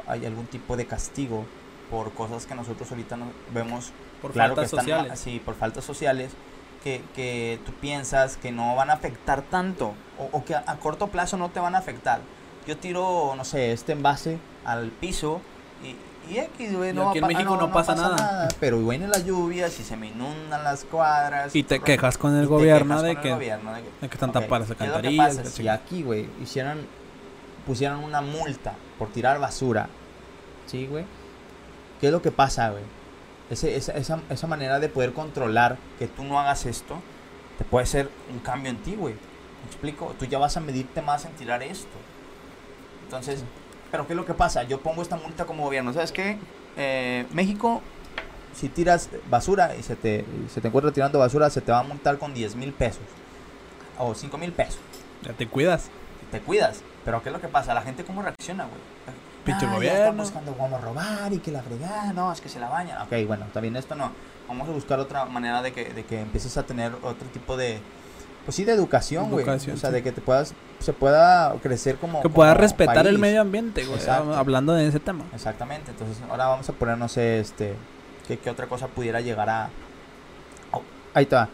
hay 0.08 0.26
algún 0.26 0.48
tipo 0.48 0.78
de 0.78 0.86
castigo 0.86 1.46
por 1.90 2.12
cosas 2.14 2.46
que 2.46 2.56
nosotros 2.56 2.90
ahorita 2.92 3.18
no 3.18 3.26
vemos 3.54 3.92
por 4.22 4.32
claro 4.32 4.56
faltas 4.56 4.72
que 4.72 4.78
están 4.78 4.86
sociales. 4.86 5.20
sí, 5.20 5.42
por 5.44 5.56
faltas 5.56 5.84
sociales 5.84 6.32
que, 6.84 7.02
que 7.16 7.60
tú 7.66 7.72
piensas 7.74 8.38
que 8.38 8.52
no 8.52 8.76
van 8.76 8.90
a 8.90 8.94
afectar 8.94 9.42
tanto 9.42 9.94
o, 10.18 10.38
o 10.38 10.46
que 10.46 10.56
a, 10.56 10.64
a 10.68 10.78
corto 10.78 11.08
plazo 11.08 11.38
no 11.38 11.50
te 11.50 11.60
van 11.60 11.76
a 11.76 11.80
afectar. 11.80 12.22
Yo 12.68 12.78
tiro, 12.78 13.34
no 13.36 13.44
sé, 13.44 13.72
este 13.72 13.94
envase 13.94 14.38
al 14.66 14.90
piso 14.90 15.42
y, 15.84 15.96
y 16.30 16.38
X, 16.40 16.76
güey, 16.76 16.94
no, 16.94 17.10
aquí 17.10 17.20
en 17.20 17.28
México 17.28 17.58
no 17.58 17.72
pasa 17.72 17.96
nada. 17.96 18.48
Pero 18.60 18.78
vienen 18.88 19.10
las 19.10 19.26
lluvias 19.26 19.80
y 19.80 19.84
se 19.84 19.98
me 19.98 20.08
inundan 20.08 20.64
las 20.64 20.84
cuadras. 20.86 21.56
Y 21.56 21.64
te 21.64 21.80
quejas 21.80 22.18
con 22.18 22.36
el 22.36 22.48
gobierno 22.48 23.02
de 23.02 23.16
que, 23.18 23.36
de 23.36 23.40
que- 23.40 24.14
están 24.14 24.32
tapadas 24.32 24.68
¿qué 24.68 24.74
es 24.74 24.80
lo 24.80 25.02
que 25.02 25.08
alcantarillas. 25.08 25.50
Si 25.50 25.68
aquí, 25.68 26.04
güey, 26.04 26.28
hicieran, 26.42 26.80
pusieran 27.66 28.04
una 28.04 28.22
multa 28.22 28.74
por 28.98 29.10
tirar 29.10 29.40
basura, 29.40 29.88
¿sí, 30.68 30.88
güey? 30.88 31.06
¿Qué 32.00 32.08
es 32.08 32.12
lo 32.14 32.22
que 32.22 32.32
pasa, 32.32 32.70
güey? 32.70 32.84
Ese- 33.50 33.76
esa, 33.76 33.94
esa, 33.94 34.22
esa 34.30 34.48
manera 34.48 34.80
de 34.80 34.90
poder 34.90 35.14
controlar 35.14 35.78
que 35.98 36.08
tú 36.08 36.24
no 36.24 36.40
hagas 36.40 36.66
esto, 36.66 37.02
te 37.58 37.66
puede 37.66 37.86
ser 37.86 38.10
un 38.32 38.40
cambio 38.40 38.70
en 38.72 38.78
ti, 38.78 38.96
güey. 38.96 39.14
¿Me 39.16 39.66
explico? 39.68 40.16
Tú 40.18 40.26
ya 40.26 40.38
vas 40.38 40.56
a 40.56 40.60
medirte 40.62 41.02
más 41.02 41.26
en 41.26 41.32
tirar 41.34 41.62
esto. 41.64 41.98
Entonces, 43.04 43.44
¿pero 43.92 44.06
qué 44.08 44.14
es 44.14 44.18
lo 44.18 44.26
que 44.26 44.34
pasa? 44.34 44.64
Yo 44.64 44.80
pongo 44.82 45.02
esta 45.02 45.16
multa 45.16 45.46
como 45.46 45.64
gobierno. 45.64 45.94
¿Sabes 45.94 46.12
qué? 46.12 46.38
Eh, 46.78 47.26
México, 47.32 47.82
si 48.56 48.70
tiras 48.70 49.10
basura 49.30 49.76
y 49.76 49.84
se 49.84 49.96
te, 49.96 50.26
y 50.46 50.50
se 50.50 50.62
te 50.62 50.68
encuentra 50.68 50.92
tirando 50.92 51.20
basura, 51.20 51.50
se 51.50 51.62
te 51.62 51.72
va 51.72 51.80
a 51.80 51.84
multar 51.84 52.18
con 52.18 52.34
10 52.34 52.56
mil 52.56 52.74
pesos. 52.74 53.02
O 53.98 54.14
5 54.16 54.38
mil 54.38 54.52
pesos. 54.52 54.80
Ya 55.24 55.34
te 55.34 55.48
cuidas. 55.48 55.90
Te 56.32 56.40
cuidas. 56.40 56.82
Pero 57.06 57.22
¿qué 57.24 57.30
es 57.30 57.34
lo 57.34 57.42
que 57.42 57.48
pasa? 57.48 57.74
La 57.74 57.82
gente 57.82 58.04
cómo 58.04 58.22
reacciona, 58.22 58.66
güey. 58.66 58.80
Pinche 59.46 59.66
Ah, 59.66 59.74
gobierno. 59.74 60.00
están 60.00 60.18
buscando 60.18 60.54
cómo 60.54 60.78
robar 60.78 61.32
y 61.34 61.40
que 61.40 61.52
la 61.52 61.62
fregada, 61.64 62.14
no, 62.14 62.32
es 62.32 62.40
que 62.42 62.50
se 62.50 62.60
la 62.60 62.70
bañan. 62.70 63.02
Ok, 63.02 63.14
bueno, 63.26 63.46
también 63.54 63.76
esto 63.76 63.96
no. 63.96 64.12
Vamos 64.48 64.68
a 64.68 64.72
buscar 64.72 65.00
otra 65.00 65.26
manera 65.26 65.62
de 65.62 65.72
que, 65.74 65.86
de 65.94 66.04
que 66.06 66.22
empieces 66.22 66.58
a 66.58 66.64
tener 66.64 66.94
otro 67.04 67.28
tipo 67.34 67.56
de, 67.58 67.80
pues 68.50 68.56
sí, 68.56 68.66
de 68.66 68.74
educación, 68.74 69.30
güey. 69.30 69.48
O 69.48 69.60
sea, 69.60 69.76
sí. 69.76 69.92
de 69.92 70.02
que 70.02 70.12
te 70.12 70.22
puedas, 70.22 70.56
se 70.80 70.92
pueda 70.92 71.54
crecer 71.62 71.98
como... 71.98 72.20
Que 72.24 72.30
puedas 72.30 72.58
respetar 72.58 73.06
el 73.06 73.20
medio 73.20 73.42
ambiente, 73.42 73.86
güey. 73.86 74.00
Hablando 74.10 74.74
de 74.74 74.88
ese 74.88 75.00
tema. 75.00 75.24
Exactamente, 75.36 75.92
entonces 75.92 76.18
ahora 76.28 76.48
vamos 76.48 76.68
a 76.68 76.74
poner, 76.74 76.98
no 76.98 77.08
sé, 77.08 77.40
este, 77.40 77.76
qué, 78.28 78.40
qué 78.40 78.50
otra 78.50 78.66
cosa 78.66 78.88
pudiera 78.88 79.22
llegar 79.22 79.52
a... 79.52 79.70
Oh, 80.72 80.82
ahí 81.14 81.26
está. 81.26 81.50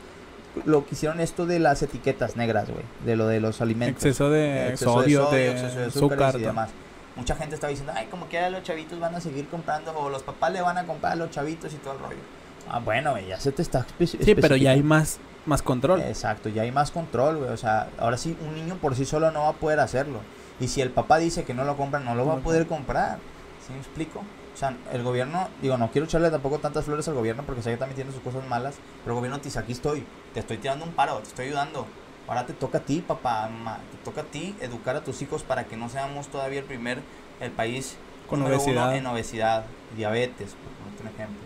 Lo 0.63 0.85
que 0.85 0.95
hicieron 0.95 1.19
esto 1.19 1.45
de 1.45 1.59
las 1.59 1.81
etiquetas 1.81 2.37
negras, 2.37 2.69
güey, 2.69 2.85
de 3.03 3.17
lo 3.17 3.27
de 3.27 3.41
los 3.41 3.59
alimentos. 3.59 4.05
Exceso 4.05 4.29
de 4.29 4.69
Exceso 4.69 4.93
sodio, 4.93 5.25
de, 5.31 5.51
exceso 5.51 5.77
de 5.77 5.85
azúcar. 5.87 6.35
y 6.37 6.43
demás. 6.43 6.69
Mucha 7.17 7.35
gente 7.35 7.55
estaba 7.55 7.71
diciendo, 7.71 7.91
ay, 7.93 8.07
como 8.09 8.27
quiera 8.27 8.49
los 8.49 8.63
chavitos 8.63 8.97
van 9.01 9.15
a 9.15 9.19
seguir 9.19 9.49
comprando, 9.49 9.93
o 9.99 10.09
los 10.09 10.23
papás 10.23 10.53
le 10.53 10.61
van 10.61 10.77
a 10.77 10.85
comprar 10.85 11.11
a 11.11 11.15
los 11.17 11.29
chavitos 11.29 11.73
y 11.73 11.75
todo 11.75 11.95
el 11.95 11.99
rollo. 11.99 12.21
Ah, 12.69 12.79
bueno, 12.79 13.19
ya 13.19 13.37
se 13.37 13.51
te 13.51 13.61
está 13.61 13.85
Sí, 13.99 14.33
pero 14.35 14.55
ya 14.55 14.71
hay 14.71 14.81
más, 14.81 15.19
más 15.45 15.61
control. 15.61 16.01
Exacto, 16.01 16.49
ya 16.49 16.63
hay 16.63 16.71
más 16.71 16.91
control, 16.91 17.37
güey. 17.37 17.49
O 17.49 17.57
sea, 17.57 17.89
ahora 17.97 18.17
sí, 18.17 18.37
un 18.41 18.55
niño 18.55 18.75
por 18.75 18.95
sí 18.95 19.05
solo 19.05 19.31
no 19.31 19.41
va 19.41 19.49
a 19.49 19.53
poder 19.53 19.79
hacerlo. 19.79 20.19
Y 20.59 20.67
si 20.67 20.81
el 20.81 20.89
papá 20.89 21.17
dice 21.17 21.43
que 21.43 21.53
no 21.53 21.63
lo 21.65 21.75
compra, 21.77 21.99
no 21.99 22.15
lo 22.15 22.25
va 22.25 22.35
a 22.35 22.37
poder 22.37 22.67
comprar. 22.67 23.19
¿Sí 23.65 23.73
me 23.73 23.79
explico? 23.79 24.19
O 24.19 24.57
sea, 24.57 24.75
el 24.93 25.03
gobierno, 25.03 25.49
digo, 25.61 25.77
no 25.77 25.91
quiero 25.91 26.05
echarle 26.05 26.31
tampoco 26.31 26.59
tantas 26.59 26.85
flores 26.85 27.07
al 27.09 27.13
gobierno 27.15 27.43
porque 27.45 27.61
sé 27.61 27.71
que 27.71 27.77
también 27.77 27.95
tiene 27.95 28.11
sus 28.11 28.21
cosas 28.21 28.47
malas. 28.47 28.75
Pero 29.03 29.13
el 29.13 29.15
gobierno 29.15 29.39
te 29.39 29.45
dice, 29.45 29.59
aquí 29.59 29.73
estoy, 29.73 30.05
te 30.33 30.39
estoy 30.39 30.57
tirando 30.57 30.85
un 30.85 30.91
paro, 30.91 31.17
te 31.17 31.27
estoy 31.27 31.47
ayudando. 31.47 31.85
Ahora 32.27 32.45
te 32.45 32.53
toca 32.53 32.77
a 32.77 32.81
ti, 32.81 33.03
papá, 33.05 33.49
mamá, 33.49 33.79
te 33.91 33.97
toca 34.09 34.21
a 34.21 34.23
ti 34.23 34.55
educar 34.61 34.95
a 34.95 35.03
tus 35.03 35.21
hijos 35.21 35.43
para 35.43 35.65
que 35.65 35.75
no 35.77 35.89
seamos 35.89 36.27
todavía 36.27 36.59
el 36.59 36.65
primer, 36.65 37.01
el 37.39 37.51
país 37.51 37.97
Con 38.29 38.41
obesidad. 38.43 38.95
en 38.95 39.05
obesidad, 39.05 39.65
diabetes, 39.95 40.51
por 40.51 41.05
un 41.05 41.13
ejemplo. 41.13 41.39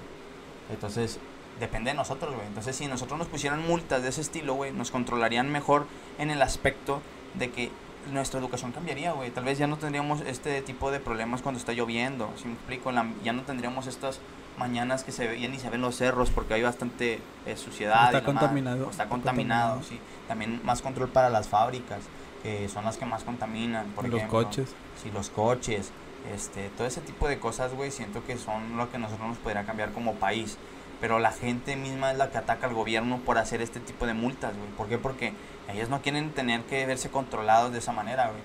Entonces, 0.72 1.20
depende 1.60 1.92
de 1.92 1.98
nosotros, 1.98 2.34
güey. 2.34 2.48
Entonces, 2.48 2.76
si 2.76 2.88
nosotros 2.88 3.18
nos 3.20 3.28
pusieran 3.28 3.66
multas 3.66 4.02
de 4.04 4.10
ese 4.10 4.22
estilo, 4.22 4.54
güey, 4.54 4.72
nos 4.72 4.92
controlarían 4.92 5.52
mejor 5.52 5.86
en 6.18 6.30
el 6.32 6.42
aspecto 6.42 7.02
de 7.36 7.52
que 7.52 7.72
nuestra 8.12 8.40
educación 8.40 8.72
cambiaría, 8.72 9.12
güey. 9.12 9.30
Tal 9.32 9.44
vez 9.44 9.58
ya 9.58 9.68
no 9.68 9.78
tendríamos 9.78 10.22
este 10.22 10.62
tipo 10.62 10.90
de 10.92 11.00
problemas 11.00 11.42
cuando 11.42 11.60
está 11.60 11.74
lloviendo, 11.74 12.32
si 12.38 12.48
me 12.48 12.54
explico, 12.54 12.92
La- 12.92 13.06
ya 13.24 13.34
no 13.34 13.44
tendríamos 13.44 13.88
estas 13.88 14.20
mañanas 14.58 15.04
que 15.04 15.12
se 15.12 15.28
veían 15.28 15.54
y 15.54 15.60
se 15.60 15.70
ven 15.70 15.82
los 15.82 15.96
cerros 15.96 16.30
porque 16.32 16.54
hay 16.56 16.64
bastante 16.64 17.20
eh, 17.46 17.56
suciedad. 17.56 18.06
Está 18.06 18.18
y 18.18 18.22
demás, 18.22 18.26
contaminado, 18.42 18.78
está 18.90 18.90
está 19.04 19.10
contaminado, 19.10 19.76
contaminado. 19.76 19.84
sí. 19.84 20.00
También 20.28 20.60
más 20.64 20.82
control 20.82 21.10
para 21.10 21.30
las 21.30 21.48
fábricas, 21.48 22.00
que 22.44 22.68
son 22.70 22.84
las 22.86 22.98
que 22.98 23.06
más 23.06 23.24
contaminan, 23.24 23.86
por 23.96 24.06
los 24.08 24.16
ejemplo. 24.18 24.44
coches. 24.44 24.70
Sí, 25.02 25.12
los 25.14 25.30
coches, 25.30 25.92
este, 26.34 26.70
todo 26.78 26.88
ese 26.88 27.02
tipo 27.02 27.28
de 27.28 27.40
cosas, 27.40 27.74
güey, 27.74 27.92
siento 27.92 28.26
que 28.26 28.38
son 28.38 28.76
lo 28.78 28.92
que 28.92 28.98
nosotros 28.98 29.28
nos 29.30 29.38
podría 29.38 29.66
cambiar 29.66 29.92
como 29.92 30.16
país. 30.16 30.58
Pero 31.02 31.20
la 31.20 31.32
gente 31.32 31.76
misma 31.76 32.12
es 32.12 32.18
la 32.18 32.30
que 32.30 32.38
ataca 32.38 32.68
al 32.68 32.74
gobierno 32.74 33.20
por 33.26 33.38
hacer 33.38 33.62
este 33.62 33.80
tipo 33.80 34.06
de 34.06 34.14
multas, 34.14 34.54
güey. 34.58 34.70
¿Por 34.72 34.88
qué? 34.88 34.98
Porque 34.98 35.34
ellos 35.72 35.90
no 35.90 36.02
quieren 36.02 36.32
tener 36.32 36.62
que 36.64 36.86
verse 36.86 37.10
controlados 37.10 37.72
de 37.72 37.80
esa 37.80 37.92
manera, 37.94 38.28
güey. 38.28 38.42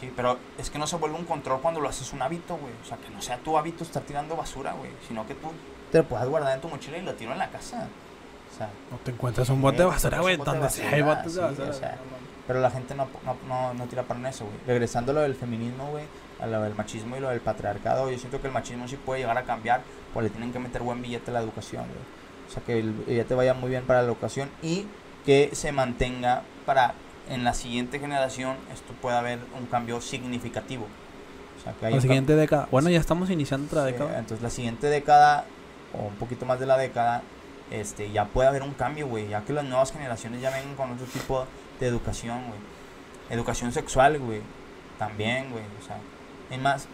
Sí, 0.00 0.10
pero 0.16 0.38
es 0.58 0.70
que 0.70 0.78
no 0.78 0.86
se 0.86 0.96
vuelve 0.96 1.16
un 1.18 1.24
control 1.26 1.60
cuando 1.60 1.80
lo 1.80 1.88
haces 1.88 2.12
un 2.12 2.22
hábito, 2.22 2.56
güey. 2.56 2.72
O 2.82 2.86
sea, 2.86 2.96
que 2.96 3.10
no 3.10 3.20
sea 3.20 3.36
tu 3.38 3.58
hábito 3.58 3.84
estar 3.84 4.02
tirando 4.02 4.36
basura, 4.36 4.72
güey. 4.72 4.90
Sino 5.06 5.26
que 5.26 5.34
tú 5.34 5.48
te 5.92 5.98
lo 5.98 6.04
puedas 6.04 6.26
guardar 6.28 6.54
en 6.54 6.60
tu 6.62 6.68
mochila 6.68 6.96
y 6.96 7.02
lo 7.02 7.14
tiro 7.14 7.32
en 7.32 7.38
la 7.38 7.48
casa. 7.50 7.88
O 8.52 8.56
sea, 8.56 8.68
No 8.90 8.96
te 9.04 9.10
encuentras 9.10 9.48
un 9.50 9.60
bote 9.60 9.78
de 9.78 9.82
Eh, 9.84 9.86
basura, 9.86 10.20
güey. 10.20 10.36
Donde 10.38 10.70
sea 10.70 10.90
hay 10.90 11.02
botes 11.02 11.24
de 11.26 11.30
sí, 11.32 11.38
basura. 11.40 11.68
o 11.68 11.72
sea, 11.74 11.98
pero 12.46 12.60
la 12.60 12.70
gente 12.70 12.94
no, 12.94 13.06
no, 13.24 13.36
no, 13.46 13.74
no 13.74 13.84
tira 13.86 14.02
para 14.02 14.28
eso, 14.30 14.44
güey. 14.46 14.56
Regresando 14.66 15.12
a 15.12 15.14
lo 15.16 15.20
del 15.20 15.34
feminismo, 15.34 15.90
güey, 15.90 16.04
a 16.42 16.46
lo 16.46 16.62
del 16.62 16.74
machismo 16.74 17.16
y 17.16 17.20
lo 17.20 17.28
del 17.28 17.40
patriarcado, 17.40 18.10
yo 18.10 18.18
siento 18.18 18.40
que 18.40 18.48
el 18.48 18.52
machismo 18.52 18.88
sí 18.88 18.96
puede 18.96 19.20
llegar 19.20 19.38
a 19.38 19.44
cambiar, 19.44 19.82
pues 20.12 20.24
le 20.24 20.30
tienen 20.30 20.52
que 20.52 20.58
meter 20.58 20.82
buen 20.82 21.00
billete 21.02 21.30
a 21.30 21.34
la 21.34 21.40
educación, 21.40 21.84
güey. 21.84 22.00
O 22.48 22.52
sea, 22.52 22.62
que 22.64 22.78
el 22.78 22.92
billete 22.92 23.34
vaya 23.34 23.54
muy 23.54 23.70
bien 23.70 23.84
para 23.84 24.00
la 24.02 24.06
educación 24.08 24.50
y 24.62 24.86
que 25.24 25.50
se 25.52 25.72
mantenga 25.72 26.42
para 26.66 26.94
en 27.30 27.44
la 27.44 27.54
siguiente 27.54 27.98
generación 28.00 28.56
esto 28.72 28.92
pueda 29.00 29.20
haber 29.20 29.38
un 29.58 29.66
cambio 29.66 30.00
significativo. 30.00 30.86
O 31.58 31.62
sea, 31.62 31.72
que 31.74 31.86
haya 31.86 31.96
La 31.96 32.02
siguiente 32.02 32.34
década. 32.34 32.66
Bueno, 32.72 32.90
ya 32.90 32.98
estamos 32.98 33.30
iniciando 33.30 33.66
otra 33.68 33.86
Sí, 33.86 33.92
década. 33.92 34.18
entonces 34.18 34.42
la 34.42 34.50
siguiente 34.50 34.88
década, 34.88 35.44
o 35.94 36.08
un 36.08 36.14
poquito 36.16 36.44
más 36.44 36.58
de 36.58 36.66
la 36.66 36.76
década, 36.76 37.22
este, 37.70 38.10
ya 38.10 38.24
puede 38.26 38.48
haber 38.48 38.62
un 38.62 38.74
cambio, 38.74 39.06
güey. 39.06 39.28
Ya 39.28 39.42
que 39.42 39.52
las 39.52 39.64
nuevas 39.64 39.92
generaciones 39.92 40.40
ya 40.42 40.50
vengan 40.50 40.74
con 40.74 40.90
otro 40.90 41.06
tipo 41.06 41.46
de 41.78 41.86
educación, 41.86 42.38
güey. 42.48 42.58
Educación 43.30 43.72
sexual, 43.72 44.18
güey. 44.18 44.40
También, 44.98 45.50
güey. 45.50 45.62
O 45.80 45.86
sea, 45.86 45.96
hay 46.52 46.58
más. 46.58 46.86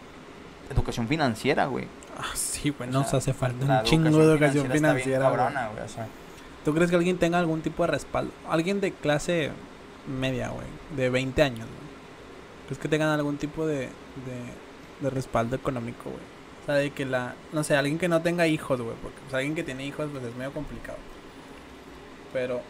Educación 0.71 1.09
financiera, 1.09 1.67
güey. 1.67 1.87
Ah, 2.17 2.35
sí, 2.35 2.71
güey. 2.71 2.89
O 2.91 2.93
Nos 2.93 3.15
hace 3.15 3.33
falta 3.33 3.81
un 3.81 3.85
chingo 3.85 4.19
de 4.19 4.25
educación 4.25 4.67
está 4.67 4.73
bien 4.73 4.73
financiera. 4.73 5.29
güey. 5.29 5.39
cabrona, 5.39 5.69
güey. 5.69 5.85
O 5.85 5.89
sea, 5.89 6.07
¿Tú 6.65 6.75
crees 6.75 6.91
que 6.91 6.97
alguien 6.97 7.19
tenga 7.19 7.39
algún 7.39 7.63
tipo 7.63 7.85
de 7.85 7.93
respaldo? 7.93 8.33
Alguien 8.49 8.81
de 8.81 8.93
clase 8.93 9.51
media, 10.07 10.49
güey. 10.51 10.67
De 10.97 11.09
20 11.11 11.43
años, 11.43 11.61
güey. 11.67 11.89
¿Crees 12.67 12.79
que 12.79 12.89
tengan 12.89 13.09
algún 13.09 13.39
tipo 13.39 13.67
de, 13.67 13.87
de, 13.87 13.91
de 15.01 15.11
respaldo 15.11 15.57
económico, 15.57 16.11
güey? 16.11 16.23
O 16.63 16.67
sea, 16.67 16.75
de 16.75 16.91
que 16.91 17.07
la... 17.07 17.35
No 17.53 17.65
sé, 17.65 17.77
alguien 17.77 17.99
que 17.99 18.09
no 18.09 18.21
tenga 18.21 18.47
hijos, 18.47 18.81
güey. 18.81 18.95
Porque 19.03 19.19
pues, 19.23 19.35
alguien 19.35 19.55
que 19.55 19.63
tiene 19.65 19.87
hijos, 19.87 20.09
pues 20.13 20.23
es 20.25 20.35
medio 20.37 20.53
complicado. 20.53 20.99
Pero... 22.33 22.61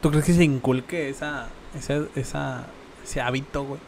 ¿Tú 0.00 0.10
crees 0.10 0.24
que 0.24 0.34
se 0.34 0.44
inculque 0.44 1.08
esa... 1.08 1.48
esa, 1.74 2.04
esa 2.14 2.66
ese 3.06 3.20
hábito, 3.20 3.64
güey? 3.64 3.80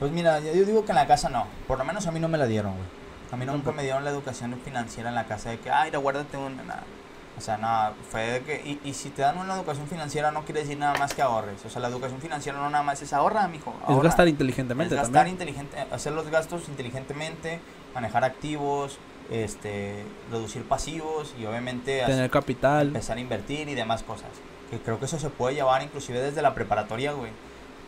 Pues 0.00 0.10
mira, 0.10 0.40
yo 0.40 0.52
digo 0.64 0.84
que 0.84 0.90
en 0.92 0.96
la 0.96 1.06
casa 1.06 1.28
no. 1.28 1.46
Por 1.68 1.78
lo 1.78 1.84
menos 1.84 2.06
a 2.06 2.10
mí 2.10 2.18
no 2.18 2.26
me 2.28 2.38
la 2.38 2.46
dieron, 2.46 2.72
güey. 2.72 2.86
A 3.30 3.36
mí 3.36 3.46
nunca 3.46 3.70
me 3.70 3.84
dieron 3.84 4.02
la 4.02 4.10
educación 4.10 4.58
financiera 4.64 5.08
en 5.10 5.14
la 5.14 5.26
casa 5.26 5.50
de 5.50 5.60
que, 5.60 5.70
ay, 5.70 5.90
guárdate 5.92 6.36
una. 6.36 6.62
Nada. 6.64 6.82
O 7.38 7.40
sea, 7.40 7.56
nada, 7.58 7.92
fue 8.10 8.22
de 8.22 8.40
que. 8.42 8.56
Y, 8.56 8.80
y 8.88 8.92
si 8.94 9.10
te 9.10 9.22
dan 9.22 9.38
una 9.38 9.54
educación 9.54 9.86
financiera, 9.86 10.32
no 10.32 10.44
quiere 10.44 10.62
decir 10.62 10.76
nada 10.78 10.98
más 10.98 11.14
que 11.14 11.22
ahorres. 11.22 11.64
O 11.64 11.70
sea, 11.70 11.80
la 11.80 11.88
educación 11.88 12.20
financiera 12.20 12.58
no 12.58 12.68
nada 12.70 12.82
más 12.82 13.00
es 13.02 13.12
ahorra, 13.12 13.46
mijo. 13.46 13.72
Es 13.84 13.88
ahorra. 13.88 14.08
gastar 14.08 14.26
inteligentemente 14.28 14.94
Es 14.94 15.00
gastar 15.00 15.14
también. 15.26 15.34
inteligente, 15.34 15.76
hacer 15.92 16.12
los 16.12 16.26
gastos 16.28 16.68
inteligentemente, 16.68 17.60
manejar 17.94 18.24
activos, 18.24 18.98
este, 19.30 20.04
reducir 20.30 20.64
pasivos 20.64 21.34
y 21.38 21.46
obviamente 21.46 22.02
hacer- 22.02 22.14
Tener 22.16 22.30
capital. 22.30 22.88
empezar 22.88 23.16
a 23.16 23.20
invertir 23.20 23.68
y 23.68 23.74
demás 23.74 24.02
cosas. 24.02 24.28
Que 24.70 24.78
creo 24.78 24.98
que 24.98 25.04
eso 25.04 25.18
se 25.18 25.30
puede 25.30 25.54
llevar 25.54 25.82
inclusive 25.82 26.20
desde 26.20 26.42
la 26.42 26.54
preparatoria, 26.54 27.12
güey. 27.12 27.30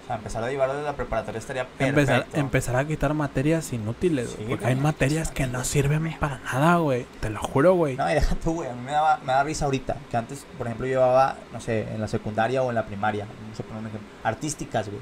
O 0.03 0.07
sea, 0.07 0.17
empezar 0.17 0.43
a 0.43 0.51
llevarlo 0.51 0.75
desde 0.75 0.87
la 0.87 0.97
preparatoria 0.97 1.38
estaría 1.38 1.65
perfecto. 1.65 2.01
Empezar, 2.01 2.27
empezar 2.33 2.77
a 2.77 2.85
quitar 2.85 3.15
materias 3.15 3.73
inútiles, 3.73 4.35
güey, 4.35 4.38
Sí, 4.38 4.45
porque 4.49 4.65
güey, 4.65 4.75
hay 4.75 4.81
materias 4.81 5.31
que 5.31 5.47
no 5.47 5.62
sirven 5.62 6.17
para 6.19 6.38
nada, 6.38 6.77
güey. 6.77 7.07
Te 7.21 7.31
lo 7.31 7.41
juro, 7.41 7.75
güey. 7.75 7.97
No, 7.97 8.11
y 8.11 8.15
deja 8.15 8.35
tú, 8.35 8.55
güey. 8.55 8.69
A 8.69 8.75
mí 8.75 8.83
me, 8.85 8.93
daba, 8.93 9.19
me 9.19 9.33
da 9.33 9.45
risa 9.45 9.67
ahorita. 9.67 9.97
Que 10.11 10.17
antes, 10.17 10.45
por 10.59 10.67
ejemplo, 10.67 10.87
yo 10.87 10.95
llevaba, 10.95 11.37
no 11.53 11.61
sé, 11.61 11.83
en 11.83 12.01
la 12.01 12.09
secundaria 12.09 12.62
o 12.62 12.71
en 12.71 12.75
la 12.75 12.85
primaria. 12.85 13.27
Vamos 13.43 13.61
a 13.61 13.62
poner 13.62 13.81
un 13.81 13.87
ejemplo. 13.87 14.09
Artísticas, 14.25 14.88
güey. 14.88 15.01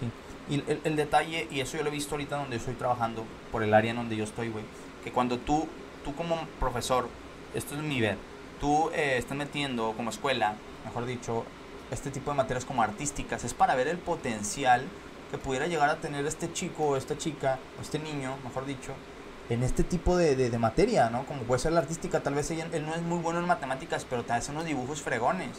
Sí. 0.00 0.10
Y 0.48 0.70
el, 0.70 0.80
el 0.82 0.96
detalle, 0.96 1.46
y 1.50 1.60
eso 1.60 1.76
yo 1.76 1.82
lo 1.82 1.90
he 1.90 1.92
visto 1.92 2.14
ahorita 2.14 2.36
donde 2.36 2.56
estoy 2.56 2.74
trabajando, 2.74 3.24
por 3.52 3.62
el 3.62 3.74
área 3.74 3.90
en 3.90 3.98
donde 3.98 4.16
yo 4.16 4.24
estoy, 4.24 4.48
güey, 4.48 4.64
que 5.04 5.12
cuando 5.12 5.36
tú, 5.36 5.68
tú 6.04 6.14
como 6.14 6.38
profesor, 6.58 7.08
esto 7.54 7.74
es 7.74 7.82
mi 7.82 8.00
ver, 8.00 8.16
tú 8.60 8.88
eh, 8.94 9.16
estás 9.18 9.36
metiendo 9.36 9.92
como 9.92 10.08
escuela, 10.08 10.54
mejor 10.86 11.04
dicho, 11.04 11.44
este 11.90 12.10
tipo 12.10 12.30
de 12.30 12.36
materias 12.36 12.64
como 12.64 12.82
artísticas, 12.82 13.44
es 13.44 13.54
para 13.54 13.74
ver 13.74 13.88
el 13.88 13.98
potencial 13.98 14.86
que 15.30 15.38
pudiera 15.38 15.66
llegar 15.66 15.90
a 15.90 15.96
tener 15.96 16.26
este 16.26 16.52
chico 16.52 16.88
o 16.88 16.96
esta 16.96 17.18
chica, 17.18 17.58
o 17.78 17.82
este 17.82 17.98
niño, 17.98 18.36
mejor 18.44 18.66
dicho, 18.66 18.92
en 19.50 19.62
este 19.62 19.82
tipo 19.82 20.16
de, 20.16 20.36
de, 20.36 20.50
de 20.50 20.58
materia, 20.58 21.08
¿no? 21.10 21.24
Como 21.24 21.42
puede 21.42 21.60
ser 21.60 21.72
la 21.72 21.80
artística, 21.80 22.20
tal 22.20 22.34
vez 22.34 22.50
ella, 22.50 22.66
él 22.72 22.84
no 22.84 22.94
es 22.94 23.02
muy 23.02 23.18
bueno 23.18 23.38
en 23.38 23.46
matemáticas, 23.46 24.06
pero 24.08 24.24
te 24.24 24.32
hace 24.32 24.52
unos 24.52 24.66
dibujos 24.66 25.00
fregones, 25.00 25.50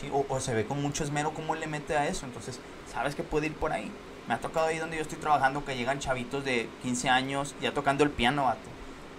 ¿sí? 0.00 0.10
O, 0.12 0.26
o 0.28 0.40
se 0.40 0.54
ve 0.54 0.66
con 0.66 0.82
mucho 0.82 1.04
esmero 1.04 1.32
cómo 1.32 1.54
él 1.54 1.60
le 1.60 1.66
mete 1.68 1.96
a 1.96 2.06
eso, 2.08 2.26
entonces, 2.26 2.58
sabes 2.92 3.14
que 3.14 3.22
puede 3.22 3.46
ir 3.46 3.54
por 3.54 3.72
ahí. 3.72 3.90
Me 4.26 4.34
ha 4.34 4.38
tocado 4.40 4.66
ahí 4.66 4.78
donde 4.78 4.96
yo 4.96 5.02
estoy 5.02 5.18
trabajando 5.18 5.64
que 5.64 5.76
llegan 5.76 6.00
chavitos 6.00 6.44
de 6.44 6.68
15 6.82 7.08
años 7.08 7.54
ya 7.62 7.72
tocando 7.72 8.04
el 8.04 8.10
piano, 8.10 8.44
vato. 8.44 8.68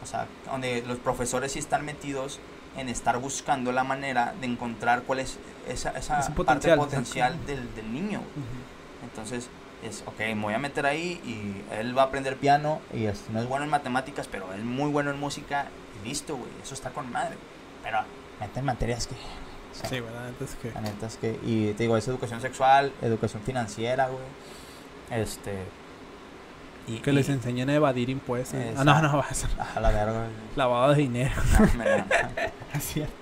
O 0.04 0.06
sea, 0.06 0.28
donde 0.45 0.84
los 0.86 1.00
profesores 1.00 1.54
sí 1.54 1.60
están 1.60 1.84
metidos 1.84 2.39
en 2.77 2.89
estar 2.89 3.17
buscando 3.17 3.71
la 3.71 3.84
manera 3.84 4.34
de 4.39 4.47
encontrar 4.47 5.03
cuál 5.03 5.19
es 5.19 5.38
esa, 5.67 5.91
esa 5.91 6.15
parte 6.19 6.34
potencial, 6.34 6.77
potencial 6.77 7.32
exacto. 7.34 7.51
del, 7.51 7.75
del 7.75 7.93
niño. 7.93 8.19
Ujú. 8.19 9.05
Entonces, 9.05 9.49
es, 9.84 10.03
ok, 10.05 10.19
me 10.19 10.36
voy 10.41 10.53
a 10.53 10.60
meter 10.60 10.86
ahí 10.86 11.21
y 11.25 11.73
él 11.75 11.97
va 11.97 12.03
a 12.03 12.05
aprender 12.05 12.36
piano 12.38 12.79
y 12.93 13.05
es- 13.05 13.23
no 13.32 13.39
es 13.41 13.47
bueno 13.47 13.63
en 13.65 13.69
matemáticas, 13.71 14.27
pero 14.27 14.53
es 14.53 14.63
muy 14.63 14.89
bueno 14.91 15.10
en 15.12 15.19
música 15.19 15.67
y 16.03 16.08
listo, 16.08 16.36
güey, 16.36 16.49
eso 16.62 16.73
está 16.73 16.89
con 16.91 17.12
madre. 17.12 17.36
Pero 17.84 17.99
mete 18.39 18.60
en 18.60 18.65
materias 18.65 19.08
que... 19.08 19.15
o 19.15 19.75
sea, 19.79 19.89
Sí, 19.89 19.99
¿verdad? 20.01 20.29
Entonces 20.29 20.58
que... 20.62 20.71
la 20.71 20.82
neta 20.82 21.08
es 21.08 21.15
que, 21.17 21.39
y 21.43 21.73
te 21.73 21.84
digo, 21.84 21.95
es 21.97 22.08
educación 22.08 22.41
sexual, 22.41 22.91
educación 23.01 23.41
financiera, 23.43 24.08
güey. 24.08 24.23
Este... 25.21 25.53
Y, 26.89 26.99
Que 26.99 27.12
y- 27.12 27.13
les 27.13 27.30
enseñen 27.30 27.69
a 27.69 27.75
evadir 27.75 28.10
impuestos. 28.10 28.60
Ah, 28.78 28.84
no, 28.84 29.02
no, 29.02 29.17
va 29.17 29.25
a 29.30 29.34
ser 29.34 29.49
A 29.75 29.80
la 29.80 29.91
verga, 29.91 30.25
lavado 30.56 30.93
de 30.93 31.02
dinero. 31.02 31.32
No, 31.60 31.65
me- 31.78 32.04
Es 32.78 32.84
cierto. 32.84 33.13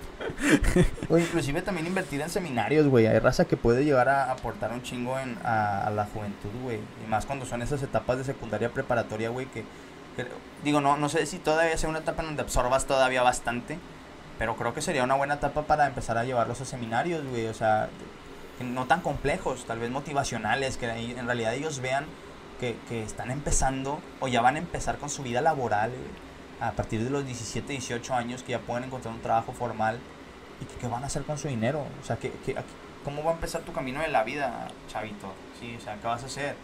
O 1.08 1.16
inclusive 1.18 1.62
también 1.62 1.86
invertir 1.86 2.20
en 2.20 2.28
seminarios, 2.30 2.86
güey. 2.88 3.06
Hay 3.06 3.18
raza 3.18 3.44
que 3.44 3.56
puede 3.56 3.84
llegar 3.84 4.08
a 4.08 4.30
aportar 4.32 4.72
un 4.72 4.82
chingo 4.82 5.18
en, 5.18 5.36
a, 5.44 5.86
a 5.86 5.90
la 5.90 6.06
juventud, 6.06 6.50
güey. 6.62 6.78
Y 7.04 7.08
más 7.08 7.24
cuando 7.26 7.46
son 7.46 7.62
esas 7.62 7.82
etapas 7.82 8.18
de 8.18 8.24
secundaria 8.24 8.70
preparatoria, 8.70 9.28
güey, 9.30 9.46
que, 9.46 9.64
que- 10.16 10.26
Digo, 10.64 10.80
no, 10.80 10.96
no 10.96 11.08
sé 11.08 11.24
si 11.26 11.38
todavía 11.38 11.76
sea 11.78 11.88
una 11.88 12.00
etapa 12.00 12.22
en 12.22 12.28
donde 12.28 12.42
absorbas 12.42 12.86
todavía 12.86 13.22
bastante, 13.22 13.78
pero 14.38 14.56
creo 14.56 14.74
que 14.74 14.82
sería 14.82 15.04
una 15.04 15.14
buena 15.14 15.34
etapa 15.34 15.62
para 15.62 15.86
empezar 15.86 16.18
a 16.18 16.24
llevarlos 16.24 16.60
a 16.60 16.64
seminarios, 16.64 17.24
güey. 17.26 17.46
O 17.46 17.54
sea, 17.54 17.88
no 18.60 18.86
tan 18.86 19.00
complejos, 19.02 19.64
tal 19.66 19.78
vez 19.78 19.90
motivacionales, 19.90 20.76
que 20.76 20.86
en 20.90 21.26
realidad 21.26 21.54
ellos 21.54 21.78
vean 21.80 22.04
que, 22.60 22.76
que 22.88 23.02
están 23.02 23.30
empezando 23.30 24.00
o 24.20 24.28
ya 24.28 24.40
van 24.40 24.56
a 24.56 24.58
empezar 24.58 24.98
con 24.98 25.10
su 25.10 25.22
vida 25.22 25.40
laboral, 25.40 25.90
güey, 25.90 26.28
a 26.60 26.72
partir 26.72 27.04
de 27.04 27.10
los 27.10 27.24
17, 27.24 27.72
18 27.72 28.14
años, 28.14 28.42
que 28.42 28.52
ya 28.52 28.58
pueden 28.58 28.84
encontrar 28.84 29.14
un 29.14 29.20
trabajo 29.20 29.52
formal 29.52 29.98
y 30.60 30.64
que, 30.64 30.74
qué 30.80 30.88
van 30.88 31.04
a 31.04 31.06
hacer 31.06 31.22
con 31.22 31.38
su 31.38 31.48
dinero. 31.48 31.84
O 32.02 32.04
sea, 32.04 32.16
que, 32.16 32.30
que- 32.44 32.56
¿cómo 33.04 33.22
va 33.22 33.30
a 33.30 33.34
empezar 33.34 33.62
tu 33.62 33.72
camino 33.72 34.02
en 34.02 34.12
la 34.12 34.24
vida, 34.24 34.68
chavito? 34.88 35.32
Sí, 35.60 35.76
o 35.78 35.80
sea, 35.80 35.96
¿qué 36.00 36.06
vas 36.06 36.22
a 36.22 36.26
hacer? 36.26 36.56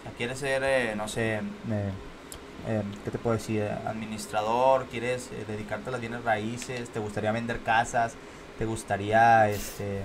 O 0.00 0.02
sea, 0.02 0.12
¿quieres 0.16 0.38
ser, 0.38 0.62
eh, 0.64 0.94
no 0.96 1.06
sé, 1.06 1.36
eh, 1.36 1.90
eh, 2.66 2.82
¿qué 3.04 3.10
te 3.12 3.18
puedo 3.18 3.36
decir? 3.36 3.62
Administrador, 3.86 4.86
¿quieres 4.86 5.30
eh, 5.32 5.44
dedicarte 5.46 5.90
a 5.90 5.92
las 5.92 6.00
bienes 6.00 6.24
raíces? 6.24 6.90
¿Te 6.90 6.98
gustaría 6.98 7.30
vender 7.30 7.60
casas? 7.60 8.14
¿Te 8.58 8.64
gustaría 8.64 9.48
este, 9.48 10.02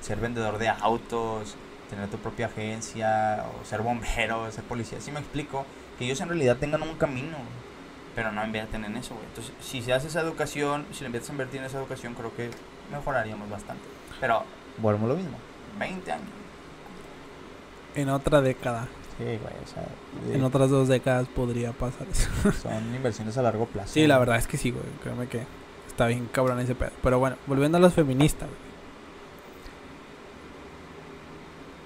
ser 0.00 0.18
vendedor 0.20 0.58
de 0.58 0.68
autos? 0.68 1.56
¿Tener 1.92 2.08
tu 2.08 2.16
propia 2.16 2.46
agencia? 2.46 3.44
¿O 3.44 3.66
ser 3.66 3.82
bombero? 3.82 4.50
¿Ser 4.50 4.64
policía? 4.64 4.98
Si 5.02 5.12
me 5.12 5.20
explico, 5.20 5.66
que 5.98 6.06
ellos 6.06 6.18
en 6.22 6.28
realidad 6.28 6.56
tengan 6.56 6.80
un 6.80 6.94
camino, 6.94 7.36
pero 8.14 8.32
no 8.32 8.42
invierten 8.42 8.86
en 8.86 8.96
eso, 8.96 9.14
güey. 9.14 9.26
Entonces, 9.26 9.52
si 9.60 9.82
se 9.82 9.92
hace 9.92 10.06
esa 10.06 10.22
educación, 10.22 10.86
si 10.92 11.00
le 11.00 11.06
empiezas 11.06 11.28
a 11.28 11.32
invertir 11.32 11.60
en 11.60 11.66
esa 11.66 11.76
educación, 11.76 12.14
creo 12.14 12.34
que 12.34 12.48
mejoraríamos 12.90 13.50
bastante. 13.50 13.84
Pero, 14.22 14.42
volvemos 14.78 15.10
a 15.10 15.12
lo 15.12 15.16
mismo, 15.16 15.36
20 15.78 16.12
años. 16.12 16.28
En 17.94 18.08
otra 18.08 18.40
década. 18.40 18.88
Sí, 19.18 19.24
güey, 19.24 19.36
o 19.62 19.66
sea, 19.66 20.34
En 20.34 20.42
otras 20.44 20.70
dos 20.70 20.88
décadas 20.88 21.28
podría 21.28 21.72
pasar 21.72 22.06
eso. 22.10 22.30
son 22.62 22.94
inversiones 22.94 23.36
a 23.36 23.42
largo 23.42 23.66
plazo. 23.66 23.92
Sí, 23.92 24.06
la 24.06 24.18
verdad 24.18 24.38
es 24.38 24.46
que 24.46 24.56
sí, 24.56 24.70
güey. 24.70 24.86
Créeme 25.02 25.28
que 25.28 25.42
está 25.88 26.06
bien 26.06 26.26
cabrón 26.32 26.58
ese 26.60 26.74
pedo. 26.74 26.92
Pero 27.02 27.18
bueno, 27.18 27.36
volviendo 27.46 27.76
a 27.76 27.82
los 27.82 27.92
feministas, 27.92 28.48
güey. 28.48 28.71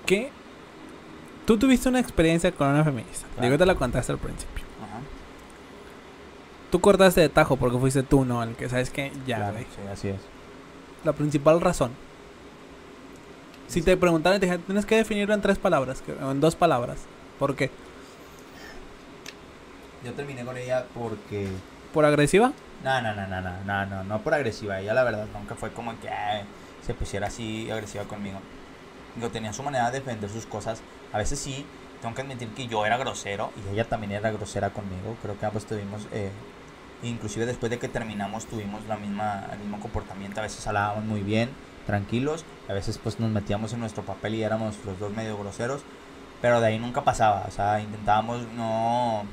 ¿Qué? 0.07 0.31
Tú 1.47 1.59
tuviste 1.59 1.89
una 1.89 2.01
experiencia 2.01 2.51
con 2.53 2.69
una 2.69 2.85
feminista. 2.85 3.27
Claro. 3.35 3.43
Digo, 3.43 3.59
te 3.59 3.67
la 3.67 3.75
contaste 3.75 4.13
al 4.13 4.19
principio. 4.19 4.65
Ajá, 4.83 5.01
Tú 6.71 6.81
cortaste 6.81 7.21
de 7.21 7.29
tajo 7.29 7.57
porque 7.57 7.79
fuiste 7.79 8.03
tú, 8.03 8.25
¿no? 8.25 8.43
El 8.43 8.57
que 8.57 8.69
sabes 8.69 8.91
que 8.91 9.13
ya, 9.27 9.37
claro, 9.37 9.59
sí, 9.59 9.89
así 9.93 10.09
es. 10.09 10.21
La 11.05 11.13
principal 11.13 11.61
razón. 11.61 11.93
Si 13.69 13.83
te 13.83 13.97
preguntaran, 13.97 14.41
te 14.41 14.59
tienes 14.59 14.87
que 14.87 14.97
definirlo 14.97 15.35
en 15.35 15.41
tres 15.43 15.59
palabras, 15.59 16.01
que- 16.03 16.13
o 16.13 16.31
en 16.31 16.41
dos 16.41 16.55
palabras. 16.57 16.99
¿Por 17.39 17.55
qué? 17.57 17.71
Yo 20.05 20.13
terminé 20.13 20.45
con 20.45 20.57
ella 20.57 20.85
porque... 20.95 21.49
¿Por 21.93 22.05
agresiva? 22.05 22.53
No, 22.85 23.03
no, 23.03 23.15
no, 23.15 23.27
no, 23.27 23.41
no, 23.41 23.53
no, 23.65 23.87
no, 23.87 24.05
no 24.05 24.21
por 24.21 24.35
agresiva. 24.35 24.81
Ella 24.81 24.95
la 24.95 25.03
verdad 25.05 25.27
nunca 25.35 25.55
fue 25.55 25.71
como 25.73 25.99
que 26.01 26.09
ay, 26.09 26.43
se 26.85 26.95
pusiera 26.95 27.27
así 27.29 27.71
agresiva 27.71 28.05
conmigo. 28.05 28.39
Digo, 29.17 29.31
tenía 29.31 29.53
su 29.53 29.63
manera 29.63 29.91
de 29.91 29.99
defender 30.01 30.31
sus 30.31 30.47
cosas. 30.47 30.83
A 31.13 31.19
veces 31.19 31.39
sí, 31.39 31.67
tengo 32.03 32.15
que 32.15 32.23
admitir 32.23 32.49
que 32.51 32.67
yo 32.69 32.85
era 32.87 32.97
grosero 32.99 33.51
y 33.57 33.73
ella 33.75 33.89
también 33.89 34.13
era 34.13 34.31
grosera 34.31 34.71
conmigo. 34.71 35.17
Creo 35.23 35.39
que 35.39 35.47
ambos 35.47 35.67
tuvimos, 35.67 36.07
eh, 36.13 36.31
inclusive 37.03 37.47
después 37.47 37.71
de 37.71 37.79
que 37.79 37.89
terminamos 37.89 38.47
tuvimos 38.47 38.85
la 38.87 38.97
misma, 38.97 39.47
el 39.53 39.59
mismo 39.59 39.81
comportamiento. 39.81 40.41
A 40.41 40.43
veces 40.45 40.67
hablábamos 40.67 41.05
muy 41.05 41.21
bien, 41.23 41.51
tranquilos. 41.87 42.45
A 42.69 42.73
veces 42.73 42.99
pues 42.99 43.19
nos 43.21 43.31
metíamos 43.31 43.73
en 43.73 43.81
nuestro 43.81 44.03
papel 44.05 44.35
y 44.35 44.43
éramos 44.43 44.77
los 44.85 44.99
dos 44.99 45.13
medio 45.13 45.39
groseros. 45.39 45.83
Pero 46.43 46.61
de 46.61 46.67
ahí 46.69 46.79
nunca 46.79 47.03
pasaba. 47.03 47.45
O 47.49 47.51
sea, 47.51 47.81
intentábamos 47.81 48.43
no 48.57 49.25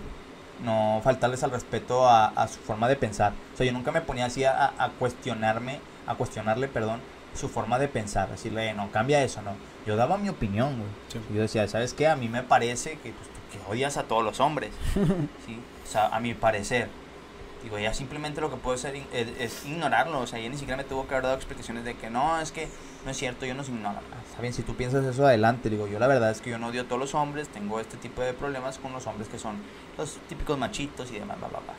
no 0.63 1.02
faltarles 1.04 1.43
al 1.43 1.52
respeto 1.52 2.08
a, 2.08 2.28
a 2.28 2.48
su 2.48 2.60
forma 2.60 2.88
de 2.88 2.96
pensar. 2.96 3.34
O 3.54 3.58
sea, 3.58 3.65
yo 3.65 3.74
nunca 3.74 3.91
me 3.91 4.02
ponía 4.02 4.26
así 4.26 4.46
a, 4.46 4.74
a 4.78 4.89
cuestionarme, 4.91 5.80
a 6.08 6.15
cuestionarle, 6.15 6.67
perdón, 6.67 7.02
su 7.34 7.50
forma 7.50 7.80
de 7.80 7.88
pensar. 7.89 8.30
Decirle, 8.30 8.69
"Eh, 8.69 8.74
no, 8.74 8.89
cambia 8.91 9.24
eso, 9.24 9.41
no. 9.41 9.52
Yo 9.86 9.96
daba 9.96 10.17
mi 10.17 10.30
opinión, 10.30 10.78
güey. 10.78 10.89
Sí. 11.10 11.19
Yo 11.34 11.41
decía, 11.41 11.67
¿sabes 11.67 11.93
qué? 11.93 12.08
A 12.08 12.15
mí 12.15 12.30
me 12.30 12.43
parece 12.43 12.91
que, 13.00 13.12
pues, 13.12 13.30
que 13.52 13.72
odias 13.72 13.98
a 13.98 14.04
todos 14.04 14.24
los 14.24 14.39
hombres. 14.39 14.72
¿sí? 15.46 15.60
O 15.84 15.88
sea, 15.91 16.08
a 16.08 16.19
mi 16.19 16.34
parecer. 16.34 16.88
Digo, 17.63 17.78
ella 17.78 17.93
simplemente 17.93 18.41
lo 18.41 18.50
que 18.50 18.58
puedo 18.58 18.76
hacer 18.76 18.96
in- 18.96 19.08
es, 19.13 19.28
es 19.39 19.65
ignorarlo. 19.65 20.19
O 20.19 20.28
sea, 20.28 20.39
ella 20.39 20.50
ni 20.50 20.58
siquiera 20.58 20.76
me 20.78 20.84
tuvo 20.84 21.08
que 21.08 21.13
haber 21.15 21.24
dado 21.24 21.36
explicaciones 21.36 21.84
de 21.86 21.96
que 21.96 22.10
no, 22.10 22.39
es 22.41 22.52
que 22.52 22.67
no 23.06 23.12
es 23.12 23.17
cierto, 23.17 23.46
yo 23.46 23.56
no 23.56 23.63
soy 23.63 23.76
ignoro. 23.76 24.00
Ah, 24.12 24.17
Está 24.30 24.41
bien, 24.41 24.54
si 24.54 24.63
tú 24.63 24.76
piensas 24.76 25.06
eso 25.06 25.26
adelante. 25.26 25.69
Digo, 25.69 25.88
yo 25.88 25.98
la 26.00 26.08
verdad 26.08 26.32
es 26.32 26.41
que 26.41 26.50
yo 26.50 26.58
no 26.60 26.67
odio 26.67 26.82
a 26.82 26.86
todos 26.86 27.00
los 27.00 27.13
hombres. 27.15 27.48
Tengo 27.50 27.80
este 27.80 27.96
tipo 27.98 28.22
de 28.22 28.34
problemas 28.34 28.80
con 28.80 28.91
los 28.93 29.08
hombres 29.08 29.28
que 29.30 29.39
son 29.39 29.56
los 29.98 30.17
típicos 30.30 30.58
machitos 30.58 31.10
y 31.12 31.19
demás, 31.19 31.38
bla, 31.39 31.48
bla, 31.50 31.60
bla. 31.60 31.74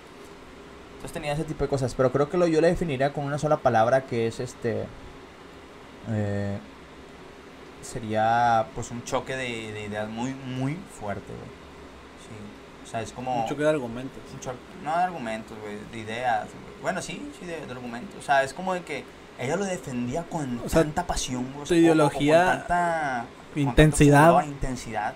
Entonces 0.95 1.13
tenía 1.13 1.33
ese 1.33 1.45
tipo 1.45 1.65
de 1.65 1.69
cosas. 1.71 1.95
Pero 1.95 2.11
creo 2.13 2.31
que 2.31 2.39
lo, 2.39 2.47
yo 2.47 2.61
le 2.63 2.69
definiría 2.69 3.13
con 3.13 3.25
una 3.25 3.37
sola 3.39 3.59
palabra 3.59 4.05
que 4.07 4.27
es 4.27 4.41
este. 4.41 4.85
eh, 6.11 6.59
sería 7.85 8.67
pues 8.75 8.91
un 8.91 9.03
choque 9.05 9.37
de, 9.37 9.73
de 9.73 9.85
ideas 9.87 10.09
muy, 10.09 10.35
muy 10.35 10.77
fuerte, 10.99 11.27
güey. 11.33 11.49
Sí. 12.27 12.85
O 12.85 12.87
sea, 12.91 13.01
es 13.03 13.13
como. 13.13 13.43
Un 13.43 13.49
choque 13.49 13.63
de 13.63 13.69
argumentos. 13.71 14.19
un 14.33 14.41
choque- 14.41 14.59
no 14.83 14.97
de 14.97 15.03
argumentos, 15.05 15.57
güey, 15.63 15.79
de 15.93 15.99
ideas. 15.99 16.47
Bueno, 16.83 17.01
sí, 17.01 17.31
sí, 17.39 17.47
de, 17.47 17.65
de 17.65 17.73
argumentos. 17.73 18.17
O 18.19 18.23
sea, 18.23 18.43
es 18.43 18.53
como 18.55 18.75
de 18.75 18.83
que 18.83 19.05
ella 19.39 19.57
lo 19.57 19.65
defendía 19.65 20.23
con 20.25 20.61
O 20.65 20.69
sea, 20.69 20.83
tanta 20.83 21.07
pasión, 21.07 21.51
güey, 21.55 21.67
o 21.71 21.75
ideología, 21.75 22.45
con 22.45 22.59
tanta 22.59 23.25
intensidad. 23.57 24.45
intensidad, 24.45 25.15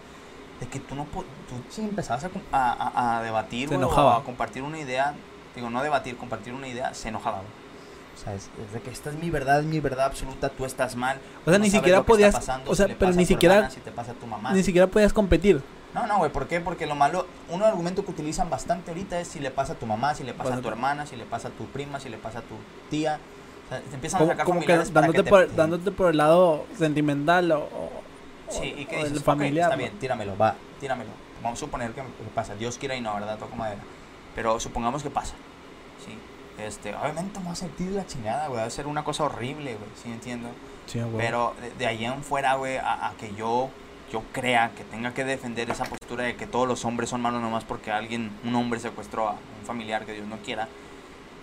de 0.60 0.66
que 0.66 0.80
tú 0.80 0.94
no 0.94 1.04
tú 1.04 1.22
si 1.68 1.82
empezabas 1.82 2.24
a, 2.24 2.30
a, 2.52 3.18
a- 3.18 3.22
debatir, 3.22 3.68
güey, 3.68 3.80
o 3.82 4.10
a 4.20 4.24
compartir 4.24 4.62
una 4.62 4.78
idea, 4.78 5.14
digo, 5.54 5.70
no 5.70 5.82
debatir, 5.82 6.16
compartir 6.16 6.52
una 6.54 6.68
idea, 6.68 6.94
se 6.94 7.08
enojaba, 7.10 7.38
güey. 7.38 7.67
O 8.18 8.24
sea, 8.24 8.34
es, 8.34 8.50
es 8.66 8.72
de 8.72 8.80
que 8.80 8.90
esta 8.90 9.10
es 9.10 9.16
mi 9.16 9.30
verdad, 9.30 9.60
es 9.60 9.66
mi 9.66 9.78
verdad 9.78 10.06
absoluta, 10.06 10.48
tú 10.48 10.64
estás 10.64 10.96
mal. 10.96 11.18
O 11.46 11.50
sea, 11.50 11.58
no 11.58 11.64
ni 11.64 11.70
siquiera 11.70 12.02
podías- 12.02 12.34
pasando, 12.34 12.70
o 12.70 12.74
sea, 12.74 12.86
si 12.88 12.94
pero 12.94 13.12
ni 13.12 13.22
a 13.22 13.26
siquiera- 13.26 13.54
hermana, 13.56 13.70
si 13.74 13.80
te 13.80 13.92
pasa 13.92 14.12
a 14.12 14.14
tu 14.14 14.26
mamá. 14.26 14.52
Ni 14.52 14.62
siquiera 14.62 14.86
podías 14.88 15.12
competir. 15.12 15.62
No, 15.94 16.06
no, 16.06 16.18
güey, 16.18 16.30
¿por 16.32 16.46
qué? 16.48 16.60
Porque 16.60 16.86
lo 16.86 16.94
malo, 16.94 17.26
un 17.48 17.62
argumento 17.62 18.04
que 18.04 18.10
utilizan 18.10 18.50
bastante 18.50 18.90
ahorita 18.90 19.20
es 19.20 19.28
si 19.28 19.38
le 19.40 19.50
pasa 19.50 19.74
a 19.74 19.76
tu 19.76 19.86
mamá, 19.86 20.14
si 20.14 20.24
le 20.24 20.34
pasa 20.34 20.54
a 20.54 20.60
tu 20.60 20.68
a- 20.68 20.70
hermana, 20.72 21.06
si 21.06 21.16
le 21.16 21.24
pasa 21.24 21.48
a 21.48 21.50
tu 21.52 21.66
prima, 21.66 22.00
si 22.00 22.08
le 22.08 22.18
pasa 22.18 22.40
a 22.40 22.42
tu 22.42 22.56
tía. 22.90 23.18
O 23.66 23.68
sea, 23.68 23.80
te 23.80 23.94
empiezan 23.94 24.18
a 24.18 24.20
Como, 24.20 24.32
sacar 24.32 24.46
como 24.46 24.60
que 24.60 24.76
dándote, 24.76 25.12
que 25.12 25.22
te- 25.22 25.30
por, 25.30 25.46
te- 25.46 25.54
dándote 25.54 25.90
por 25.92 26.10
el 26.10 26.16
lado 26.16 26.66
sentimental 26.76 27.50
o, 27.52 27.58
o- 27.60 27.90
Sí, 28.48 28.74
y 28.78 28.84
que 28.86 28.96
dices, 28.96 29.18
"Ok, 29.18 29.24
familiar. 29.24 29.66
está 29.70 29.76
bien, 29.76 29.98
tíramelo, 29.98 30.36
va, 30.36 30.54
tíramelo. 30.80 31.10
Vamos 31.42 31.58
a 31.58 31.60
suponer 31.60 31.90
que, 31.92 32.00
que 32.02 32.30
pasa, 32.34 32.54
Dios 32.56 32.78
quiera 32.78 32.96
y 32.96 33.00
no, 33.00 33.14
¿verdad? 33.14 33.38
Toco 33.38 33.54
madera. 33.56 33.80
Pero 34.34 34.58
supongamos 34.58 35.02
que 35.02 35.10
pasa. 35.10 35.34
Este, 36.58 36.94
obviamente 36.94 37.38
me 37.38 37.46
voy 37.46 37.52
a 37.52 37.56
sentir 37.56 37.90
la 37.92 38.06
chingada, 38.06 38.48
güey, 38.48 38.60
va 38.60 38.66
a 38.66 38.70
ser 38.70 38.86
una 38.86 39.04
cosa 39.04 39.24
horrible, 39.24 39.74
güey, 39.74 39.90
¿sí 40.02 40.10
entiendo? 40.10 40.48
Sí, 40.86 40.98
huevo. 40.98 41.18
Pero 41.18 41.54
de, 41.60 41.70
de 41.72 41.86
ahí 41.86 42.04
en 42.04 42.22
fuera, 42.22 42.54
güey, 42.54 42.76
a, 42.76 43.08
a 43.08 43.12
que 43.14 43.34
yo 43.34 43.70
yo 44.10 44.22
crea 44.32 44.72
que 44.74 44.84
tenga 44.84 45.12
que 45.12 45.24
defender 45.24 45.70
esa 45.70 45.84
postura 45.84 46.24
de 46.24 46.36
que 46.36 46.46
todos 46.46 46.66
los 46.66 46.84
hombres 46.84 47.10
son 47.10 47.20
malos 47.20 47.42
nomás 47.42 47.64
porque 47.64 47.90
alguien, 47.90 48.30
un 48.44 48.54
hombre 48.54 48.80
secuestró 48.80 49.28
a 49.28 49.32
un 49.32 49.66
familiar 49.66 50.06
que 50.06 50.14
Dios 50.14 50.26
no 50.26 50.38
quiera, 50.38 50.68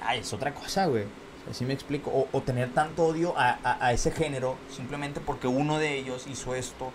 ay, 0.02 0.20
es 0.20 0.34
otra 0.34 0.54
cosa, 0.54 0.88
güey. 0.88 1.06
Así 1.50 1.64
me 1.64 1.74
explico. 1.74 2.10
O, 2.10 2.28
o 2.32 2.42
tener 2.42 2.74
tanto 2.74 3.06
odio 3.06 3.38
a, 3.38 3.60
a, 3.64 3.86
a, 3.86 3.94
ese 3.94 4.12
género 4.12 4.56
simplemente 4.76 5.20
porque 5.20 5.48
uno 5.48 5.78
de 5.78 5.96
ellos 5.96 6.26
hizo 6.28 6.56
esto. 6.56 6.92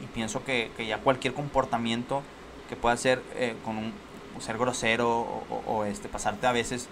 Y 0.00 0.06
pienso 0.06 0.42
que, 0.44 0.70
que 0.78 0.86
ya 0.86 0.98
cualquier 0.98 1.34
comportamiento 1.34 2.22
que 2.70 2.76
pueda 2.76 2.96
ser 2.96 3.22
eh, 3.34 3.54
con 3.64 3.76
un 3.76 3.92
ser 4.40 4.56
grosero 4.56 5.20
o, 5.20 5.44
o, 5.50 5.72
o, 5.72 5.84
este 5.84 6.08
pasarte 6.08 6.46
a 6.46 6.52
veces, 6.52 6.88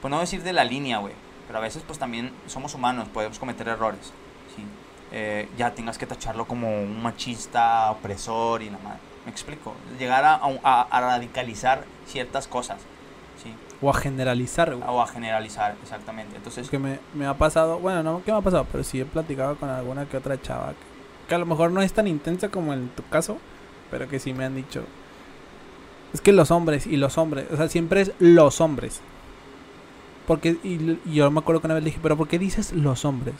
pues 0.00 0.10
no 0.10 0.20
decir 0.20 0.42
de 0.42 0.52
la 0.52 0.64
línea, 0.64 0.98
güey. 0.98 1.14
Pero 1.46 1.58
a 1.58 1.62
veces 1.62 1.82
pues 1.86 1.98
también 1.98 2.32
somos 2.46 2.74
humanos, 2.74 3.08
podemos 3.08 3.38
cometer 3.38 3.68
errores. 3.68 4.12
¿sí? 4.54 4.64
Eh, 5.12 5.48
ya 5.56 5.74
tengas 5.74 5.98
que 5.98 6.06
tacharlo 6.06 6.46
como 6.46 6.68
un 6.68 7.02
machista, 7.02 7.90
opresor 7.90 8.62
y 8.62 8.70
nada 8.70 8.82
más. 8.82 8.96
Me 9.24 9.30
explico. 9.30 9.74
Llegar 9.98 10.24
a, 10.24 10.40
a, 10.62 10.82
a 10.82 11.00
radicalizar 11.00 11.84
ciertas 12.06 12.48
cosas. 12.48 12.78
¿sí? 13.42 13.54
O 13.80 13.90
a 13.90 13.94
generalizar, 13.94 14.74
güey. 14.74 14.88
O 14.88 15.00
a 15.00 15.06
generalizar, 15.06 15.76
exactamente. 15.82 16.36
Entonces, 16.36 16.68
que 16.68 16.78
me, 16.78 16.98
me, 17.14 17.26
ha 17.26 17.34
pasado, 17.34 17.78
bueno, 17.78 18.02
no 18.02 18.24
que 18.24 18.32
me 18.32 18.38
ha 18.38 18.40
pasado, 18.40 18.66
pero 18.70 18.82
sí 18.84 19.00
he 19.00 19.04
platicado 19.04 19.56
con 19.56 19.68
alguna 19.68 20.06
que 20.06 20.16
otra 20.16 20.40
chava 20.40 20.70
que, 20.70 21.28
que, 21.28 21.34
a 21.34 21.38
lo 21.38 21.46
mejor 21.46 21.70
no 21.70 21.82
es 21.82 21.92
tan 21.92 22.06
intensa 22.06 22.48
como 22.48 22.72
en 22.72 22.88
tu 22.90 23.02
caso, 23.08 23.38
pero 23.90 24.08
que 24.08 24.18
sí 24.18 24.32
me 24.32 24.44
han 24.44 24.54
dicho. 24.54 24.84
Es 26.12 26.20
que 26.20 26.32
los 26.32 26.50
hombres 26.50 26.86
y 26.86 26.96
los 26.96 27.18
hombres, 27.18 27.46
o 27.52 27.56
sea, 27.56 27.68
siempre 27.68 28.00
es 28.00 28.12
los 28.18 28.60
hombres. 28.60 29.02
Porque, 30.26 30.56
y, 30.62 30.98
y 31.04 31.14
yo 31.14 31.30
me 31.30 31.40
acuerdo 31.40 31.60
que 31.60 31.66
una 31.66 31.74
vez 31.74 31.84
le 31.84 31.90
dije, 31.90 32.00
pero 32.02 32.16
¿por 32.16 32.28
qué 32.28 32.38
dices 32.38 32.72
los 32.72 33.04
hombres? 33.04 33.34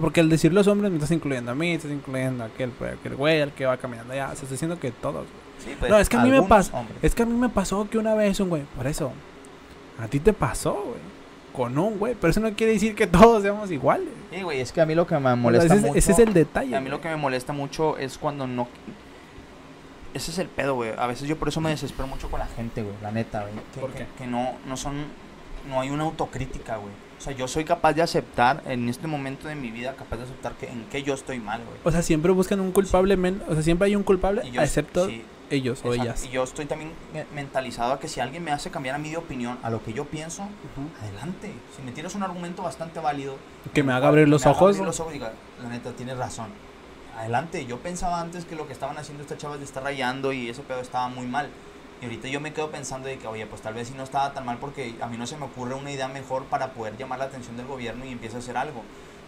Porque 0.00 0.20
al 0.20 0.28
decir 0.28 0.52
los 0.52 0.66
hombres 0.68 0.90
me 0.90 0.98
estás 0.98 1.10
incluyendo 1.10 1.50
a 1.50 1.54
mí, 1.54 1.72
estás 1.72 1.90
incluyendo 1.90 2.44
a 2.44 2.46
aquel, 2.46 2.70
pues, 2.70 2.94
aquel 2.94 3.16
güey, 3.16 3.40
al 3.40 3.52
que 3.52 3.66
va 3.66 3.76
caminando 3.76 4.12
allá. 4.12 4.26
O 4.26 4.28
sea, 4.28 4.34
estás 4.34 4.50
diciendo 4.50 4.78
que 4.78 4.92
todos. 4.92 5.26
Sí, 5.58 5.74
pues, 5.78 5.90
no, 5.90 5.98
es 5.98 6.08
que 6.08 6.16
a 6.16 6.20
mí 6.20 6.30
me 6.30 6.42
pasó. 6.42 6.84
Es 7.02 7.14
que 7.14 7.24
a 7.24 7.26
mí 7.26 7.34
me 7.34 7.48
pasó 7.48 7.88
que 7.90 7.98
una 7.98 8.14
vez 8.14 8.38
un 8.38 8.48
güey, 8.48 8.62
por 8.76 8.86
eso. 8.86 9.12
A 9.98 10.06
ti 10.06 10.20
te 10.20 10.32
pasó, 10.32 10.74
güey. 10.74 11.00
Con 11.52 11.76
un 11.76 11.98
güey. 11.98 12.14
Pero 12.14 12.30
eso 12.30 12.38
no 12.38 12.52
quiere 12.54 12.74
decir 12.74 12.94
que 12.94 13.08
todos 13.08 13.42
seamos 13.42 13.70
iguales. 13.72 14.08
Sí, 14.32 14.42
güey, 14.42 14.60
es 14.60 14.70
que 14.70 14.80
a 14.80 14.86
mí 14.86 14.94
lo 14.94 15.04
que 15.04 15.18
me 15.18 15.34
molesta 15.34 15.74
ese, 15.74 15.86
mucho. 15.86 15.98
Ese 15.98 16.12
es 16.12 16.18
el 16.20 16.32
detalle. 16.32 16.76
A 16.76 16.80
mí 16.80 16.88
lo 16.88 17.00
que 17.00 17.08
me 17.08 17.16
molesta 17.16 17.52
mucho 17.52 17.98
es 17.98 18.18
cuando 18.18 18.46
no. 18.46 18.68
Ese 20.14 20.30
es 20.30 20.38
el 20.38 20.46
pedo, 20.46 20.76
güey. 20.76 20.92
A 20.96 21.08
veces 21.08 21.26
yo 21.28 21.36
por 21.36 21.48
eso 21.48 21.60
me 21.60 21.70
desespero 21.70 22.06
mucho 22.06 22.30
con 22.30 22.38
la 22.38 22.46
gente, 22.46 22.84
güey. 22.84 22.94
La 23.02 23.10
neta, 23.10 23.42
güey. 23.42 23.54
Que, 23.74 23.80
¿Por 23.80 23.90
qué? 23.90 24.06
que, 24.16 24.24
que 24.24 24.26
no, 24.28 24.52
no 24.68 24.76
son. 24.76 25.06
No 25.68 25.80
hay 25.80 25.90
una 25.90 26.04
autocrítica, 26.04 26.76
güey. 26.76 26.92
O 27.18 27.20
sea, 27.20 27.32
yo 27.32 27.48
soy 27.48 27.64
capaz 27.64 27.94
de 27.94 28.02
aceptar 28.02 28.62
en 28.64 28.88
este 28.88 29.08
momento 29.08 29.48
de 29.48 29.56
mi 29.56 29.70
vida, 29.72 29.94
capaz 29.94 30.18
de 30.18 30.22
aceptar 30.22 30.52
que 30.54 30.66
en 30.68 30.84
que 30.84 31.02
yo 31.02 31.14
estoy 31.14 31.40
mal, 31.40 31.60
güey. 31.64 31.78
O 31.82 31.90
sea, 31.90 32.02
siempre 32.02 32.30
buscan 32.30 32.60
un 32.60 32.70
culpable, 32.70 33.14
sí. 33.14 33.20
men, 33.20 33.42
o 33.48 33.54
sea, 33.54 33.62
siempre 33.62 33.86
hay 33.86 33.96
un 33.96 34.04
culpable, 34.04 34.48
yo, 34.52 34.62
excepto 34.62 35.08
sí, 35.08 35.24
ellos 35.50 35.80
exacto. 35.80 35.90
o 35.90 35.94
ellas. 35.94 36.24
Y 36.24 36.28
yo 36.28 36.44
estoy 36.44 36.66
también 36.66 36.92
mentalizado 37.34 37.92
a 37.92 37.98
que 37.98 38.06
si 38.06 38.20
alguien 38.20 38.44
me 38.44 38.52
hace 38.52 38.70
cambiar 38.70 38.94
a 38.94 38.98
mí 38.98 39.10
de 39.10 39.16
opinión, 39.16 39.58
a 39.64 39.70
lo 39.70 39.82
que 39.82 39.92
yo 39.92 40.04
pienso, 40.04 40.42
uh 40.42 40.46
-huh. 40.46 41.02
adelante. 41.02 41.52
Si 41.76 41.82
me 41.82 41.90
tienes 41.90 42.14
un 42.14 42.22
argumento 42.22 42.62
bastante 42.62 43.00
válido, 43.00 43.36
que 43.74 43.82
me 43.82 43.92
haga 43.92 44.08
abrir 44.08 44.28
los 44.28 44.44
me 44.44 44.52
ojos. 44.52 44.68
Haga 44.68 44.76
abrir 44.76 44.86
los 44.86 45.00
ojos 45.00 45.12
y 45.12 45.14
diga, 45.14 45.32
la 45.60 45.68
neta, 45.70 45.90
tienes 45.92 46.16
razón. 46.16 46.46
Adelante, 47.16 47.66
yo 47.66 47.78
pensaba 47.78 48.20
antes 48.20 48.44
que 48.44 48.54
lo 48.54 48.68
que 48.68 48.72
estaban 48.72 48.96
haciendo 48.96 49.24
estas 49.24 49.38
chavas 49.38 49.58
de 49.58 49.64
estar 49.64 49.82
rayando 49.82 50.32
y 50.32 50.48
ese 50.50 50.62
pedo 50.62 50.80
estaba 50.80 51.08
muy 51.08 51.26
mal. 51.26 51.48
Y 52.00 52.04
ahorita 52.04 52.28
yo 52.28 52.40
me 52.40 52.52
quedo 52.52 52.70
pensando 52.70 53.08
de 53.08 53.18
que, 53.18 53.26
oye, 53.26 53.46
pues 53.46 53.60
tal 53.60 53.74
vez 53.74 53.88
si 53.88 53.94
no 53.94 54.04
estaba 54.04 54.32
tan 54.32 54.46
mal 54.46 54.58
porque 54.58 54.94
a 55.00 55.06
mí 55.08 55.16
no 55.16 55.26
se 55.26 55.36
me 55.36 55.46
ocurre 55.46 55.74
una 55.74 55.90
idea 55.90 56.06
mejor 56.06 56.44
para 56.44 56.72
poder 56.72 56.96
llamar 56.96 57.18
la 57.18 57.24
atención 57.24 57.56
del 57.56 57.66
gobierno 57.66 58.04
y 58.04 58.12
empiece 58.12 58.36
a 58.36 58.38
hacer 58.38 58.56
algo. 58.56 58.82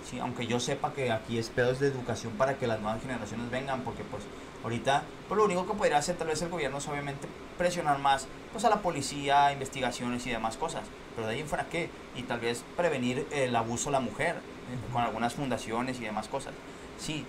Sí, 0.09 0.19
aunque 0.19 0.47
yo 0.47 0.61
sepa 0.61 0.93
que 0.93 1.11
aquí 1.11 1.39
es 1.39 1.49
pedos 1.51 1.81
de 1.81 1.89
educación 1.89 2.33
para 2.35 2.57
que 2.59 2.67
las 2.67 2.81
nuevas 2.81 3.03
generaciones 3.03 3.51
vengan, 3.51 3.83
porque 3.83 4.05
pues 4.05 4.23
ahorita 4.63 5.03
pues 5.29 5.37
lo 5.37 5.45
único 5.45 5.67
que 5.67 5.75
podría 5.75 5.99
hacer 5.99 6.17
tal 6.17 6.29
vez 6.29 6.41
el 6.43 6.49
gobierno 6.49 6.79
es 6.79 6.89
obviamente 6.89 7.29
presionar 7.59 7.99
más 7.99 8.27
pues 8.53 8.65
a 8.65 8.71
la 8.71 8.83
policía, 8.83 9.53
investigaciones 9.53 10.27
y 10.27 10.31
demás 10.31 10.57
cosas. 10.57 10.83
Pero 11.17 11.27
de 11.27 11.35
ahí 11.35 11.41
en 11.41 11.49
fuera 11.49 11.67
qué? 11.69 11.91
Y 12.15 12.23
tal 12.23 12.41
vez 12.41 12.65
prevenir 12.77 13.27
el 13.33 13.55
abuso 13.57 13.89
a 13.89 13.93
la 13.93 14.01
mujer 14.01 14.37
eh, 14.37 14.93
con 14.93 15.03
algunas 15.03 15.35
fundaciones 15.35 15.99
y 16.01 16.05
demás 16.05 16.29
cosas. 16.29 16.55
Sí, 16.99 17.27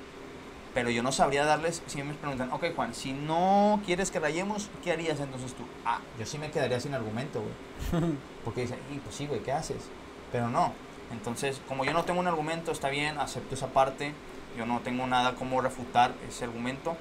pero 0.74 0.90
yo 0.90 1.04
no 1.04 1.12
sabría 1.12 1.44
darles, 1.46 1.84
si 1.88 2.02
me 2.02 2.14
preguntan, 2.14 2.52
ok 2.52 2.66
Juan, 2.76 2.94
si 2.94 3.14
no 3.14 3.82
quieres 3.86 4.10
que 4.10 4.20
rayemos, 4.20 4.70
¿qué 4.84 4.92
harías 4.92 5.20
entonces 5.20 5.54
tú? 5.54 5.64
Ah, 5.86 6.00
yo 6.18 6.26
sí 6.26 6.38
me 6.38 6.50
quedaría 6.50 6.80
sin 6.80 6.94
argumento, 6.94 7.42
güey. 7.42 8.14
Porque 8.46 8.62
dicen, 8.62 8.80
y 8.94 9.00
pues 9.00 9.16
sí, 9.16 9.28
güey, 9.28 9.42
¿qué 9.42 9.52
haces? 9.52 9.90
Pero 10.32 10.50
no. 10.50 10.74
Entonces, 11.12 11.62
como 11.68 11.84
yo 11.84 11.92
no 11.92 12.06
tengo 12.06 12.22
un 12.22 12.28
argumento, 12.28 12.72
está 12.72 12.90
bien, 12.90 13.18
acepto 13.18 13.56
esa 13.56 13.68
parte, 13.68 14.14
yo 14.58 14.66
no 14.66 14.80
tengo 14.80 15.06
nada 15.08 15.36
como 15.36 15.60
refutar 15.60 16.14
ese 16.28 16.46
argumento, 16.46 16.96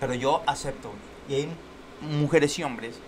pero 0.00 0.14
yo 0.14 0.42
acepto. 0.46 0.90
Y 1.28 1.34
hay 1.34 1.48
mujeres 2.00 2.58
y 2.58 2.64
hombres 2.64 2.98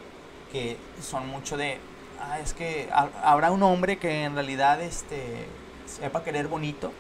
que 0.53 0.77
son 1.01 1.27
mucho 1.29 1.57
de, 1.57 1.79
ah, 2.21 2.39
es 2.39 2.55
que 2.55 2.89
habrá 2.93 3.51
un 3.51 3.63
hombre 3.65 3.99
que 3.99 4.25
en 4.25 4.35
realidad 4.35 4.81
este, 4.83 5.47
sepa 5.87 6.23
querer 6.23 6.47
bonito, 6.47 6.93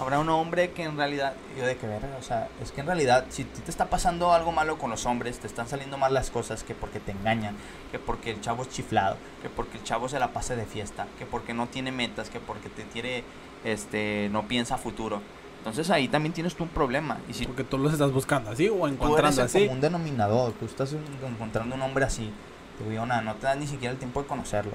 habrá 0.00 0.18
un 0.18 0.28
hombre 0.30 0.70
que 0.70 0.84
en 0.84 0.96
realidad, 0.96 1.34
yo 1.56 1.66
de 1.66 1.76
que 1.76 1.86
ver, 1.86 2.02
o 2.18 2.22
sea, 2.22 2.48
es 2.62 2.72
que 2.72 2.80
en 2.80 2.86
realidad 2.86 3.26
si 3.28 3.44
te 3.44 3.70
está 3.70 3.90
pasando 3.90 4.32
algo 4.32 4.50
malo 4.50 4.78
con 4.78 4.90
los 4.90 5.04
hombres, 5.04 5.38
te 5.38 5.46
están 5.46 5.68
saliendo 5.68 5.98
mal 5.98 6.14
las 6.14 6.30
cosas 6.30 6.64
que 6.64 6.74
porque 6.74 7.00
te 7.00 7.12
engañan, 7.12 7.54
que 7.92 7.98
porque 7.98 8.30
el 8.30 8.40
chavo 8.40 8.62
es 8.62 8.70
chiflado, 8.70 9.16
que 9.42 9.50
porque 9.50 9.76
el 9.76 9.84
chavo 9.84 10.08
se 10.08 10.18
la 10.18 10.32
pase 10.32 10.56
de 10.56 10.64
fiesta, 10.64 11.06
que 11.18 11.26
porque 11.26 11.52
no 11.52 11.66
tiene 11.68 11.92
metas, 11.92 12.30
que 12.30 12.40
porque 12.40 12.70
te 12.70 12.84
tiene, 12.84 13.24
este, 13.64 14.30
no 14.32 14.48
piensa 14.48 14.78
futuro. 14.78 15.20
Entonces 15.58 15.90
ahí 15.90 16.08
también 16.08 16.32
tienes 16.32 16.54
tú 16.54 16.64
un 16.64 16.70
problema. 16.70 17.18
Y 17.28 17.34
si 17.34 17.44
porque 17.44 17.64
tú 17.64 17.76
los 17.76 17.92
estás 17.92 18.10
buscando 18.10 18.50
así 18.50 18.70
o 18.70 18.88
encontrando 18.88 19.42
así. 19.42 19.60
Como 19.60 19.72
un 19.72 19.80
denominador, 19.82 20.52
tú 20.52 20.64
estás 20.64 20.94
encontrando 20.94 21.74
un 21.74 21.82
hombre 21.82 22.06
así. 22.06 22.32
Te 22.78 22.88
digo, 22.88 23.04
nada, 23.04 23.20
no 23.20 23.34
te 23.34 23.42
das 23.42 23.58
ni 23.58 23.66
siquiera 23.66 23.92
el 23.92 23.98
tiempo 23.98 24.22
de 24.22 24.28
conocerlo. 24.28 24.72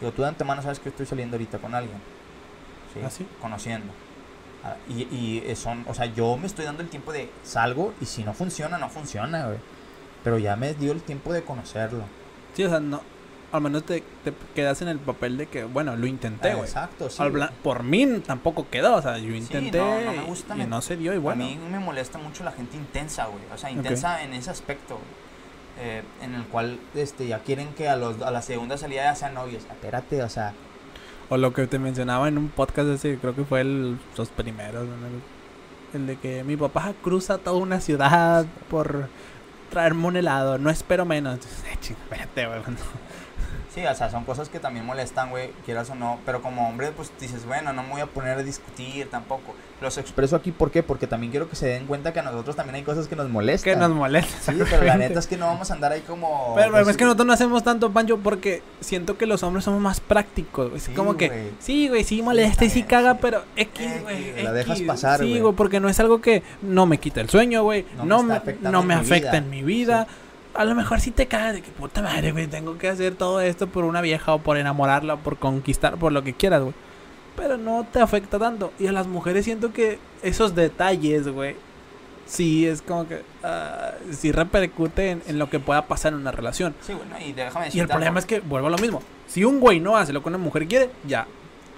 Digo, 0.00 0.12
tú 0.12 0.22
de 0.22 0.28
antemano 0.28 0.62
sabes 0.62 0.80
que 0.80 0.88
estoy 0.88 1.04
saliendo 1.04 1.36
ahorita 1.36 1.58
con 1.58 1.74
alguien. 1.74 1.98
¿sí? 2.94 3.00
¿Ah, 3.04 3.10
sí? 3.10 3.26
Conociendo. 3.42 3.92
Y, 4.88 5.02
y, 5.02 5.56
son, 5.56 5.84
o 5.88 5.94
sea, 5.94 6.06
yo 6.06 6.36
me 6.36 6.46
estoy 6.46 6.64
dando 6.64 6.82
el 6.82 6.88
tiempo 6.88 7.12
de 7.12 7.30
salgo 7.42 7.94
y 8.00 8.06
si 8.06 8.22
no 8.22 8.32
funciona, 8.32 8.78
no 8.78 8.88
funciona, 8.88 9.46
güey. 9.46 9.58
Pero 10.22 10.38
ya 10.38 10.54
me 10.54 10.74
dio 10.74 10.92
el 10.92 11.02
tiempo 11.02 11.32
de 11.32 11.42
conocerlo. 11.42 12.04
Sí, 12.54 12.64
o 12.64 12.68
sea, 12.68 12.78
no, 12.78 13.00
al 13.52 13.60
menos 13.60 13.84
te, 13.84 14.02
te 14.24 14.32
quedas 14.54 14.80
en 14.82 14.88
el 14.88 14.98
papel 14.98 15.36
de 15.36 15.46
que, 15.46 15.64
bueno, 15.64 15.94
lo 15.94 16.06
intenté, 16.06 16.54
güey. 16.54 16.64
Exacto, 16.64 17.10
sí. 17.10 17.22
Al, 17.22 17.50
por 17.62 17.82
mí 17.82 18.06
tampoco 18.26 18.68
quedó, 18.70 18.96
o 18.96 19.02
sea, 19.02 19.18
yo 19.18 19.34
intenté 19.34 19.78
sí, 19.78 19.84
no, 19.84 20.00
no 20.00 20.12
me 20.12 20.22
gusta, 20.22 20.54
y, 20.54 20.58
me, 20.58 20.66
no 20.66 20.80
se 20.80 20.96
dio 20.96 21.12
y 21.12 21.18
bueno. 21.18 21.44
A 21.44 21.48
mí 21.48 21.58
me 21.70 21.78
molesta 21.78 22.18
mucho 22.18 22.44
la 22.44 22.52
gente 22.52 22.76
intensa, 22.76 23.26
güey. 23.26 23.42
O 23.54 23.58
sea, 23.58 23.70
intensa 23.70 24.14
okay. 24.14 24.26
en 24.26 24.32
ese 24.32 24.50
aspecto, 24.50 24.98
eh, 25.78 26.02
en 26.22 26.34
el 26.34 26.44
cual 26.44 26.80
este, 26.94 27.26
ya 27.26 27.40
quieren 27.40 27.74
que 27.74 27.88
a, 27.88 27.96
los, 27.96 28.22
a 28.22 28.30
la 28.30 28.40
segunda 28.40 28.78
salida 28.78 29.04
ya 29.04 29.14
sean 29.14 29.34
novios. 29.34 29.64
Espérate, 29.64 30.22
o 30.22 30.28
sea, 30.30 30.54
o 31.28 31.36
lo 31.36 31.52
que 31.52 31.66
te 31.66 31.78
mencionaba 31.78 32.28
en 32.28 32.38
un 32.38 32.48
podcast 32.48 32.88
ese, 32.88 33.18
creo 33.18 33.34
que 33.34 33.44
fue 33.44 33.60
el, 33.62 33.98
los 34.16 34.28
primeros, 34.30 34.84
el, 34.84 36.00
el, 36.00 36.06
de 36.06 36.16
que 36.16 36.44
mi 36.44 36.56
papá 36.56 36.92
cruza 37.02 37.38
toda 37.38 37.56
una 37.56 37.80
ciudad 37.80 38.46
por 38.68 39.08
traerme 39.70 40.06
un 40.06 40.16
helado, 40.16 40.58
no 40.58 40.70
espero 40.70 41.04
menos. 41.04 41.34
Entonces, 41.64 41.90
espérate, 41.90 42.46
güey. 42.46 42.60
Sí, 43.74 43.86
o 43.86 43.94
sea, 43.94 44.10
son 44.10 44.24
cosas 44.24 44.50
que 44.50 44.60
también 44.60 44.84
molestan, 44.84 45.30
güey, 45.30 45.50
quieras 45.64 45.88
o 45.88 45.94
no. 45.94 46.18
Pero 46.26 46.42
como 46.42 46.68
hombre, 46.68 46.92
pues 46.94 47.10
dices, 47.18 47.46
bueno, 47.46 47.72
no 47.72 47.82
me 47.82 47.90
voy 47.90 48.00
a 48.02 48.06
poner 48.06 48.38
a 48.38 48.42
discutir 48.42 49.08
tampoco. 49.10 49.54
Los 49.80 49.96
expreso 49.96 50.36
aquí, 50.36 50.52
¿por 50.52 50.70
qué? 50.70 50.82
Porque 50.82 51.06
también 51.06 51.30
quiero 51.30 51.48
que 51.48 51.56
se 51.56 51.68
den 51.68 51.86
cuenta 51.86 52.12
que 52.12 52.20
a 52.20 52.22
nosotros 52.22 52.54
también 52.54 52.76
hay 52.76 52.82
cosas 52.82 53.08
que 53.08 53.16
nos 53.16 53.30
molestan. 53.30 53.72
Que 53.72 53.80
nos 53.80 53.90
molestan. 53.90 54.56
Sí, 54.56 54.62
pero 54.70 54.84
la 54.84 54.96
neta 54.96 55.18
es 55.18 55.26
que 55.26 55.38
no 55.38 55.46
vamos 55.46 55.70
a 55.70 55.74
andar 55.74 55.90
ahí 55.90 56.02
como... 56.02 56.52
Pero, 56.54 56.72
pero 56.72 56.90
es 56.90 56.96
que 56.96 57.04
nosotros 57.04 57.26
no 57.26 57.32
hacemos 57.32 57.64
tanto, 57.64 57.90
Pancho, 57.90 58.18
porque 58.18 58.62
siento 58.80 59.16
que 59.16 59.24
los 59.24 59.42
hombres 59.42 59.64
somos 59.64 59.80
más 59.80 60.00
prácticos. 60.00 60.70
Es 60.74 60.82
sí, 60.84 60.92
como 60.92 61.16
que, 61.16 61.30
wey. 61.30 61.54
sí, 61.58 61.88
güey, 61.88 62.04
sí 62.04 62.20
molesta 62.20 62.66
y 62.66 62.70
sí 62.70 62.82
caga, 62.82 63.14
pero 63.14 63.42
X, 63.56 64.02
güey. 64.02 64.42
La 64.42 64.52
dejas 64.52 64.82
pasar, 64.82 65.20
güey. 65.20 65.32
Sí, 65.32 65.40
güey, 65.40 65.54
porque 65.54 65.80
no 65.80 65.88
es 65.88 65.98
algo 65.98 66.20
que 66.20 66.42
no 66.60 66.84
me 66.84 66.98
quita 66.98 67.22
el 67.22 67.30
sueño, 67.30 67.62
güey. 67.62 67.86
No, 67.96 68.04
no, 68.04 68.22
me, 68.22 68.40
no 68.60 68.82
me 68.82 68.94
afecta 68.94 69.30
vida. 69.30 69.38
en 69.38 69.50
mi 69.50 69.62
vida. 69.62 70.06
A 70.54 70.64
lo 70.64 70.74
mejor 70.74 71.00
sí 71.00 71.10
te 71.10 71.26
cagas 71.26 71.54
de 71.54 71.62
que 71.62 71.70
puta 71.70 72.02
madre, 72.02 72.32
güey, 72.32 72.46
tengo 72.46 72.76
que 72.76 72.88
hacer 72.88 73.14
todo 73.14 73.40
esto 73.40 73.66
por 73.66 73.84
una 73.84 74.00
vieja 74.00 74.34
o 74.34 74.38
por 74.38 74.56
enamorarla 74.58 75.14
o 75.14 75.18
por 75.18 75.38
conquistar, 75.38 75.96
por 75.96 76.12
lo 76.12 76.22
que 76.22 76.34
quieras, 76.34 76.62
güey. 76.62 76.74
Pero 77.36 77.56
no 77.56 77.86
te 77.90 78.00
afecta 78.00 78.38
tanto. 78.38 78.72
Y 78.78 78.86
a 78.86 78.92
las 78.92 79.06
mujeres 79.06 79.44
siento 79.44 79.72
que 79.72 79.98
esos 80.22 80.54
detalles, 80.54 81.26
güey, 81.28 81.56
sí 82.26 82.66
es 82.66 82.82
como 82.82 83.08
que 83.08 83.16
uh, 83.16 84.12
sí 84.12 84.30
repercute 84.32 85.10
en, 85.10 85.22
en, 85.26 85.38
lo 85.38 85.48
que 85.48 85.58
pueda 85.58 85.86
pasar 85.86 86.12
en 86.12 86.20
una 86.20 86.32
relación. 86.32 86.74
Sí, 86.82 86.92
bueno, 86.92 87.16
y 87.18 87.32
déjame 87.32 87.70
Y 87.72 87.80
el 87.80 87.88
problema 87.88 88.18
es 88.18 88.26
que 88.26 88.40
vuelvo 88.40 88.66
a 88.66 88.70
lo 88.70 88.78
mismo. 88.78 89.02
Si 89.26 89.44
un 89.44 89.58
güey 89.60 89.80
no 89.80 89.96
hace 89.96 90.12
lo 90.12 90.22
que 90.22 90.28
una 90.28 90.38
mujer 90.38 90.68
quiere, 90.68 90.90
ya. 91.06 91.26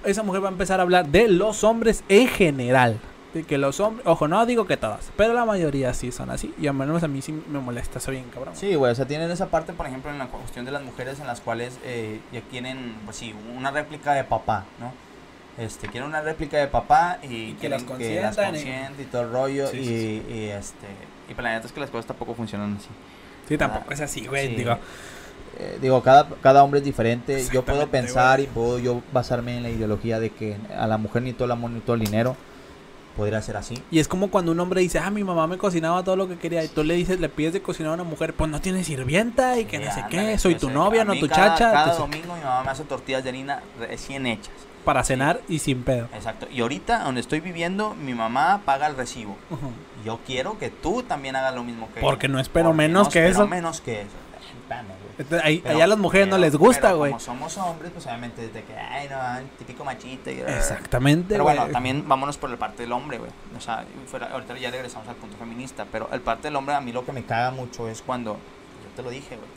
Esa 0.05 0.25
mujer 0.25 0.43
va 0.43 0.49
a 0.49 0.53
empezar 0.53 0.81
a 0.81 0.83
hablar 0.83 1.07
de 1.07 1.29
los 1.29 1.63
hombres 1.63 2.03
en 2.09 2.27
general 2.27 2.99
de 3.35 3.43
que 3.45 3.59
los 3.59 3.81
hombres, 3.81 4.07
ojo, 4.07 4.29
no 4.29 4.47
digo 4.47 4.67
que 4.67 4.77
todas, 4.77 5.11
pero 5.17 5.35
la 5.35 5.45
mayoría 5.45 5.93
sí 5.93 6.11
son 6.13 6.31
así. 6.31 6.55
Y 6.59 6.67
al 6.69 6.75
menos 6.75 7.03
a 7.03 7.09
mí 7.09 7.21
sí 7.21 7.33
me 7.33 7.59
molesta 7.59 7.99
eso 7.99 8.11
bien, 8.13 8.25
cabrón. 8.33 8.55
Sí, 8.57 8.75
güey, 8.77 8.93
o 8.93 8.95
sea, 8.95 9.07
tienen 9.07 9.31
esa 9.31 9.49
parte, 9.49 9.73
por 9.73 9.87
ejemplo, 9.87 10.11
en 10.11 10.19
la 10.19 10.29
cuestión 10.29 10.65
de 10.65 10.71
las 10.71 10.83
mujeres 10.83 11.21
en 11.21 11.27
las 11.27 11.41
cuales 11.41 11.79
eh, 11.85 12.21
ya 12.33 12.41
quieren, 12.43 12.95
pues 13.05 13.17
sí, 13.17 13.35
una 13.57 13.71
réplica 13.71 14.13
de 14.15 14.25
papá, 14.25 14.65
¿no? 14.81 14.93
Este, 15.63 15.87
quieren 15.89 16.09
una 16.09 16.21
réplica 16.21 16.57
de 16.57 16.67
papá 16.69 17.19
y, 17.23 17.27
Y 17.27 17.53
que 17.53 17.59
quieren 17.61 17.79
las 17.79 17.85
consientan 17.85 18.55
y- 18.57 19.03
y 19.03 19.05
todo 19.05 19.23
el 19.23 19.31
rollo. 19.33 19.69
Sí, 19.69 19.77
y, 19.79 19.85
sí, 19.85 20.23
y, 20.33 20.45
este. 20.49 20.87
Y 21.29 21.35
pues 21.35 21.45
la 21.45 21.53
neta 21.53 21.67
es 21.67 21.73
que 21.73 21.81
las 21.81 21.91
cosas 21.91 22.07
tampoco 22.07 22.35
funcionan 22.35 22.77
así. 22.77 22.89
Sí, 23.49 23.57
tampoco 23.59 23.93
es 23.93 24.01
así, 24.01 24.27
güey. 24.27 24.55
Digo, 24.57 24.79
Eh, 25.57 25.79
digo, 25.81 26.03
cada, 26.03 26.29
cada 26.43 26.65
hombre 26.65 26.79
es 26.81 26.85
diferente. 26.85 27.45
Yo 27.53 27.65
puedo 27.65 27.87
pensar 27.89 28.39
güey. 28.39 28.49
y 28.49 28.53
puedo 28.53 28.79
yo 28.81 29.03
basarme 29.13 29.57
en 29.57 29.63
la 29.63 29.71
ideología 29.71 30.19
de 30.19 30.31
que 30.31 30.57
a 30.77 30.89
la 30.89 30.99
mujer 30.99 31.23
ni 31.23 31.33
todo 31.33 31.45
el 31.45 31.53
amor 31.53 31.71
ni 31.71 31.79
todo 31.79 31.95
el 31.95 32.01
dinero 32.01 32.37
podría 33.17 33.41
ser 33.43 33.57
así. 33.57 33.83
y 33.91 33.99
es 34.01 34.09
como 34.09 34.29
cuando 34.31 34.53
un 34.53 34.61
hombre 34.61 34.81
dice, 34.81 34.99
ah, 34.99 35.11
mi 35.11 35.25
mamá 35.25 35.47
me 35.47 35.57
cocinaba 35.59 36.03
todo 36.05 36.17
lo 36.17 36.29
que 36.29 36.37
quería. 36.39 36.63
Y 36.65 36.69
tú 36.69 36.83
le 36.85 36.95
dices, 36.95 37.21
le 37.21 37.29
pides 37.29 37.53
de 37.53 37.63
cocinar 37.63 37.93
a 37.93 37.95
una 37.95 38.05
mujer, 38.05 38.35
pues 38.35 38.51
no 38.51 38.61
tienes 38.61 38.87
sirvienta 38.87 39.59
y 39.59 39.65
que 39.67 39.79
Sí, 39.79 39.85
no 39.85 39.93
sé 39.93 40.01
ándale, 40.01 40.33
qué. 40.33 40.39
Soy 40.39 40.55
tu 40.57 40.71
novia, 40.71 41.05
no 41.05 41.15
tu 41.15 41.29
cada- 41.29 41.51
chacha. 41.55 41.73
Cada 41.73 41.93
te- 41.93 41.99
domingo 41.99 42.35
mi 42.35 42.41
mamá 42.43 42.63
me 42.65 42.71
hace 42.71 42.85
tortillas 42.85 43.23
de 43.23 43.31
harina 43.31 43.63
recién 43.79 44.27
hechas. 44.27 44.53
para 44.85 45.03
cenar 45.03 45.41
y 45.49 45.61
sin 45.61 45.83
pedo. 45.83 46.09
Exacto. 46.15 46.47
Y 46.53 46.61
ahorita, 46.61 47.05
donde 47.05 47.23
estoy 47.23 47.41
viviendo, 47.41 47.95
mi 47.95 48.13
mamá 48.13 48.61
paga 48.67 48.87
el 48.87 48.97
recibo. 48.97 49.35
Ujú. 49.49 49.71
Yo 50.05 50.21
quiero 50.27 50.59
que 50.59 50.69
tú 50.69 51.03
también 51.03 51.37
hagas 51.37 51.55
lo 51.55 51.65
mismo 51.65 51.89
que 51.95 52.01
Porque 52.03 52.27
ella. 52.27 52.35
no 52.35 52.39
espero 52.41 52.67
Porque 52.67 52.77
menos 52.77 53.07
no 53.07 53.11
que 53.11 53.21
espero 53.21 53.45
eso. 53.45 53.49
menos 53.49 53.81
que 53.81 54.03
eso. 54.03 54.11
Espérame, 54.81 54.87
güey. 54.87 55.15
Entonces, 55.19 55.45
ahí, 55.47 55.59
Pero- 55.61 55.75
allá 55.77 55.85
a 55.85 55.87
las 55.89 55.99
mujeres 55.99 56.29
no 56.29 56.39
les 56.39 56.57
gusta, 56.57 56.93
güey. 56.93 57.11
Como 57.13 57.21
somos 57.21 57.57
hombres, 57.59 57.93
pues 57.93 58.07
obviamente 58.07 58.43
desde 58.47 58.63
que, 58.65 58.75
ay, 58.77 59.09
no, 59.09 59.49
típico 59.59 59.85
machito. 59.85 60.31
Y, 60.31 60.41
Exactamente, 60.41 61.27
Pero 61.31 61.45
bueno, 61.45 61.67
también 61.69 62.07
vámonos 62.09 62.37
por 62.37 62.51
la 62.51 62.57
parte 62.57 62.83
del 62.83 62.93
hombre, 62.93 63.19
güey. 63.19 63.31
O 63.57 63.61
sea, 63.61 63.85
fuera- 64.07 64.27
ahorita 64.33 64.59
ya 64.59 64.71
regresamos 64.71 65.07
al 65.09 65.17
punto 65.17 65.37
feminista. 65.37 65.87
Pero 65.91 66.09
el 66.13 66.21
parte 66.21 66.49
del 66.49 66.57
hombre, 66.57 66.75
a 66.75 66.81
mí 66.81 66.93
lo 66.93 67.05
que 67.05 67.13
me 67.13 67.25
caga 67.25 67.51
mucho 67.51 67.89
es 67.89 68.03
cuando. 68.03 68.33
Yo 68.35 68.91
te 68.97 69.03
lo 69.03 69.11
dije, 69.11 69.37
güey. 69.37 69.49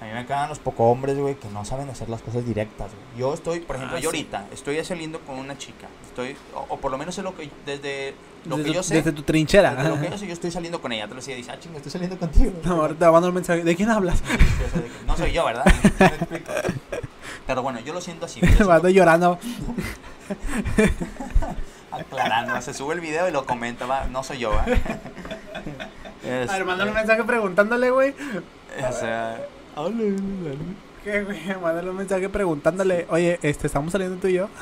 A 0.00 0.04
mí 0.04 0.10
me 0.14 0.24
cagan 0.24 0.48
los 0.48 0.58
poco 0.58 0.90
hombres, 0.90 1.18
güey, 1.18 1.34
que 1.34 1.48
no 1.48 1.62
saben 1.66 1.90
hacer 1.90 2.08
las 2.08 2.22
cosas 2.22 2.46
directas, 2.46 2.90
güey. 2.90 3.20
Yo 3.20 3.34
estoy, 3.34 3.60
por 3.60 3.76
ejemplo, 3.76 3.98
Ah, 3.98 4.00
yo 4.00 4.10
sí. 4.10 4.16
ahorita 4.16 4.46
estoy 4.50 4.82
saliendo 4.82 5.20
con 5.20 5.38
una 5.38 5.58
chica. 5.58 5.88
Estoy, 6.08 6.38
o, 6.54 6.64
o 6.70 6.76
por 6.78 6.90
lo 6.90 6.96
menos 6.96 7.18
es 7.18 7.22
lo 7.24 7.36
que, 7.36 7.50
desde 7.66 8.14
lo 8.46 8.56
desde, 8.56 8.70
que 8.70 8.74
yo 8.74 8.80
tu- 8.80 8.88
sé. 8.88 8.94
desde 8.94 9.12
tu 9.12 9.22
trinchera. 9.24 9.74
desde 9.74 9.90
lo 9.90 10.00
que 10.00 10.08
yo 10.10 10.16
sé, 10.16 10.26
yo 10.26 10.32
estoy 10.32 10.50
saliendo 10.50 10.80
con 10.80 10.92
ella. 10.92 11.02
Te 11.04 11.10
lo 11.10 11.16
decía, 11.16 11.36
dice, 11.36 11.50
ah, 11.52 11.58
chinga, 11.60 11.76
estoy 11.76 11.92
saliendo 11.92 12.18
contigo. 12.18 12.50
No, 12.64 12.80
ahorita 12.80 13.12
mando 13.12 13.28
el 13.28 13.34
mensaje. 13.34 13.62
¿De 13.62 13.76
quién 13.76 13.90
hablas? 13.90 14.22
Sí, 14.26 14.36
sí, 14.38 14.64
o 14.66 14.70
sea, 14.70 14.80
de 14.80 14.88
que 14.88 15.04
no 15.06 15.16
soy 15.18 15.32
yo, 15.32 15.44
¿verdad? 15.44 15.66
Me 16.00 16.06
explico. 16.06 16.52
Pero 17.46 17.62
bueno, 17.62 17.80
yo 17.80 17.92
lo 17.92 18.00
siento 18.00 18.24
así. 18.24 18.40
Yo 18.58 18.66
Mando 18.68 18.88
llorando. 18.88 19.38
aclarando, 21.90 22.60
se 22.62 22.72
sube 22.72 22.94
el 22.94 23.00
video 23.00 23.28
y 23.28 23.32
lo 23.32 23.44
comenta, 23.46 23.86
va, 23.86 24.04
no 24.04 24.22
soy 24.22 24.38
yo, 24.38 24.50
¿va? 24.50 24.62
A 24.62 24.66
ver, 26.24 26.64
mándale 26.64 26.90
un 26.90 26.96
Este, 26.96 27.08
mensaje 27.08 27.24
preguntándole, 27.24 27.90
güey. 27.90 28.14
o 28.88 28.92
sea, 28.92 29.40
¿Qué, 31.04 31.22
güey? 31.22 31.40
Mándale 31.62 31.90
un 31.90 31.96
mensaje 31.96 32.28
preguntándole, 32.28 33.06
oye, 33.08 33.38
este, 33.42 33.66
¿estamos 33.66 33.92
saliendo 33.92 34.16
tú 34.20 34.28
y 34.28 34.34
yo? 34.34 34.48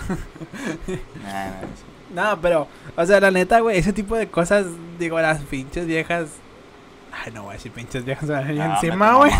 No, 2.14 2.40
pero, 2.40 2.66
o 2.96 3.04
sea, 3.04 3.20
la 3.20 3.30
neta, 3.30 3.60
güey, 3.60 3.76
ese 3.76 3.92
tipo 3.92 4.16
de 4.16 4.28
cosas, 4.28 4.64
digo, 4.98 5.20
las 5.20 5.42
pinches 5.42 5.86
viejas. 5.86 6.28
Ay, 7.12 7.32
no, 7.32 7.42
güey, 7.42 7.58
si 7.58 7.68
pinches 7.68 8.02
viejas 8.04 8.26
se 8.26 8.32
van 8.32 8.46
a 8.46 8.52
ir 8.52 8.58
No, 8.58 8.74
encima, 8.74 9.14
güey. 9.16 9.30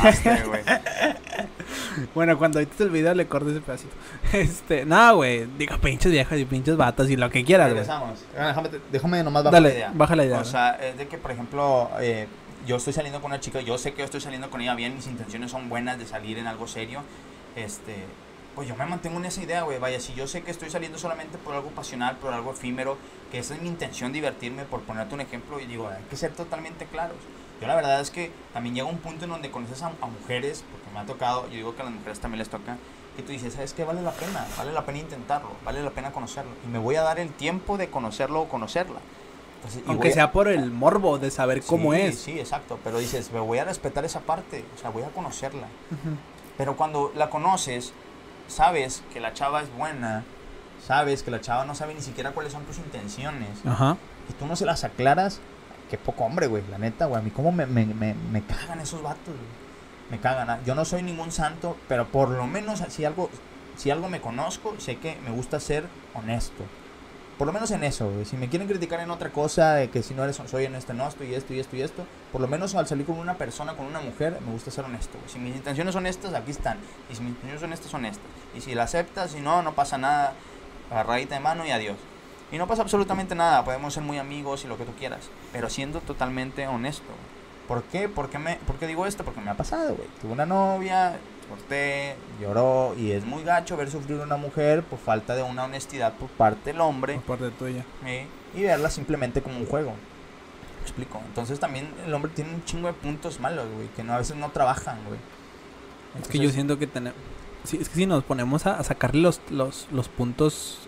Bueno, 2.14 2.36
cuando 2.36 2.58
edites 2.58 2.80
el 2.82 2.90
video 2.90 3.14
le 3.14 3.26
corto 3.26 3.50
ese 3.50 3.60
pedacito. 3.60 3.94
Este, 4.34 4.84
no, 4.84 5.16
güey, 5.16 5.46
digo, 5.56 5.78
pinches 5.78 6.12
viejas 6.12 6.38
y 6.38 6.44
pinches 6.44 6.76
vatas 6.76 7.08
y 7.08 7.16
lo 7.16 7.30
que 7.30 7.42
quieras, 7.42 7.68
güey. 7.72 7.80
Regresamos. 7.80 8.18
Ah, 8.38 8.48
Déjame, 8.48 8.68
déjame 8.92 9.22
nomás 9.24 9.44
bajar 9.44 9.62
la 9.62 9.68
idea. 9.70 9.90
baja 9.94 10.16
la 10.16 10.24
idea. 10.26 10.38
O 10.40 10.44
sea, 10.44 10.72
es 10.72 10.98
de 10.98 11.08
que, 11.08 11.16
por 11.16 11.30
ejemplo, 11.30 11.88
eh, 12.00 12.26
yo 12.68 12.76
estoy 12.76 12.92
saliendo 12.92 13.22
con 13.22 13.30
una 13.30 13.40
chica, 13.40 13.62
yo 13.62 13.78
sé 13.78 13.92
que 13.92 14.00
yo 14.00 14.04
estoy 14.04 14.20
saliendo 14.20 14.50
con 14.50 14.60
ella 14.60 14.74
bien, 14.74 14.94
mis 14.94 15.06
intenciones 15.06 15.50
son 15.50 15.70
buenas 15.70 15.98
de 15.98 16.06
salir 16.06 16.36
en 16.36 16.46
algo 16.46 16.68
serio. 16.68 17.00
Este, 17.56 18.04
pues 18.54 18.68
yo 18.68 18.76
me 18.76 18.84
mantengo 18.84 19.16
en 19.16 19.24
esa 19.24 19.42
idea, 19.42 19.62
güey. 19.62 19.78
Vaya, 19.78 19.98
si 20.00 20.12
yo 20.12 20.26
sé 20.26 20.42
que 20.42 20.50
estoy 20.50 20.68
saliendo 20.68 20.98
solamente 20.98 21.38
por 21.38 21.54
algo 21.54 21.70
pasional, 21.70 22.18
por 22.18 22.34
algo 22.34 22.52
efímero, 22.52 22.98
que 23.32 23.38
esa 23.38 23.54
es 23.54 23.62
mi 23.62 23.68
intención, 23.68 24.12
divertirme, 24.12 24.64
por 24.64 24.82
ponerte 24.82 25.14
un 25.14 25.22
ejemplo, 25.22 25.58
y 25.60 25.64
digo, 25.64 25.88
hay 25.88 26.04
que 26.10 26.16
ser 26.16 26.32
totalmente 26.32 26.84
claros. 26.84 27.16
Yo 27.58 27.66
la 27.66 27.74
verdad 27.74 28.02
es 28.02 28.10
que 28.10 28.30
también 28.52 28.74
llega 28.74 28.86
un 28.86 28.98
punto 28.98 29.24
en 29.24 29.30
donde 29.30 29.50
conoces 29.50 29.82
a, 29.82 29.86
a 29.86 30.06
mujeres, 30.06 30.62
porque 30.70 30.90
me 30.92 31.00
ha 31.00 31.06
tocado, 31.06 31.46
yo 31.48 31.54
digo 31.54 31.74
que 31.74 31.80
a 31.80 31.86
las 31.86 31.94
mujeres 31.94 32.20
también 32.20 32.38
les 32.38 32.50
toca, 32.50 32.76
que 33.16 33.22
tú 33.22 33.32
dices, 33.32 33.54
¿sabes 33.54 33.72
qué? 33.72 33.84
Vale 33.84 34.02
la 34.02 34.12
pena, 34.12 34.46
vale 34.58 34.72
la 34.72 34.84
pena 34.84 34.98
intentarlo, 34.98 35.52
vale 35.64 35.82
la 35.82 35.90
pena 35.90 36.12
conocerlo. 36.12 36.50
Y 36.66 36.68
me 36.68 36.78
voy 36.78 36.96
a 36.96 37.02
dar 37.02 37.18
el 37.18 37.30
tiempo 37.30 37.78
de 37.78 37.88
conocerlo 37.88 38.42
o 38.42 38.48
conocerla. 38.50 39.00
Entonces, 39.58 39.82
y 39.86 39.90
Aunque 39.90 40.08
a- 40.08 40.12
sea 40.12 40.32
por 40.32 40.48
el 40.48 40.70
morbo 40.70 41.18
de 41.18 41.30
saber 41.30 41.62
cómo 41.62 41.92
Sí, 41.92 42.00
es. 42.00 42.18
Sí, 42.18 42.38
exacto. 42.38 42.78
Pero 42.84 42.98
dices, 42.98 43.30
me 43.32 43.40
voy 43.40 43.58
a 43.58 43.64
respetar 43.64 44.04
esa 44.04 44.20
parte, 44.20 44.64
o 44.76 44.80
sea, 44.80 44.90
voy 44.90 45.02
a 45.02 45.08
conocerla. 45.08 45.66
Pero 46.56 46.76
cuando 46.76 47.12
la 47.16 47.28
conoces, 47.30 47.92
sabes 48.46 49.02
que 49.12 49.20
la 49.20 49.32
chava 49.34 49.60
es 49.62 49.72
buena, 49.76 50.24
sabes 50.86 51.22
que 51.22 51.30
la 51.30 51.40
chava 51.40 51.64
no 51.64 51.74
sabe 51.74 51.94
ni 51.94 52.00
siquiera 52.02 52.32
cuáles 52.32 52.52
son 52.52 52.64
tus 52.64 52.78
intenciones, 52.78 53.50
Ajá. 53.66 53.96
y 54.28 54.32
tú 54.34 54.46
no 54.46 54.56
se 54.56 54.64
las 54.64 54.84
aclaras, 54.84 55.40
qué 55.90 55.98
poco 55.98 56.24
hombre, 56.24 56.46
güey, 56.46 56.62
la 56.70 56.78
neta, 56.78 57.06
güey. 57.06 57.20
A 57.20 57.22
mí, 57.24 57.30
cómo 57.30 57.50
me, 57.52 57.66
me, 57.66 57.84
me, 57.86 58.14
me 58.14 58.42
cagan 58.42 58.80
esos 58.80 59.02
vatos, 59.02 59.26
güey. 59.26 59.68
Me 60.10 60.18
cagan. 60.18 60.48
ah. 60.50 60.58
Yo 60.64 60.74
no 60.74 60.84
soy 60.84 61.02
ningún 61.02 61.30
santo, 61.32 61.76
pero 61.88 62.06
por 62.08 62.30
lo 62.30 62.46
menos 62.46 62.82
si 62.88 63.04
algo, 63.04 63.28
si 63.76 63.90
algo 63.90 64.08
me 64.08 64.20
conozco, 64.20 64.74
sé 64.78 64.96
que 64.96 65.16
me 65.24 65.30
gusta 65.30 65.60
ser 65.60 65.84
honesto. 66.14 66.64
Por 67.38 67.46
lo 67.46 67.52
menos 67.52 67.70
en 67.70 67.84
eso, 67.84 68.10
güey. 68.10 68.24
Si 68.24 68.36
me 68.36 68.48
quieren 68.48 68.66
criticar 68.66 68.98
en 68.98 69.12
otra 69.12 69.30
cosa, 69.30 69.74
de 69.74 69.90
que 69.90 70.02
si 70.02 70.12
no 70.12 70.24
eres 70.24 70.40
soy 70.46 70.66
honesto 70.66 70.92
en 70.92 71.00
esto 71.00 71.22
y 71.22 71.34
esto 71.34 71.54
y 71.54 71.60
esto 71.60 71.76
y 71.76 71.82
esto, 71.82 72.04
por 72.32 72.40
lo 72.40 72.48
menos 72.48 72.74
al 72.74 72.88
salir 72.88 73.06
con 73.06 73.16
una 73.16 73.34
persona, 73.34 73.74
con 73.74 73.86
una 73.86 74.00
mujer, 74.00 74.38
me 74.44 74.50
gusta 74.50 74.72
ser 74.72 74.84
honesto. 74.84 75.16
güey. 75.18 75.30
Si 75.30 75.38
mis 75.38 75.54
intenciones 75.54 75.94
son 75.94 76.06
estas, 76.06 76.34
aquí 76.34 76.50
están. 76.50 76.78
Y 77.10 77.14
si 77.14 77.22
mis 77.22 77.30
intenciones 77.30 77.60
son 77.60 77.72
estas, 77.72 77.90
son 77.90 78.04
estas. 78.04 78.24
Y 78.56 78.60
si 78.60 78.74
la 78.74 78.82
aceptas, 78.82 79.30
si 79.30 79.40
no, 79.40 79.62
no 79.62 79.74
pasa 79.74 79.98
nada. 79.98 80.32
Agarradita 80.90 81.36
de 81.36 81.40
mano 81.40 81.64
y 81.64 81.70
adiós. 81.70 81.96
Y 82.50 82.56
no 82.56 82.66
pasa 82.66 82.82
absolutamente 82.82 83.34
nada, 83.34 83.64
podemos 83.64 83.92
ser 83.92 84.02
muy 84.02 84.18
amigos 84.18 84.64
y 84.64 84.68
lo 84.68 84.78
que 84.78 84.84
tú 84.84 84.92
quieras, 84.98 85.28
pero 85.52 85.68
siendo 85.68 86.00
totalmente 86.00 86.66
honesto. 86.66 87.04
¿Por 87.66 87.82
qué? 87.84 88.08
¿Por 88.08 88.30
qué, 88.30 88.38
me, 88.38 88.56
¿Por 88.56 88.76
qué 88.76 88.86
digo 88.86 89.04
esto? 89.04 89.22
Porque 89.22 89.42
me 89.42 89.50
ha 89.50 89.54
pasado, 89.54 89.94
güey. 89.94 90.08
Tuve 90.22 90.32
una 90.32 90.46
novia, 90.46 91.18
corté, 91.48 92.14
lloró 92.40 92.94
y 92.98 93.12
es 93.12 93.24
muy 93.24 93.42
gacho 93.44 93.76
ver 93.76 93.90
sufrir 93.90 94.20
a 94.20 94.24
una 94.24 94.36
mujer 94.36 94.82
por 94.82 94.98
falta 94.98 95.34
de 95.34 95.42
una 95.42 95.64
honestidad 95.64 96.12
por 96.14 96.28
parte 96.30 96.72
del 96.72 96.80
hombre 96.80 97.14
Por 97.26 97.38
parte 97.38 97.50
tuya. 97.58 97.84
¿eh? 98.06 98.26
y 98.54 98.62
verla 98.62 98.90
simplemente 98.90 99.42
como 99.42 99.58
un 99.58 99.66
juego. 99.66 99.90
¿Me 100.76 100.82
explico? 100.82 101.20
Entonces 101.26 101.58
también 101.60 101.88
el 102.06 102.14
hombre 102.14 102.30
tiene 102.34 102.54
un 102.54 102.64
chingo 102.64 102.86
de 102.88 102.94
puntos 102.94 103.40
malos, 103.40 103.66
güey, 103.74 103.88
que 103.88 104.02
no, 104.04 104.14
a 104.14 104.18
veces 104.18 104.36
no 104.36 104.50
trabajan, 104.50 104.98
güey. 105.06 105.18
Es 106.22 106.28
que 106.28 106.38
yo 106.38 106.50
siento 106.50 106.78
que 106.78 106.86
tenemos. 106.86 107.18
Sí, 107.64 107.76
es 107.80 107.88
que 107.88 107.96
si 107.96 108.06
nos 108.06 108.24
ponemos 108.24 108.64
a, 108.66 108.78
a 108.78 108.84
sacarle 108.84 109.20
los, 109.20 109.40
los, 109.50 109.86
los 109.92 110.08
puntos. 110.08 110.78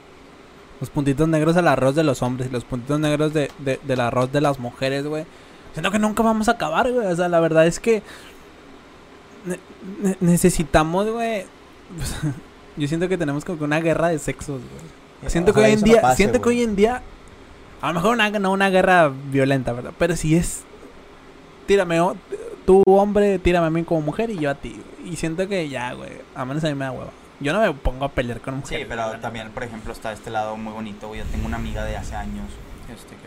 Los 0.81 0.89
puntitos 0.89 1.29
negros 1.29 1.59
al 1.59 1.69
arroz 1.69 1.95
de 1.95 2.03
los 2.05 2.23
hombres 2.23 2.49
y 2.49 2.53
los 2.53 2.65
puntitos 2.65 2.99
negros 2.99 3.35
de, 3.35 3.51
de- 3.59 3.79
del 3.83 4.01
arroz 4.01 4.33
de 4.33 4.41
las 4.41 4.59
mujeres, 4.59 5.05
güey. 5.07 5.27
Siento 5.75 5.91
que 5.91 5.99
nunca 5.99 6.23
vamos 6.23 6.49
a 6.49 6.53
acabar, 6.53 6.91
güey. 6.91 7.07
O 7.07 7.15
sea, 7.17 7.29
la 7.29 7.39
verdad 7.41 7.67
es 7.67 7.79
que. 7.79 8.03
Ne- 9.45 9.59
ne- 10.03 10.17
necesitamos, 10.21 11.09
güey. 11.11 11.45
yo 12.77 12.89
siento 12.89 13.09
que 13.09 13.19
tenemos 13.19 13.45
como 13.45 13.59
que 13.59 13.65
una 13.65 13.81
guerra 13.81 14.09
de 14.09 14.19
sexos, 14.19 14.61
güey. 14.61 15.31
Siento 15.31 15.53
que 15.53 15.61
hoy 15.61 15.73
en 15.73 15.83
día. 15.83 16.01
pase, 16.01 16.17
siento 16.17 16.41
que 16.41 16.49
hoy 16.49 16.63
en 16.63 16.77
día. 16.77 17.03
A 17.83 17.89
lo 17.89 17.95
mejor 17.95 18.15
una, 18.15 18.31
no 18.31 18.53
una 18.53 18.71
guerra 18.71 19.11
violenta, 19.31 19.73
¿verdad? 19.73 19.93
Pero 19.99 20.17
si 20.17 20.37
es. 20.37 20.63
Tírame, 21.67 22.01
o- 22.01 22.17
tú 22.67 22.83
hombre, 22.87 23.39
tírame 23.39 23.67
a 23.67 23.71
mí 23.71 23.85
como 23.85 24.01
mujer 24.03 24.31
y 24.31 24.39
yo 24.39 24.51
a 24.51 24.55
ti. 24.55 24.81
Y 25.05 25.17
siento 25.17 25.49
que 25.49 25.69
ya, 25.69 25.93
güey. 25.93 26.11
A 26.35 26.45
menos 26.45 26.63
a 26.65 26.69
mí 26.69 26.75
me 26.75 26.85
da 26.85 26.93
hueva. 26.93 27.11
Yo 27.41 27.53
no 27.55 27.61
me 27.61 27.73
pongo 27.73 28.05
a 28.05 28.11
pelear 28.11 28.41
con 28.41 28.57
mujeres. 28.59 28.81
Sí, 28.83 28.87
pero 28.89 29.19
también, 29.21 29.51
por 29.51 29.65
ejemplo, 29.65 29.93
está 29.93 30.13
este 30.13 30.31
lado 30.31 30.57
muy 30.57 30.73
bonito, 30.73 31.09
güey. 31.09 31.21
Yo 31.21 31.27
tengo 31.27 31.47
una 31.47 31.57
amiga 31.57 31.85
de 31.85 31.97
hace 31.97 32.15
años, 32.15 32.47
este, 32.95 33.15
que, 33.15 33.21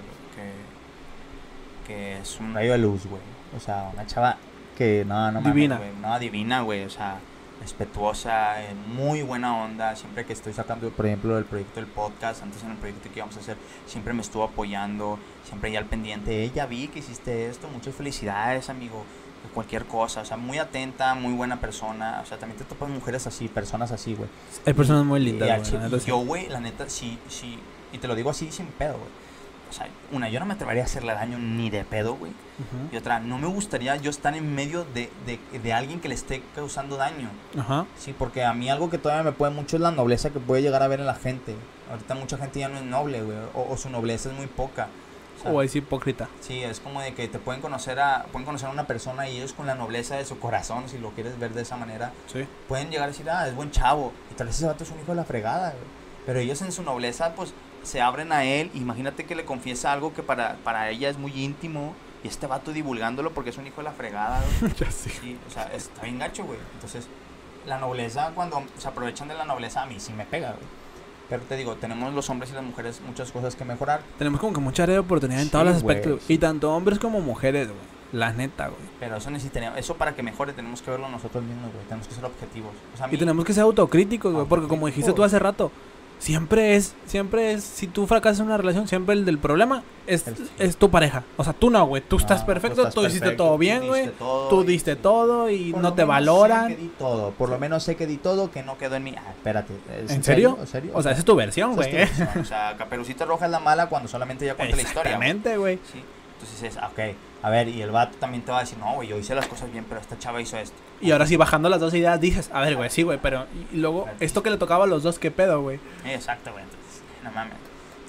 que, 1.87 1.89
que 1.93 2.17
es 2.19 2.39
un 2.39 2.53
rayo 2.53 2.73
de 2.73 2.77
luz, 2.77 3.05
güey. 3.07 3.21
O 3.57 3.59
sea, 3.59 3.89
una 3.93 4.05
chava 4.05 4.37
que 4.77 5.05
no, 5.05 5.31
no 5.31 5.41
mames, 5.41 5.53
Divina. 5.55 5.77
güey. 5.77 5.89
No, 6.01 6.19
divina, 6.19 6.61
güey. 6.61 6.83
O 6.83 6.89
sea, 6.89 7.19
respetuosa, 7.61 8.61
eh, 8.63 8.73
muy 8.95 9.21
buena 9.21 9.63
onda. 9.63 9.95
Siempre 9.95 10.25
que 10.25 10.33
estoy 10.33 10.53
sacando, 10.53 10.89
por 10.89 11.05
ejemplo, 11.05 11.37
el 11.37 11.45
proyecto 11.45 11.79
del 11.79 11.87
podcast, 11.89 12.43
antes 12.43 12.63
en 12.63 12.71
el 12.71 12.77
proyecto 12.77 13.09
que 13.11 13.19
íbamos 13.19 13.37
a 13.37 13.39
hacer, 13.39 13.57
siempre 13.87 14.13
me 14.13 14.21
estuvo 14.21 14.43
apoyando, 14.43 15.17
siempre 15.47 15.71
ya 15.71 15.79
al 15.79 15.85
pendiente. 15.85 16.43
Ella 16.43 16.65
vi 16.65 16.87
que 16.87 16.99
hiciste 16.99 17.47
esto, 17.49 17.67
muchas 17.69 17.95
felicidades, 17.95 18.69
amigo. 18.69 19.03
Cualquier 19.53 19.85
cosa, 19.85 20.21
o 20.21 20.25
sea, 20.25 20.37
muy 20.37 20.57
atenta, 20.57 21.13
muy 21.15 21.33
buena 21.33 21.59
persona. 21.59 22.21
O 22.23 22.25
sea, 22.25 22.37
también 22.37 22.57
te 22.57 22.63
topas 22.63 22.89
mujeres 22.89 23.27
así, 23.27 23.49
personas 23.49 23.91
así, 23.91 24.15
güey. 24.15 24.29
Hay 24.65 24.73
personas 24.73 25.05
muy 25.05 25.19
lindas, 25.19 25.69
güey, 25.69 25.99
yo, 26.05 26.17
güey, 26.19 26.47
la 26.47 26.59
neta, 26.61 26.89
sí, 26.89 27.19
sí. 27.27 27.59
Y 27.91 27.97
te 27.97 28.07
lo 28.07 28.15
digo 28.15 28.29
así 28.29 28.51
sin 28.51 28.67
pedo, 28.67 28.93
güey. 28.93 29.09
O 29.73 29.75
sea, 29.75 29.87
una, 30.11 30.29
yo 30.29 30.39
no 30.39 30.45
me 30.45 30.53
atrevería 30.53 30.83
a 30.83 30.85
hacerle 30.85 31.13
daño 31.13 31.39
ni 31.39 31.71
de 31.71 31.83
pedo, 31.83 32.13
güey. 32.13 32.31
Ujú. 32.31 32.93
Y 32.93 32.97
otra, 32.97 33.19
no 33.19 33.39
me 33.39 33.47
gustaría 33.47 33.95
yo 33.95 34.11
estar 34.11 34.35
en 34.35 34.53
medio 34.53 34.85
de, 34.93 35.09
de, 35.25 35.39
de 35.59 35.73
alguien 35.73 35.99
que 35.99 36.09
le 36.09 36.13
esté 36.13 36.43
causando 36.53 36.95
daño. 36.95 37.29
Ajá. 37.57 37.87
Sí, 37.97 38.13
porque 38.17 38.43
a 38.43 38.53
mí 38.53 38.69
algo 38.69 38.91
que 38.91 38.99
todavía 38.99 39.23
me 39.23 39.31
puede 39.31 39.51
mucho 39.51 39.75
es 39.77 39.81
la 39.81 39.89
nobleza 39.89 40.29
que 40.29 40.39
puede 40.39 40.61
llegar 40.61 40.83
a 40.83 40.87
ver 40.87 40.99
en 40.99 41.07
la 41.07 41.15
gente. 41.15 41.55
Ahorita 41.89 42.13
mucha 42.13 42.37
gente 42.37 42.59
ya 42.59 42.69
no 42.69 42.77
es 42.77 42.83
noble, 42.83 43.23
güey. 43.23 43.35
O, 43.55 43.67
o 43.73 43.77
su 43.77 43.89
nobleza 43.89 44.29
es 44.29 44.35
muy 44.37 44.45
poca. 44.47 44.89
O 45.39 45.41
sea, 45.41 45.51
O 45.51 45.61
es 45.63 45.75
hipócrita. 45.75 46.29
Sí, 46.41 46.61
es 46.61 46.79
como 46.79 47.01
de 47.01 47.15
que 47.15 47.27
te 47.27 47.39
pueden 47.39 47.59
conocer 47.59 47.99
a 47.99 48.27
pueden 48.31 48.45
conocer 48.45 48.69
a 48.69 48.71
una 48.71 48.85
persona 48.85 49.27
y 49.27 49.37
ellos 49.37 49.53
con 49.53 49.65
la 49.65 49.73
nobleza 49.73 50.15
de 50.17 50.25
su 50.25 50.37
corazón, 50.37 50.87
si 50.87 50.99
lo 50.99 51.09
quieres 51.09 51.39
ver 51.39 51.55
de 51.55 51.63
esa 51.63 51.75
manera, 51.77 52.11
Sí. 52.31 52.45
pueden 52.67 52.91
llegar 52.91 53.05
a 53.05 53.07
decir, 53.11 53.27
ah, 53.31 53.47
es 53.47 53.55
buen 53.55 53.71
chavo. 53.71 54.13
Y 54.31 54.35
tal 54.35 54.45
vez 54.45 54.55
ese 54.57 54.67
vato 54.67 54.83
es 54.83 54.91
un 54.91 54.99
hijo 54.99 55.07
de 55.13 55.15
la 55.15 55.23
fregada, 55.23 55.71
güey. 55.71 56.03
Pero 56.27 56.39
ellos 56.39 56.61
en 56.61 56.71
su 56.71 56.83
nobleza, 56.83 57.33
pues, 57.35 57.53
se 57.83 58.01
abren 58.01 58.31
a 58.31 58.43
él. 58.45 58.71
Imagínate 58.73 59.25
que 59.25 59.35
le 59.35 59.45
confiesa 59.45 59.91
algo 59.93 60.13
que 60.13 60.23
para, 60.23 60.55
para 60.63 60.89
ella 60.89 61.09
es 61.09 61.17
muy 61.17 61.31
íntimo. 61.43 61.93
Y 62.23 62.27
este 62.29 62.47
vato 62.47 62.71
divulgándolo 62.71 63.31
porque 63.31 63.49
es 63.49 63.57
un 63.57 63.67
hijo 63.67 63.77
de 63.77 63.83
la 63.83 63.91
fregada, 63.91 64.41
güey. 64.61 64.73
ya 64.79 64.89
sé. 64.91 65.09
Sí, 65.09 65.37
o 65.47 65.51
sea, 65.51 65.63
está 65.73 66.03
bien 66.03 66.19
gacho, 66.19 66.45
güey. 66.45 66.57
Entonces, 66.73 67.07
la 67.65 67.77
nobleza, 67.79 68.31
cuando 68.33 68.63
se 68.77 68.87
aprovechan 68.87 69.27
de 69.27 69.33
la 69.35 69.43
nobleza, 69.45 69.83
a 69.83 69.85
mí 69.85 69.95
sí 69.99 70.13
me 70.13 70.25
pega, 70.25 70.51
güey. 70.51 70.63
Pero 71.29 71.43
te 71.43 71.55
digo, 71.57 71.75
tenemos 71.75 72.13
los 72.13 72.29
hombres 72.29 72.51
y 72.51 72.53
las 72.53 72.63
mujeres 72.63 73.01
muchas 73.05 73.31
cosas 73.31 73.55
que 73.55 73.65
mejorar. 73.65 74.01
Tenemos 74.17 74.39
como 74.39 74.53
que 74.53 74.59
mucha 74.61 74.83
área 74.83 74.93
de 74.95 74.99
oportunidad 74.99 75.39
en 75.41 75.47
Sí, 75.47 75.51
todos 75.51 75.65
los 75.65 75.75
aspectos. 75.77 76.21
sí. 76.25 76.33
Y 76.33 76.37
tanto 76.37 76.73
hombres 76.73 76.99
como 76.99 77.19
mujeres, 77.21 77.67
güey. 77.67 77.79
La 78.13 78.31
neta, 78.31 78.67
güey. 78.67 78.79
Pero 78.99 79.17
eso 79.17 79.31
necesitaría, 79.31 79.75
eso 79.77 79.95
para 79.95 80.13
que 80.15 80.21
mejore 80.21 80.53
tenemos 80.53 80.81
que 80.81 80.91
verlo 80.91 81.09
nosotros 81.09 81.43
mismos, 81.43 81.71
güey. 81.73 81.83
Tenemos 81.85 82.07
que 82.07 82.13
ser 82.13 82.23
objetivos. 82.25 82.71
O 82.93 82.97
sea, 82.97 83.07
Y 83.07 83.11
mí- 83.13 83.17
tenemos 83.17 83.43
que 83.43 83.53
ser 83.53 83.63
autocríticos, 83.63 84.31
güey. 84.33 84.45
Porque 84.45 84.67
como 84.67 84.85
dijiste 84.85 85.11
tú 85.13 85.23
hace 85.23 85.39
rato, 85.39 85.71
siempre 86.23 86.75
es, 86.77 86.95
siempre 87.05 87.51
es, 87.51 87.63
si 87.63 87.85
tú 87.87 88.07
fracasas 88.07 88.39
en 88.39 88.45
una 88.45 88.57
relación, 88.57 88.87
siempre 88.87 89.13
el 89.13 89.25
del 89.25 89.37
problema 89.37 89.83
es, 90.07 90.25
El- 90.27 90.35
es 90.57 90.77
tu 90.77 90.89
pareja. 90.89 91.23
O 91.37 91.43
sea, 91.43 91.51
tú 91.53 91.69
no, 91.69 91.85
güey. 91.85 92.01
Tú 92.01 92.15
estás 92.17 92.41
No, 92.41 92.45
perfecto, 92.45 92.81
estás 92.81 92.93
tú 92.93 93.05
hiciste 93.05 93.31
todo 93.31 93.51
tú 93.53 93.57
bien, 93.57 93.85
güey. 93.87 94.03
diste 94.03 94.17
todo 94.17 94.47
Tú 94.49 94.63
y- 94.63 94.65
diste 94.67 94.95
todo 94.95 95.49
y 95.49 95.73
no 95.73 95.93
te 95.93 96.03
valoran. 96.05 96.69
Sé 96.69 96.75
que 96.77 96.81
di 96.81 96.87
todo. 96.97 97.31
Por 97.31 97.49
lo 97.49 97.59
menos 97.59 97.83
sé 97.83 97.95
que 97.97 98.07
di 98.07 98.17
todo 98.17 98.49
que 98.51 98.63
no 98.63 98.77
quedó 98.77 98.95
en 98.95 99.03
mí. 99.03 99.15
Ah, 99.17 99.31
espérate. 99.31 99.73
¿es 100.03 100.11
¿En 100.11 100.23
serio? 100.23 100.57
¿En 100.59 100.67
serio? 100.67 100.91
O 100.95 101.01
sea, 101.03 101.11
esa 101.11 101.19
es 101.19 101.25
tu 101.25 101.35
versión, 101.35 101.71
es 101.71 101.75
güey. 101.75 101.91
versión. 101.91 102.29
O 102.39 102.45
sea, 102.45 102.75
Caperucita 102.77 103.25
Roja 103.25 103.45
es 103.45 103.51
la 103.51 103.59
mala 103.59 103.87
cuando 103.89 104.07
solamente 104.07 104.45
ella 104.45 104.55
cuenta 104.55 104.75
la 104.75 104.81
historia. 104.81 105.11
Exactamente, 105.11 105.57
güey. 105.57 105.79
Sí. 105.91 106.01
Entonces 106.39 106.63
es, 106.71 106.77
ah, 106.77 106.89
ok, 106.91 106.99
a 107.43 107.49
ver, 107.49 107.67
y 107.69 107.81
el 107.81 107.91
vato 107.91 108.17
también 108.17 108.43
te 108.43 108.51
va 108.51 108.57
a 108.59 108.61
decir, 108.61 108.77
no, 108.77 108.95
güey, 108.95 109.07
yo 109.07 109.17
hice 109.17 109.33
las 109.35 109.47
cosas 109.47 109.71
bien, 109.71 109.85
pero 109.87 110.01
esta 110.01 110.17
chava 110.19 110.41
hizo 110.41 110.57
esto. 110.57 110.75
Y 111.03 111.11
ahora 111.11 111.27
sí, 111.27 111.35
bajando 111.35 111.69
las 111.69 111.79
dos 111.79 111.93
ideas, 111.93 112.19
dices, 112.19 112.49
a 112.53 112.61
ver, 112.61 112.75
güey, 112.75 112.89
sí, 112.89 113.03
güey, 113.03 113.19
pero 113.21 113.45
y 113.73 113.77
luego, 113.77 114.07
esto 114.19 114.41
que 114.41 114.49
le 114.49 114.57
tocaba 114.57 114.85
a 114.85 114.87
los 114.87 115.03
dos, 115.03 115.19
¿qué 115.19 115.29
pedo, 115.31 115.61
güey? 115.61 115.79
Exacto, 116.05 116.51
güey, 116.51 116.63
entonces, 116.63 117.01
no 117.23 117.31
mames. 117.31 117.53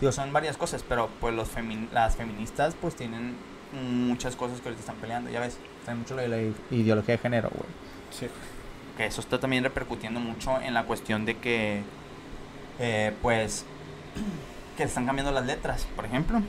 Digo, 0.01 0.13
son 0.13 0.33
varias 0.33 0.57
cosas, 0.57 0.85
pero 0.89 1.09
pues 1.21 1.35
los 1.35 1.49
las 1.93 2.17
feministas 2.17 2.75
pues 2.81 2.95
tienen 2.97 3.35
muchas 3.73 4.37
cosas 4.37 4.61
que 4.61 4.69
ahorita 4.69 4.81
están 4.81 4.97
peleando, 4.97 5.31
ya 5.31 5.41
ves, 5.41 5.59
traen 5.85 5.99
mucho 6.01 6.15
lo 6.15 6.23
de 6.23 6.29
la 6.29 6.39
i- 6.41 6.55
ideología 6.71 7.17
de 7.17 7.19
género, 7.19 7.51
güey. 7.51 7.69
Sí. 8.11 8.27
Que 8.97 9.07
eso 9.07 9.21
está 9.21 9.41
también 9.41 9.65
repercutiendo 9.65 10.21
mucho 10.21 10.61
en 10.61 10.73
la 10.75 10.85
cuestión 10.85 11.25
de 11.25 11.37
que, 11.39 11.83
eh, 12.79 13.13
pues, 13.23 13.65
que 14.77 14.85
están 14.85 15.05
cambiando 15.07 15.33
las 15.33 15.47
letras, 15.47 15.87
por 15.97 16.05
ejemplo. 16.05 16.41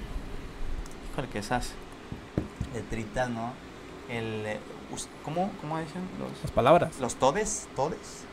Híjole, 1.14 1.28
que 1.30 1.40
esas 1.40 1.72
letritas, 2.74 3.30
¿no? 3.30 3.54
El, 4.10 4.46
¿cómo, 5.24 5.52
¿Cómo 5.62 5.80
dicen 5.80 6.02
los...? 6.20 6.30
Las 6.44 6.52
palabras. 6.52 7.00
Los 7.00 7.16
todes, 7.16 7.68
todes. 7.76 8.24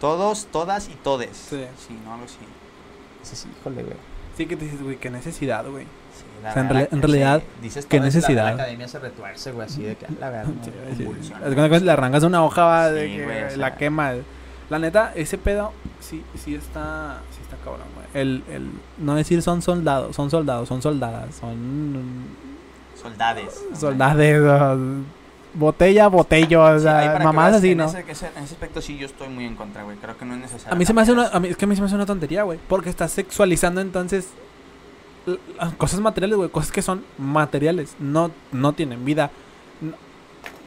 Todos, 0.00 0.46
todas 0.50 0.88
y 0.88 0.94
todes. 0.94 1.36
Sí. 1.36 1.64
Sí, 1.86 1.98
no, 2.04 2.12
algo 2.14 2.24
así. 2.26 2.36
Ese 3.22 3.36
sí, 3.36 3.48
híjole, 3.60 3.82
güey. 3.82 3.96
Sí 4.36 4.46
que 4.46 4.56
te 4.56 4.64
dices, 4.64 4.82
güey, 4.82 4.96
qué 4.96 5.10
necesidad, 5.10 5.64
güey. 5.68 5.84
Sí, 5.84 6.24
O 6.46 6.52
sea, 6.52 6.62
en 6.62 6.68
reali- 6.68 6.88
en 6.90 7.00
realidad, 7.02 7.42
dices 7.62 7.86
¿qué 7.86 7.96
y 7.96 8.00
la- 8.00 8.04
necesidad? 8.06 8.44
La, 8.44 8.50
academia 8.64 8.88
se 8.88 8.98
retuerce, 8.98 9.52
güey, 9.52 9.66
así 9.66 9.82
de 9.82 9.96
que, 9.96 10.06
la 10.20 10.30
verdad, 10.30 10.52
Sí, 10.62 10.70
no, 11.04 11.12
sí, 11.22 11.32
sí. 11.78 11.84
le 11.84 11.90
arrancas 11.92 12.22
una 12.24 12.44
hoja 12.44 12.64
va, 12.64 12.90
de 12.90 13.06
Sí, 13.08 13.16
que 13.16 13.24
güey, 13.24 13.44
o 13.44 13.48
sea. 13.48 13.56
la 13.58 13.74
quema. 13.76 14.12
La 14.70 14.78
neta, 14.78 15.12
ese 15.14 15.38
pedo 15.38 15.72
sí, 16.00 16.22
sí 16.42 16.54
está, 16.54 17.20
sí 17.34 17.40
está 17.42 17.56
cabrón, 17.64 17.86
güey. 17.94 18.06
El, 18.20 18.42
el, 18.50 18.70
no 18.98 19.14
decir 19.14 19.40
son 19.42 19.62
soldados, 19.62 20.14
son 20.16 20.30
soldados, 20.30 20.68
son 20.68 20.82
soldadas, 20.82 21.34
son 21.36 22.26
Soldades. 23.00 23.62
soldades, 23.78 24.42
botella, 25.54 26.08
botello, 26.08 26.62
o 26.64 26.76
Sí, 26.76 26.82
sea, 26.84 27.18
mamás 27.22 27.46
veas, 27.52 27.58
así, 27.58 27.72
en 27.72 27.78
¿no? 27.78 27.84
Ese, 27.86 28.04
que 28.04 28.12
ese- 28.12 28.30
en 28.36 28.44
ese 28.44 28.54
aspecto 28.54 28.80
sí 28.82 28.96
yo 28.98 29.06
estoy 29.06 29.28
muy 29.28 29.44
en 29.46 29.56
contra, 29.56 29.82
güey. 29.84 29.96
Creo 29.96 30.16
que 30.18 30.24
no 30.24 30.34
es 30.34 30.40
necesario. 30.40 30.72
A 30.74 30.76
mí 30.76 30.84
se 30.84 30.92
me 30.92 31.02
hace 31.02 31.12
una, 31.12 31.22
cambiar 31.24 31.36
a 31.36 31.40
mí, 31.40 31.48
es 31.48 31.56
que 31.56 31.64
a 31.64 31.68
mí 31.68 31.74
se 31.74 31.80
me 31.82 31.86
hace 31.86 31.94
una 31.94 32.06
tontería, 32.06 32.42
güey, 32.42 32.58
porque 32.68 32.90
estás 32.90 33.12
sexualizando 33.12 33.80
entonces 33.80 34.28
las 35.58 35.72
cosas 35.74 36.00
materiales, 36.00 36.36
güey, 36.36 36.50
cosas 36.50 36.70
que 36.70 36.82
son 36.82 37.04
materiales, 37.18 37.96
no, 37.98 38.30
no 38.52 38.72
tienen 38.74 39.04
vida. 39.04 39.30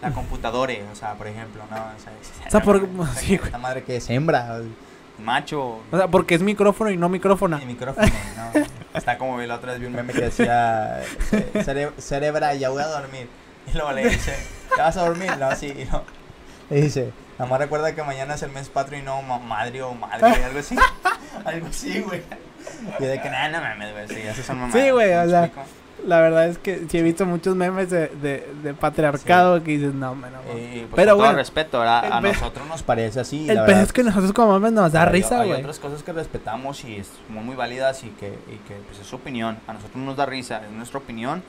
La 0.01 0.11
computadora, 0.11 0.73
o 0.91 0.95
sea, 0.95 1.13
por 1.15 1.27
ejemplo, 1.27 1.63
¿no? 1.69 1.75
O 1.75 1.99
sea, 1.99 2.13
O 2.47 2.51
sea, 2.51 2.61
por- 2.61 2.87
no, 2.87 3.05
sí, 3.15 3.35
güey. 3.37 3.47
Esta 3.47 3.57
madre 3.57 3.83
que 3.83 3.97
es 3.97 4.09
hembra, 4.09 4.61
macho. 5.23 5.79
O 5.91 5.97
sea, 5.97 6.07
porque 6.07 6.35
es 6.35 6.41
micrófono 6.43 6.91
y 6.91 6.97
no 6.97 7.09
micrófono. 7.09 7.59
Y 7.61 7.65
micrófono, 7.65 8.07
¿no? 8.07 8.61
Está 8.93 9.17
como 9.17 9.39
la 9.41 9.55
otra 9.55 9.71
vez 9.71 9.81
vi 9.81 9.87
un 9.87 9.93
meme 9.93 10.13
que 10.13 10.21
decía 10.21 11.01
"Ce- 11.29 11.51
cere- 11.63 11.91
cerebra, 11.97 12.53
ya 12.55 12.69
voy 12.69 12.81
a 12.83 12.87
dormir. 12.87 13.27
Y 13.71 13.73
luego 13.75 13.91
le 13.91 14.09
dice, 14.09 14.35
¿ya 14.77 14.83
vas 14.83 14.97
a 14.97 15.05
dormir? 15.05 15.31
No, 15.39 15.55
sí, 15.55 15.67
y 15.67 15.85
no. 15.91 16.03
Le 16.69 16.81
dice, 16.81 17.11
nada 17.37 17.49
más 17.49 17.59
recuerda 17.59 17.93
que 17.95 18.03
mañana 18.03 18.35
es 18.35 18.43
el 18.43 18.51
mes 18.51 18.69
patrio 18.69 18.99
y 18.99 19.01
no 19.03 19.21
ma- 19.21 19.39
madre 19.39 19.81
o 19.83 19.93
madre, 19.93 20.43
algo 20.43 20.59
así. 20.59 20.75
algo 21.45 21.67
así, 21.67 21.99
güey. 22.01 22.21
Y 22.99 23.03
de 23.05 23.21
que 23.21 23.29
nada, 23.29 23.49
no 23.49 23.61
mames, 23.61 23.91
güey, 23.93 24.07
sí, 24.09 24.27
esas 24.27 24.45
son 24.45 24.59
mamadas. 24.59 24.81
Sí, 24.83 24.89
güey, 24.91 25.09
¿me 25.09 25.17
o 25.19 25.29
sea, 25.29 25.45
explico? 25.45 25.67
La 26.05 26.19
verdad 26.21 26.47
es 26.47 26.57
que 26.59 26.85
sí 26.89 26.99
he 26.99 27.01
visto 27.01 27.25
muchos 27.25 27.55
memes 27.55 27.89
de, 27.89 28.07
de, 28.09 28.47
de 28.61 28.73
patriarcado 28.73 29.63
que 29.63 29.71
dices, 29.71 29.93
no, 29.93 30.13
man, 30.13 30.31
no, 30.31 30.39
mames". 30.43 30.63
Y, 30.75 30.79
pues, 30.81 30.89
Pero 30.95 30.95
con 30.95 31.05
todo 31.05 31.15
bueno, 31.17 31.33
respeto, 31.37 31.79
¿verdad? 31.79 32.11
A 32.11 32.21
nosotros 32.21 32.67
nos 32.67 32.83
parece 32.83 33.19
así. 33.21 33.49
El 33.49 33.55
la 33.55 33.61
verdad, 33.63 33.81
es 33.83 33.93
que 33.93 34.03
nosotros 34.03 34.31
como 34.33 34.53
hombres 34.53 34.73
nos 34.73 34.91
da 34.91 35.03
Hay- 35.03 35.09
risa, 35.09 35.41
Hay 35.41 35.47
güey. 35.49 35.59
otras 35.61 35.79
cosas 35.79 36.03
que 36.03 36.11
respetamos 36.13 36.83
y 36.83 36.97
es 36.97 37.09
muy, 37.29 37.43
muy 37.43 37.55
válidas 37.55 38.03
y 38.03 38.09
que, 38.09 38.27
y 38.27 38.57
que 38.67 38.75
pues, 38.87 38.99
es 38.99 39.07
su 39.07 39.15
opinión. 39.15 39.57
A 39.67 39.73
nosotros 39.73 39.97
nos 39.97 40.15
da 40.17 40.25
risa, 40.25 40.61
es 40.63 40.71
nuestra 40.71 40.99
opinión. 40.99 41.41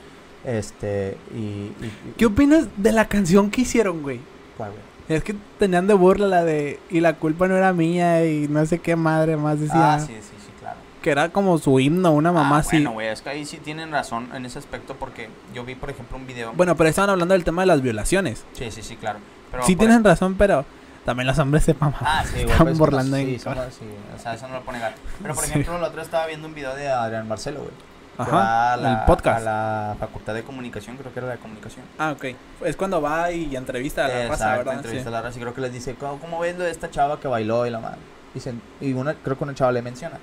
Este, 0.45 1.17
y. 1.33 1.37
y- 1.37 1.73
y- 1.81 2.13
¿Qué 2.17 2.25
opinas 2.25 2.67
de 2.77 2.91
la 2.91 3.07
canción 3.07 3.51
que 3.51 3.61
hicieron, 3.61 4.01
güey? 4.01 4.19
¿Cuál, 4.57 4.71
güey? 4.71 4.81
Es 5.17 5.23
que 5.23 5.35
tenían 5.57 5.87
de 5.87 5.95
burla 5.95 6.27
la 6.27 6.43
de 6.43 6.79
y 6.89 6.99
la 6.99 7.13
culpa 7.15 7.47
no 7.47 7.57
era 7.57 7.73
mía 7.73 8.25
y 8.25 8.47
no 8.47 8.63
sé 8.65 8.79
qué 8.79 8.95
madre 8.95 9.37
más 9.37 9.59
decía. 9.59 9.95
Ah, 9.95 9.99
sí, 9.99 10.13
sí, 10.21 10.35
sí, 10.39 10.51
claro. 10.59 10.77
Que 11.01 11.09
era 11.09 11.29
como 11.29 11.57
su 11.57 11.79
himno, 11.79 12.11
una 12.11 12.31
mamá 12.31 12.57
ah, 12.57 12.59
así. 12.59 12.77
Bueno, 12.77 12.91
güey, 12.93 13.07
es 13.07 13.21
que 13.21 13.29
ahí 13.29 13.45
sí 13.45 13.57
tienen 13.57 13.91
razón 13.91 14.29
en 14.35 14.45
ese 14.45 14.59
aspecto 14.59 14.95
porque 14.99 15.29
yo 15.53 15.65
vi, 15.65 15.73
por 15.75 15.89
ejemplo, 15.89 16.15
un 16.15 16.27
video. 16.27 16.53
Bueno, 16.53 16.75
pero 16.77 16.89
estaban 16.89 17.09
hablando 17.09 17.33
del 17.33 17.43
tema 17.43 17.63
de 17.63 17.65
las 17.67 17.81
violaciones. 17.81 18.45
Sí, 18.53 18.69
sí, 18.71 18.83
sí, 18.83 18.95
claro. 18.97 19.19
Pero 19.51 19.63
sí 19.63 19.75
tienen 19.75 20.03
razón, 20.03 20.35
pero 20.37 20.63
también 21.05 21.25
los 21.25 21.39
hombres 21.39 21.63
se 21.63 21.73
maman. 21.73 21.95
Ah, 22.01 22.23
sí, 22.23 22.33
güey. 22.43 22.51
Están 22.51 22.67
pues, 22.67 22.77
burlando 22.77 23.17
sí, 23.17 23.23
en 23.33 23.39
somos- 23.39 23.73
sí, 23.73 23.85
o 24.15 24.19
sea, 24.19 24.35
eso 24.35 24.47
no 24.47 24.55
lo 24.55 24.61
pone 24.61 24.77
gato. 24.79 25.01
Pero 25.23 25.33
por 25.33 25.43
Sí. 25.43 25.49
ejemplo, 25.49 25.79
la 25.79 25.87
otra 25.87 26.03
estaba 26.03 26.27
viendo 26.27 26.47
un 26.47 26.53
video 26.53 26.75
de 26.75 26.87
Adrián 26.87 27.27
Marcelo, 27.27 27.61
güey. 27.61 27.71
Ajá, 28.19 28.73
a 28.73 28.77
la, 28.77 28.91
el 28.99 29.05
podcast. 29.05 29.39
A 29.41 29.43
la 29.91 29.95
facultad 29.99 30.33
de 30.33 30.43
comunicación, 30.43 30.97
creo 30.97 31.11
que 31.13 31.19
era 31.19 31.29
de 31.29 31.37
comunicación. 31.37 31.85
Ah, 31.97 32.11
ok. 32.11 32.25
Es 32.65 32.75
cuando 32.75 33.01
va 33.01 33.31
y 33.31 33.55
entrevista 33.55 34.05
a 34.05 34.07
la 34.09 34.13
raza, 34.27 34.33
Exacto, 34.33 34.57
¿verdad? 34.57 34.73
entrevista 34.75 35.03
Sí. 35.03 35.07
a 35.07 35.11
la 35.11 35.21
raza 35.21 35.37
y 35.37 35.41
creo 35.41 35.53
que 35.53 35.61
les 35.61 35.73
dice, 35.73 35.95
¿cómo, 35.95 36.19
cómo 36.19 36.39
ves 36.39 36.57
lo 36.57 36.63
de 36.65 36.71
esta 36.71 36.89
chava 36.91 37.19
que 37.19 37.27
bailó 37.27 37.65
y 37.65 37.69
la 37.69 37.79
madre? 37.79 37.97
Dicen, 38.33 38.61
y 38.81 38.93
una, 38.93 39.13
creo 39.15 39.37
que 39.37 39.43
una 39.43 39.55
chava 39.55 39.71
le 39.71 39.81
menciona. 39.81 40.17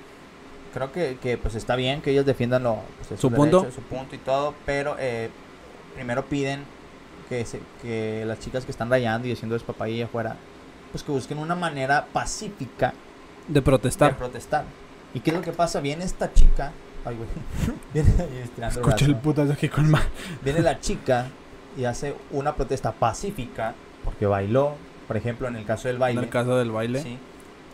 Creo 0.73 0.91
que, 0.91 1.17
que 1.21 1.37
pues 1.37 1.55
está 1.55 1.75
bien 1.75 2.01
que 2.01 2.11
ellos 2.11 2.25
defiendan 2.25 2.63
lo, 2.63 2.79
pues, 2.99 3.11
es 3.13 3.19
Su 3.19 3.29
derecho, 3.29 3.51
punto. 3.59 3.71
su 3.71 3.81
punto 3.81 4.15
y 4.15 4.19
todo, 4.19 4.53
pero 4.65 4.95
eh, 4.99 5.29
primero 5.95 6.23
piden 6.25 6.63
que, 7.29 7.45
se, 7.45 7.59
que 7.81 8.23
las 8.27 8.39
chicas 8.39 8.63
que 8.63 8.71
están 8.71 8.89
rayando 8.89 9.27
y 9.27 9.31
haciendo 9.33 9.55
despapay 9.55 10.01
afuera, 10.03 10.35
pues 10.91 11.03
que 11.03 11.11
busquen 11.11 11.39
una 11.39 11.55
manera 11.55 12.05
pacífica 12.13 12.93
De 13.47 13.55
de 13.55 13.61
protestar. 13.63 14.15
protestar. 14.17 14.65
¿Y 15.13 15.19
qué 15.21 15.31
es 15.31 15.35
lo 15.35 15.41
que 15.41 15.51
pasa? 15.51 15.79
Viene 15.79 16.03
esta 16.05 16.31
chica, 16.33 16.71
ay 17.07 17.15
güey, 17.15 17.29
viene, 17.93 18.67
Escucha 18.67 19.05
el 19.05 19.15
putazo 19.15 19.53
aquí 19.53 19.69
con 19.69 19.89
más. 19.89 20.03
Viene 20.43 20.59
la 20.61 20.79
chica 20.81 21.27
y 21.77 21.85
hace 21.85 22.15
una 22.31 22.55
protesta 22.55 22.91
pacífica 22.91 23.75
porque 24.03 24.25
bailó, 24.25 24.75
por 25.07 25.17
ejemplo, 25.17 25.47
en 25.47 25.55
el 25.55 25.65
caso 25.65 25.87
del 25.87 25.95
En 25.95 25.99
baile. 26.01 26.21
el 26.21 26.29
caso 26.29 26.57
del 26.57 26.71
baile. 26.71 27.01
Sí, 27.01 27.17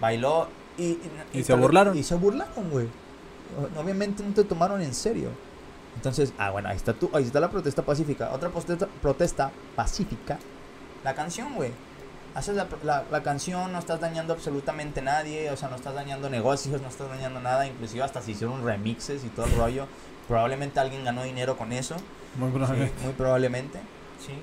bailó 0.01 0.47
y, 0.77 0.97
Y 1.31 1.43
se 1.43 1.53
burlaron. 1.53 1.97
Y 1.97 2.03
se 2.03 2.15
burlaron, 2.15 2.69
güey. 2.71 2.87
Obviamente 3.77 4.23
no 4.23 4.33
te 4.33 4.43
tomaron 4.43 4.81
en 4.81 4.93
serio. 4.93 5.29
Entonces, 5.95 6.33
ah, 6.39 6.49
bueno, 6.49 6.69
ahí 6.69 6.75
está 6.75 6.93
tú, 6.93 7.09
ahí 7.13 7.23
está 7.23 7.39
la 7.39 7.51
protesta 7.51 7.83
pacífica. 7.83 8.31
Otra 8.33 8.49
protesta, 8.49 8.87
protesta 9.01 9.51
pacífica. 9.75 10.39
La 11.03 11.13
canción, 11.13 11.53
güey. 11.53 11.71
Haces 12.35 12.55
la, 12.55 12.67
la, 12.83 13.03
la 13.11 13.21
canción, 13.23 13.71
no 13.71 13.77
estás 13.79 13.99
dañando 13.99 14.33
absolutamente 14.33 15.01
a 15.01 15.03
nadie, 15.03 15.51
o 15.51 15.57
sea, 15.57 15.69
no 15.69 15.75
estás 15.75 15.93
dañando 15.93 16.29
negocios, 16.29 16.81
no 16.81 16.87
estás 16.87 17.07
dañando 17.09 17.39
nada, 17.39 17.67
inclusive 17.67 18.03
hasta 18.03 18.21
se 18.21 18.31
hicieron 18.31 18.65
remixes 18.65 19.23
y 19.23 19.29
todo 19.29 19.45
el 19.45 19.55
rollo. 19.55 19.85
Probablemente 20.27 20.79
alguien 20.79 21.03
ganó 21.03 21.23
dinero 21.23 21.57
con 21.57 21.71
eso. 21.73 21.95
Muy 22.37 22.49
Sí, 22.49 22.53
probablemente. 22.55 23.03
muy 23.03 23.13
probablemente. 23.13 23.79
Sí. 24.25 24.33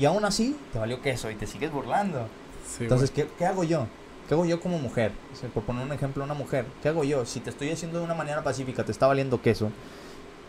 Y 0.00 0.04
aún 0.06 0.24
así, 0.24 0.56
te 0.72 0.78
valió 0.78 1.00
queso 1.00 1.30
y 1.30 1.34
te 1.36 1.46
sigues 1.46 1.70
burlando. 1.70 2.26
Sí, 2.66 2.84
Entonces, 2.84 3.10
¿qué, 3.10 3.28
qué 3.38 3.46
hago 3.46 3.62
yo? 3.62 3.86
¿Qué 4.26 4.34
hago 4.34 4.44
yo 4.46 4.60
como 4.60 4.78
mujer? 4.78 5.12
O 5.32 5.36
sea, 5.36 5.48
por 5.50 5.62
poner 5.62 5.84
un 5.84 5.92
ejemplo, 5.92 6.24
una 6.24 6.34
mujer. 6.34 6.64
¿Qué 6.82 6.88
hago 6.88 7.04
yo? 7.04 7.24
Si 7.26 7.40
te 7.40 7.50
estoy 7.50 7.70
haciendo 7.70 7.98
de 7.98 8.04
una 8.04 8.14
manera 8.14 8.42
pacífica, 8.42 8.84
te 8.84 8.90
está 8.90 9.06
valiendo 9.06 9.40
queso. 9.42 9.70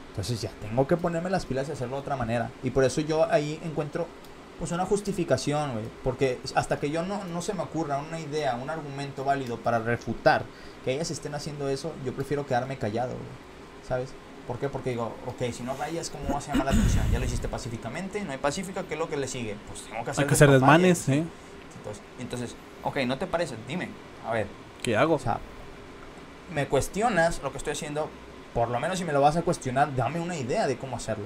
Entonces 0.09 0.41
ya 0.41 0.51
tengo 0.61 0.88
que 0.88 0.95
ponerme 0.95 1.30
las 1.30 1.45
pilas 1.45 1.67
y 1.69 1.71
hacerlo 1.74 1.95
de 1.97 2.01
otra 2.01 2.15
manera. 2.15 2.49
Y 2.63 2.69
por 2.69 2.84
eso 2.84 3.01
yo 3.01 3.30
ahí 3.32 3.59
encuentro 3.63 4.07
pues 4.64 4.72
una 4.72 4.86
justificación, 4.86 5.74
güey. 5.74 5.84
Porque 6.05 6.39
hasta 6.55 6.80
que 6.80 6.89
yo 6.89 7.03
no, 7.03 7.26
no 7.26 7.41
se 7.41 7.53
me 7.53 7.64
ocurra 7.64 7.97
una 7.97 8.18
idea, 8.18 8.55
un 8.55 8.70
argumento 8.70 9.26
válido 9.26 9.57
para 9.57 9.80
refutar 9.80 10.45
que 10.86 10.93
ellas 10.93 11.11
estén 11.11 11.36
haciendo 11.36 11.68
eso, 11.68 11.91
yo 12.05 12.14
prefiero 12.14 12.45
quedarme 12.45 12.78
callado, 12.78 13.09
güey. 13.09 13.28
¿Sabes? 13.86 14.14
¿Por 14.47 14.59
qué? 14.59 14.70
Porque 14.70 14.91
digo, 14.91 15.18
ok, 15.28 15.51
si 15.51 15.64
no 15.64 15.76
rayas, 15.76 16.09
¿cómo 16.09 16.34
vas 16.34 16.47
a 16.47 16.53
llamar 16.53 16.68
la 16.68 16.72
atención? 16.72 17.03
Ya 17.11 17.20
lo 17.20 17.26
hiciste 17.26 17.49
pacíficamente, 17.49 18.22
no 18.22 18.32
hay 18.32 18.38
pacífica, 18.38 18.84
¿qué 18.84 18.93
es 18.93 18.99
lo 19.01 19.09
que 19.09 19.18
le 19.18 19.28
sigue? 19.28 19.57
Pues 19.68 19.82
tengo 19.82 20.01
que 20.05 20.11
hacer 20.11 20.24
Hay 20.24 20.28
que 20.30 20.34
hacer 20.34 20.49
desmanes, 20.49 21.09
¿eh? 21.09 21.26
Entonces, 21.78 22.03
entonces, 22.18 22.55
ok, 22.84 22.97
¿no 23.05 23.18
te 23.18 23.28
parece? 23.28 23.55
Dime, 23.68 23.89
a 24.26 24.32
ver, 24.32 24.47
¿Qué 24.82 24.95
hago? 24.95 25.16
o 25.16 25.20
sea, 25.20 25.39
me 26.53 26.70
cuestionas 26.70 27.43
lo 27.43 27.51
que 27.51 27.57
estoy 27.57 27.74
haciendo, 27.74 28.07
por 28.53 28.70
lo 28.70 28.80
menos 28.80 28.97
si 28.97 29.03
me 29.03 29.11
lo 29.11 29.20
vas 29.20 29.36
a 29.36 29.41
cuestionar, 29.41 29.93
dame 29.93 30.22
una 30.22 30.38
idea 30.38 30.68
de 30.68 30.78
cómo 30.78 30.95
hacerlo. 30.95 31.26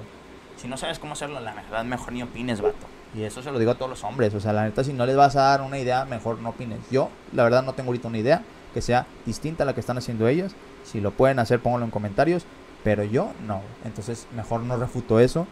Si 0.56 0.66
no 0.66 0.76
sabes 0.76 0.98
cómo 0.98 1.12
hacerlo, 1.12 1.38
la 1.38 1.54
verdad, 1.54 1.84
mejor 1.84 2.12
ni 2.12 2.24
opines, 2.24 2.60
vato. 2.60 2.97
Y 3.14 3.22
eso 3.22 3.42
se 3.42 3.50
lo 3.50 3.58
digo 3.58 3.70
a 3.70 3.74
todos 3.74 3.90
los 3.90 4.04
hombres. 4.04 4.34
O 4.34 4.40
sea, 4.40 4.52
la 4.52 4.64
neta, 4.64 4.84
si 4.84 4.92
no 4.92 5.06
les 5.06 5.16
vas 5.16 5.36
a 5.36 5.42
dar 5.42 5.62
una 5.62 5.78
idea, 5.78 6.04
mejor 6.04 6.38
no 6.38 6.50
opines. 6.50 6.78
Yo, 6.90 7.10
la 7.32 7.44
verdad, 7.44 7.62
no 7.62 7.72
tengo 7.72 7.88
ahorita 7.88 8.08
una 8.08 8.18
idea 8.18 8.42
que 8.74 8.82
sea 8.82 9.06
distinta 9.24 9.62
a 9.62 9.66
la 9.66 9.74
que 9.74 9.80
están 9.80 9.98
haciendo 9.98 10.28
ellas. 10.28 10.54
Si 10.84 11.00
lo 11.00 11.10
pueden 11.10 11.38
hacer, 11.38 11.60
pónganlo 11.60 11.86
en 11.86 11.90
comentarios. 11.90 12.44
Pero 12.84 13.02
yo 13.04 13.32
no. 13.46 13.62
Entonces, 13.84 14.26
mejor 14.34 14.60
no 14.60 14.76
refuto 14.76 15.20
eso. 15.20 15.46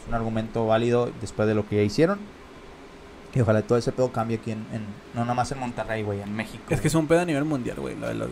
Es 0.00 0.08
un 0.08 0.14
argumento 0.14 0.66
válido 0.66 1.10
después 1.20 1.46
de 1.46 1.54
lo 1.54 1.68
que 1.68 1.76
ya 1.76 1.82
hicieron. 1.82 2.18
Y 3.34 3.40
ojalá 3.40 3.62
todo 3.62 3.78
ese 3.78 3.90
pedo 3.90 4.12
cambie 4.12 4.36
aquí 4.36 4.52
en, 4.52 4.64
no 5.12 5.22
nada 5.22 5.34
más 5.34 5.50
en 5.50 5.58
Monterrey, 5.58 6.02
güey, 6.02 6.20
en 6.20 6.34
México. 6.34 6.62
Es 6.70 6.80
que 6.80 6.88
es 6.88 6.94
un 6.94 7.06
pedo 7.06 7.20
a 7.20 7.24
nivel 7.24 7.44
mundial, 7.44 7.78
güey. 7.80 7.96
Lo. 7.96 8.28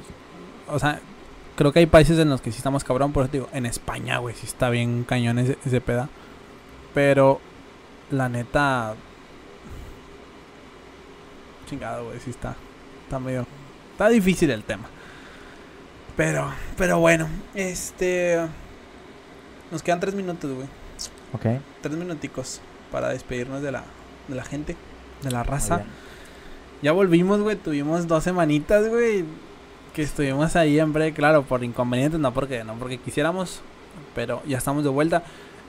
O 0.68 0.78
sea, 0.78 1.00
creo 1.56 1.72
que 1.72 1.80
hay 1.80 1.86
países 1.86 2.18
en 2.18 2.30
los 2.30 2.40
que 2.40 2.52
sí 2.52 2.58
está 2.58 2.70
más 2.70 2.84
cabrón. 2.84 3.12
Por 3.12 3.24
eso 3.24 3.32
digo, 3.32 3.48
en 3.52 3.66
España, 3.66 4.18
güey, 4.18 4.34
sí 4.34 4.46
está 4.46 4.70
bien 4.70 5.04
cañón 5.04 5.38
ese, 5.38 5.58
ese 5.64 5.80
peda. 5.80 6.08
Pero, 6.94 7.40
la 8.12 8.28
neta. 8.28 8.94
Chingado, 11.68 12.06
güey, 12.06 12.20
sí 12.20 12.30
está. 12.30 12.54
Está 13.04 13.18
medio. 13.18 13.46
Está 13.92 14.08
difícil 14.08 14.50
el 14.50 14.62
tema. 14.62 14.84
Pero, 16.16 16.52
pero 16.76 16.98
bueno, 16.98 17.28
este. 17.54 18.38
Nos 19.70 19.82
quedan 19.82 20.00
tres 20.00 20.14
minutos, 20.14 20.52
güey. 20.52 20.68
Ok. 21.32 21.60
Tres 21.80 21.96
minuticos 21.96 22.60
para 22.90 23.08
despedirnos 23.08 23.62
de 23.62 23.72
la, 23.72 23.84
de 24.28 24.34
la 24.34 24.44
gente, 24.44 24.76
de 25.22 25.30
la 25.30 25.42
raza. 25.42 25.82
Ya 26.82 26.92
volvimos, 26.92 27.40
güey. 27.40 27.56
Tuvimos 27.56 28.06
dos 28.06 28.24
semanitas, 28.24 28.88
güey. 28.88 29.24
Que 29.94 30.02
estuvimos 30.02 30.56
ahí 30.56 30.78
en 30.78 30.92
breve, 30.92 31.12
claro, 31.12 31.42
por 31.42 31.64
inconvenientes, 31.64 32.20
no 32.20 32.32
porque, 32.34 32.64
no 32.64 32.74
porque 32.74 32.98
quisiéramos. 32.98 33.60
Pero 34.14 34.42
ya 34.46 34.58
estamos 34.58 34.84
de 34.84 34.90
vuelta. 34.90 35.22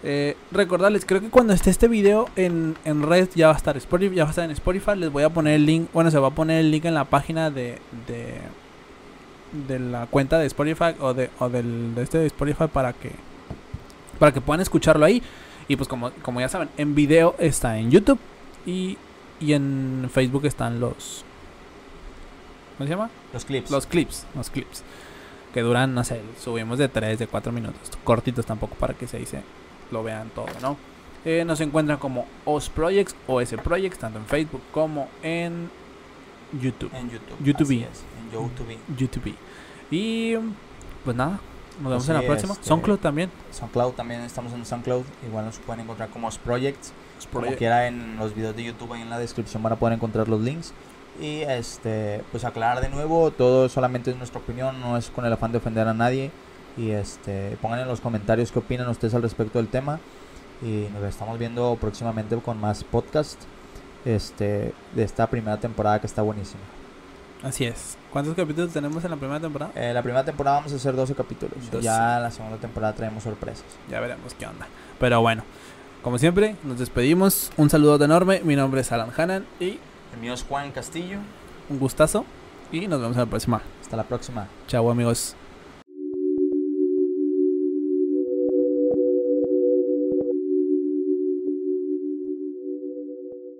Eh, 0.04 0.36
recordarles, 0.52 1.06
creo 1.06 1.22
que 1.22 1.30
cuando 1.30 1.54
esté 1.54 1.70
este 1.70 1.88
video 1.88 2.28
en, 2.36 2.76
en 2.84 3.04
red 3.04 3.30
ya 3.36 3.48
va 3.48 3.54
a 3.54 3.58
estar 3.58 3.78
Spotify, 3.78 4.16
ya 4.16 4.24
va 4.24 4.30
a 4.30 4.32
estar 4.32 4.46
en 4.46 4.52
Spotify. 4.52 4.96
Les 4.98 5.12
voy 5.12 5.24
a 5.24 5.30
poner 5.30 5.54
el 5.54 5.66
link. 5.66 5.90
Bueno, 5.94 6.12
se 6.12 6.20
va 6.20 6.28
a 6.28 6.32
poner 6.32 6.60
el 6.60 6.72
link 6.72 6.86
en 6.86 6.94
la 6.94 7.06
página 7.06 7.50
de, 7.50 7.80
de, 8.08 8.40
de 9.68 9.80
la 9.80 10.08
cuenta 10.08 10.40
de 10.40 10.48
Spotify 10.48 10.96
o 11.00 11.14
de, 11.14 11.30
o 11.40 11.50
del 11.50 11.96
de 11.96 12.04
este 12.04 12.18
de 12.18 12.28
Spotify 12.28 12.68
para 12.72 12.94
que 12.94 13.12
para 14.20 14.32
que 14.34 14.42
puedan 14.42 14.62
escucharlo 14.62 15.06
ahí. 15.06 15.24
Y 15.68 15.78
pues 15.78 15.88
como, 15.88 16.12
como 16.22 16.42
ya 16.42 16.50
saben, 16.50 16.70
en 16.78 16.94
video 16.94 17.36
está 17.40 17.78
en 17.78 17.90
YouTube 17.90 18.20
y, 18.66 18.98
y 19.40 19.54
en 19.54 20.10
Facebook 20.12 20.46
están 20.46 20.82
los 20.82 21.24
¿Cómo 22.78 22.88
se 22.88 22.96
llama? 22.96 23.10
Los 23.32 23.46
clips. 23.46 23.72
Los 23.72 23.86
clips, 23.86 24.26
los 24.36 24.50
clips. 24.50 24.84
Que 25.54 25.62
duran, 25.62 25.94
no 25.94 26.04
sé, 26.04 26.22
subimos 26.42 26.80
de 26.80 26.90
3, 26.90 27.20
de 27.20 27.28
4 27.28 27.52
minutos. 27.52 27.80
Cortitos 28.04 28.46
tampoco 28.46 28.76
para 28.76 28.94
que 28.96 29.08
se 29.08 29.20
dice, 29.20 29.42
lo 29.94 30.04
vean 30.04 30.30
todo, 30.32 30.48
¿no? 30.62 30.78
Eh, 31.26 31.46
nos 31.46 31.62
encuentran 31.62 31.98
como 31.98 32.26
OS 32.44 32.70
Projects, 32.70 33.16
OS 33.28 33.54
Projects, 33.64 33.98
tanto 33.98 34.20
en 34.20 34.26
Facebook 34.26 34.62
como 34.74 35.08
en 35.22 35.70
YouTube. 36.60 36.92
En 36.94 37.10
YouTube. 37.10 37.38
YouTube. 37.42 37.66
así 37.66 37.84
es, 37.84 38.04
en 38.20 38.32
YouTube. 38.32 38.78
YouTube. 38.98 39.36
Y 39.90 40.36
pues 41.06 41.16
nada, 41.16 41.40
nos 41.82 41.90
vemos 41.90 42.10
en 42.10 42.16
la 42.16 42.22
próxima. 42.22 42.56
SoundCloud 42.62 43.00
también. 43.00 43.32
SoundCloud 43.52 43.94
también 43.94 44.22
estamos 44.22 44.52
en 44.54 44.66
SoundCloud. 44.66 45.04
Igual 45.28 45.46
nos 45.46 45.60
pueden 45.60 45.82
encontrar 45.82 46.10
como 46.10 46.28
Os 46.28 46.38
Projects. 46.38 46.92
Como 47.32 47.48
quiera 47.56 47.88
en 47.88 48.18
los 48.18 48.36
videos 48.36 48.56
de 48.56 48.66
YouTube 48.66 48.92
ahí 48.94 49.02
en 49.02 49.10
la 49.10 49.18
descripción 49.18 49.64
van 49.64 49.74
a 49.74 49.76
poder 49.78 49.96
encontrar 49.96 50.28
los 50.28 50.42
links. 50.42 50.74
Y 51.22 51.42
este, 51.42 52.24
pues 52.32 52.44
aclarar 52.44 52.82
de 52.82 52.90
nuevo, 52.90 53.32
todo 53.32 53.70
solamente 53.70 54.12
es 54.12 54.18
nuestra 54.18 54.40
opinión, 54.40 54.82
no 54.82 54.98
es 54.98 55.10
con 55.10 55.26
el 55.26 55.32
afán 55.34 55.52
de 55.52 55.60
ofender 55.60 55.88
a 55.88 55.94
nadie. 55.94 56.32
Y 56.78 56.92
este, 56.92 57.58
pongan 57.62 57.80
en 57.80 57.88
los 57.88 58.02
comentarios 58.02 58.52
qué 58.52 58.60
opinan 58.60 58.88
ustedes 58.90 59.14
al 59.14 59.22
respecto 59.22 59.60
del 59.60 59.68
tema. 59.68 60.00
Y 60.62 60.88
nos 60.94 61.04
estamos 61.04 61.38
viendo 61.38 61.78
próximamente 61.80 62.36
con 62.38 62.60
más 62.60 62.84
podcast 62.84 63.40
este, 64.06 64.74
de 64.96 65.04
esta 65.04 65.28
primera 65.28 65.58
temporada 65.58 66.00
que 66.00 66.08
está 66.08 66.22
buenísima. 66.22 66.62
Así 67.44 67.66
es. 67.66 67.98
¿Cuántos 68.12 68.36
capítulos 68.36 68.72
tenemos 68.72 69.04
en 69.04 69.12
la 69.12 69.18
primera 69.18 69.40
temporada? 69.40 69.72
Eh, 69.76 69.94
la 69.94 70.02
primera 70.02 70.24
temporada 70.24 70.58
vamos 70.58 70.72
a 70.72 70.78
hacer 70.78 70.96
12 70.96 71.14
capítulos. 71.14 71.58
12. 71.72 71.84
Ya 71.84 72.20
la 72.20 72.32
segunda 72.32 72.58
temporada 72.58 72.94
traemos 72.94 73.24
sorpresas. 73.24 73.66
Ya 73.90 74.00
veremos 74.00 74.34
qué 74.34 74.46
onda. 74.48 74.66
Pero 75.00 75.20
bueno, 75.20 75.44
como 76.02 76.18
siempre, 76.18 76.56
nos 76.64 76.80
despedimos. 76.80 77.52
Un 77.58 77.70
saludo 77.70 78.04
enorme. 78.04 78.42
Mi 78.46 78.56
nombre 78.56 78.82
es 78.82 78.92
Alan 78.94 79.10
Hanan 79.16 79.46
y 79.60 79.80
El 80.14 80.20
mío 80.22 80.34
es 80.34 80.44
Juan 80.44 80.72
Castillo. 80.72 81.18
un 81.70 81.80
gustazo. 81.80 82.26
Y 82.72 82.88
nos 82.88 83.02
vemos 83.02 83.18
en 83.18 83.24
la 83.24 83.30
próxima. 83.30 83.62
Hasta 83.82 83.98
la 83.98 84.04
próxima. 84.04 84.48
Chao 84.68 84.90
amigos. 84.90 85.36